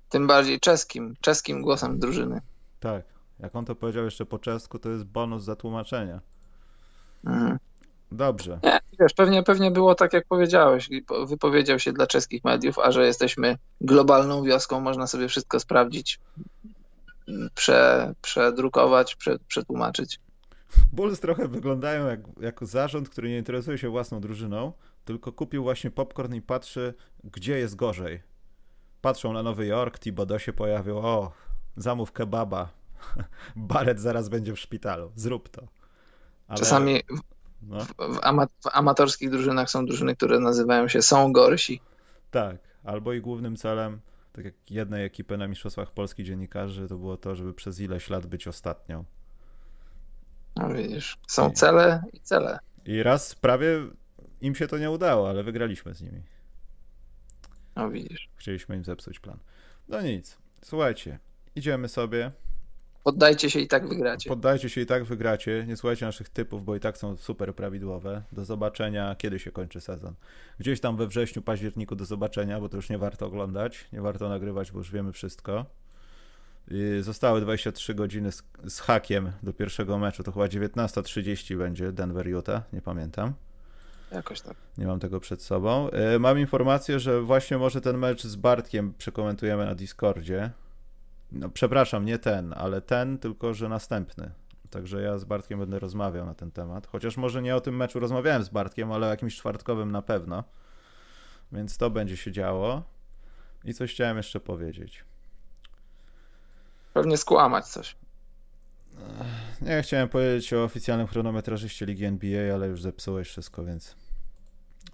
Tym 0.09 0.27
bardziej 0.27 0.59
czeskim, 0.59 1.15
czeskim 1.21 1.61
głosem 1.61 1.99
drużyny. 1.99 2.41
Tak. 2.79 3.03
Jak 3.39 3.55
on 3.55 3.65
to 3.65 3.75
powiedział 3.75 4.05
jeszcze 4.05 4.25
po 4.25 4.39
czesku, 4.39 4.79
to 4.79 4.89
jest 4.89 5.03
bonus 5.03 5.43
za 5.43 5.55
tłumaczenia. 5.55 6.19
Mhm. 7.25 7.57
Dobrze. 8.11 8.59
Nie, 8.63 8.79
wiesz, 8.99 9.13
pewnie, 9.13 9.43
pewnie 9.43 9.71
było 9.71 9.95
tak, 9.95 10.13
jak 10.13 10.27
powiedziałeś. 10.27 10.89
Wypowiedział 11.27 11.79
się 11.79 11.93
dla 11.93 12.07
czeskich 12.07 12.43
mediów, 12.43 12.79
a 12.79 12.91
że 12.91 13.05
jesteśmy 13.05 13.57
globalną 13.81 14.43
wioską, 14.43 14.79
można 14.79 15.07
sobie 15.07 15.27
wszystko 15.27 15.59
sprawdzić, 15.59 16.19
prze, 17.55 18.13
przedrukować, 18.21 19.15
prze, 19.15 19.39
przetłumaczyć. 19.47 20.19
Bulls 20.93 21.19
trochę 21.19 21.47
wyglądają 21.47 22.07
jak, 22.07 22.19
jako 22.41 22.65
zarząd, 22.65 23.09
który 23.09 23.29
nie 23.29 23.37
interesuje 23.37 23.77
się 23.77 23.89
własną 23.89 24.19
drużyną, 24.21 24.73
tylko 25.05 25.31
kupił 25.31 25.63
właśnie 25.63 25.91
popcorn 25.91 26.35
i 26.35 26.41
patrzy, 26.41 26.93
gdzie 27.23 27.59
jest 27.59 27.75
gorzej 27.75 28.34
patrzą 29.05 29.33
na 29.33 29.43
Nowy 29.43 29.65
Jork, 29.65 29.99
Thibodeau 29.99 30.39
się 30.39 30.53
pojawił, 30.53 30.97
o, 30.97 31.31
zamów 31.77 32.11
kebaba, 32.11 32.69
Baret 33.55 33.99
zaraz 33.99 34.29
będzie 34.29 34.53
w 34.53 34.59
szpitalu, 34.59 35.11
zrób 35.15 35.49
to. 35.49 35.67
Ale... 36.47 36.59
Czasami 36.59 36.99
w, 36.99 37.21
no. 37.61 37.79
w, 37.85 38.19
ama 38.21 38.47
w, 38.47 38.67
amatorskich 38.73 39.29
drużynach 39.29 39.69
są 39.69 39.85
drużyny, 39.85 40.15
które 40.15 40.39
nazywają 40.39 40.87
się 40.87 41.01
są 41.01 41.33
gorsi. 41.33 41.81
Tak, 42.31 42.57
albo 42.83 43.13
i 43.13 43.21
głównym 43.21 43.55
celem, 43.55 43.99
tak 44.33 44.45
jak 44.45 44.53
jednej 44.69 45.05
ekipy 45.05 45.37
na 45.37 45.47
Mistrzostwach 45.47 45.91
Polski 45.91 46.23
dziennikarzy, 46.23 46.87
to 46.87 46.97
było 46.97 47.17
to, 47.17 47.35
żeby 47.35 47.53
przez 47.53 47.79
ileś 47.79 48.09
lat 48.09 48.25
być 48.25 48.47
ostatnią. 48.47 49.03
No 50.55 50.69
widzisz, 50.69 51.17
są 51.27 51.49
I... 51.49 51.53
cele 51.53 52.03
i 52.13 52.19
cele. 52.19 52.59
I 52.85 53.03
raz 53.03 53.35
prawie 53.35 53.67
im 54.41 54.55
się 54.55 54.67
to 54.67 54.77
nie 54.77 54.91
udało, 54.91 55.29
ale 55.29 55.43
wygraliśmy 55.43 55.93
z 55.93 56.01
nimi. 56.01 56.21
No 57.75 57.91
widzisz. 57.91 58.29
Chcieliśmy 58.35 58.75
im 58.75 58.83
zepsuć 58.83 59.19
plan. 59.19 59.37
No 59.87 60.01
nic. 60.01 60.37
Słuchajcie, 60.61 61.19
idziemy 61.55 61.89
sobie. 61.89 62.31
Poddajcie 63.03 63.49
się 63.49 63.59
i 63.59 63.67
tak 63.67 63.87
wygracie. 63.87 64.29
Poddajcie 64.29 64.69
się 64.69 64.81
i 64.81 64.85
tak 64.85 65.03
wygracie. 65.03 65.65
Nie 65.67 65.77
słuchajcie 65.77 66.05
naszych 66.05 66.29
typów, 66.29 66.65
bo 66.65 66.75
i 66.75 66.79
tak 66.79 66.97
są 66.97 67.17
super 67.17 67.55
prawidłowe. 67.55 68.23
Do 68.31 68.45
zobaczenia, 68.45 69.15
kiedy 69.15 69.39
się 69.39 69.51
kończy 69.51 69.81
sezon. 69.81 70.15
Gdzieś 70.59 70.79
tam 70.79 70.97
we 70.97 71.07
wrześniu, 71.07 71.41
październiku 71.41 71.95
do 71.95 72.05
zobaczenia, 72.05 72.59
bo 72.59 72.69
to 72.69 72.75
już 72.75 72.89
nie 72.89 72.97
warto 72.97 73.25
oglądać. 73.25 73.87
Nie 73.93 74.01
warto 74.01 74.29
nagrywać, 74.29 74.71
bo 74.71 74.77
już 74.77 74.91
wiemy 74.91 75.11
wszystko. 75.11 75.65
I 76.67 76.97
zostały 77.01 77.41
23 77.41 77.95
godziny 77.95 78.31
z, 78.31 78.43
z 78.67 78.79
hakiem 78.79 79.31
do 79.43 79.53
pierwszego 79.53 79.97
meczu. 79.97 80.23
To 80.23 80.31
chyba 80.31 80.45
19.30 80.45 81.57
będzie 81.57 81.91
Denver 81.91 82.27
Utah, 82.27 82.73
nie 82.73 82.81
pamiętam. 82.81 83.33
Jakoś 84.15 84.41
tak. 84.41 84.57
Nie 84.77 84.87
mam 84.87 84.99
tego 84.99 85.19
przed 85.19 85.41
sobą. 85.41 85.89
E, 85.89 86.19
mam 86.19 86.39
informację, 86.39 86.99
że 86.99 87.21
właśnie 87.21 87.57
może 87.57 87.81
ten 87.81 87.97
mecz 87.97 88.23
z 88.23 88.35
Bartkiem 88.35 88.93
przekomentujemy 88.97 89.65
na 89.65 89.75
Discordzie. 89.75 90.51
No, 91.31 91.49
przepraszam, 91.49 92.05
nie 92.05 92.19
ten, 92.19 92.53
ale 92.57 92.81
ten, 92.81 93.17
tylko 93.17 93.53
że 93.53 93.69
następny. 93.69 94.31
Także 94.69 95.01
ja 95.01 95.17
z 95.17 95.25
Bartkiem 95.25 95.59
będę 95.59 95.79
rozmawiał 95.79 96.25
na 96.25 96.33
ten 96.33 96.51
temat. 96.51 96.87
Chociaż 96.87 97.17
może 97.17 97.41
nie 97.41 97.55
o 97.55 97.61
tym 97.61 97.75
meczu 97.75 97.99
rozmawiałem 97.99 98.43
z 98.43 98.49
Bartkiem, 98.49 98.91
ale 98.91 99.07
o 99.07 99.09
jakimś 99.09 99.35
czwartkowym 99.35 99.91
na 99.91 100.01
pewno. 100.01 100.43
Więc 101.51 101.77
to 101.77 101.89
będzie 101.89 102.17
się 102.17 102.31
działo. 102.31 102.83
I 103.65 103.73
coś 103.73 103.91
chciałem 103.93 104.17
jeszcze 104.17 104.39
powiedzieć. 104.39 105.05
Pewnie 106.93 107.17
skłamać 107.17 107.67
coś. 107.67 107.95
Nie 109.61 109.81
chciałem 109.81 110.09
powiedzieć 110.09 110.53
o 110.53 110.63
oficjalnym 110.63 111.07
chronometrażyście 111.07 111.85
Ligi 111.85 112.05
NBA, 112.05 112.53
ale 112.53 112.67
już 112.67 112.81
zepsułeś 112.81 113.27
wszystko, 113.27 113.63
więc 113.63 113.95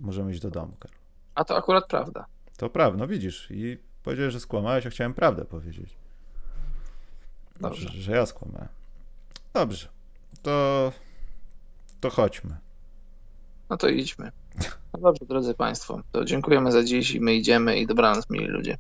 możemy 0.02 0.32
iść 0.32 0.42
do 0.42 0.50
domu, 0.50 0.74
Karol. 0.80 0.98
A 1.36 1.44
to 1.44 1.58
akurat 1.58 1.88
prawda. 1.88 2.26
To 2.58 2.70
prawda, 2.70 2.98
no 2.98 3.08
widzisz. 3.08 3.48
I 3.52 3.78
powiedziałeś, 4.04 4.34
że 4.34 4.40
skłamałeś, 4.40 4.88
a 4.88 4.90
chciałem 4.90 5.14
prawdę 5.14 5.46
powiedzieć. 5.46 5.96
Dobrze. 7.60 7.90
Że, 7.90 8.02
że 8.02 8.12
ja 8.12 8.26
skłamałem. 8.26 8.68
Dobrze. 9.54 9.88
To, 10.42 10.92
to 12.00 12.10
chodźmy. 12.10 12.58
No 13.70 13.78
to 13.78 13.88
idźmy. 13.88 14.32
No 14.94 15.00
dobrze, 15.00 15.26
drodzy 15.26 15.54
Państwo, 15.54 16.02
to 16.12 16.26
dziękujemy 16.26 16.72
za 16.72 16.84
dziś 16.84 17.12
i 17.12 17.22
my 17.22 17.36
idziemy 17.36 17.80
i 17.80 17.88
dobranoc, 17.88 18.30
mili 18.30 18.48
ludzie. 18.48 18.78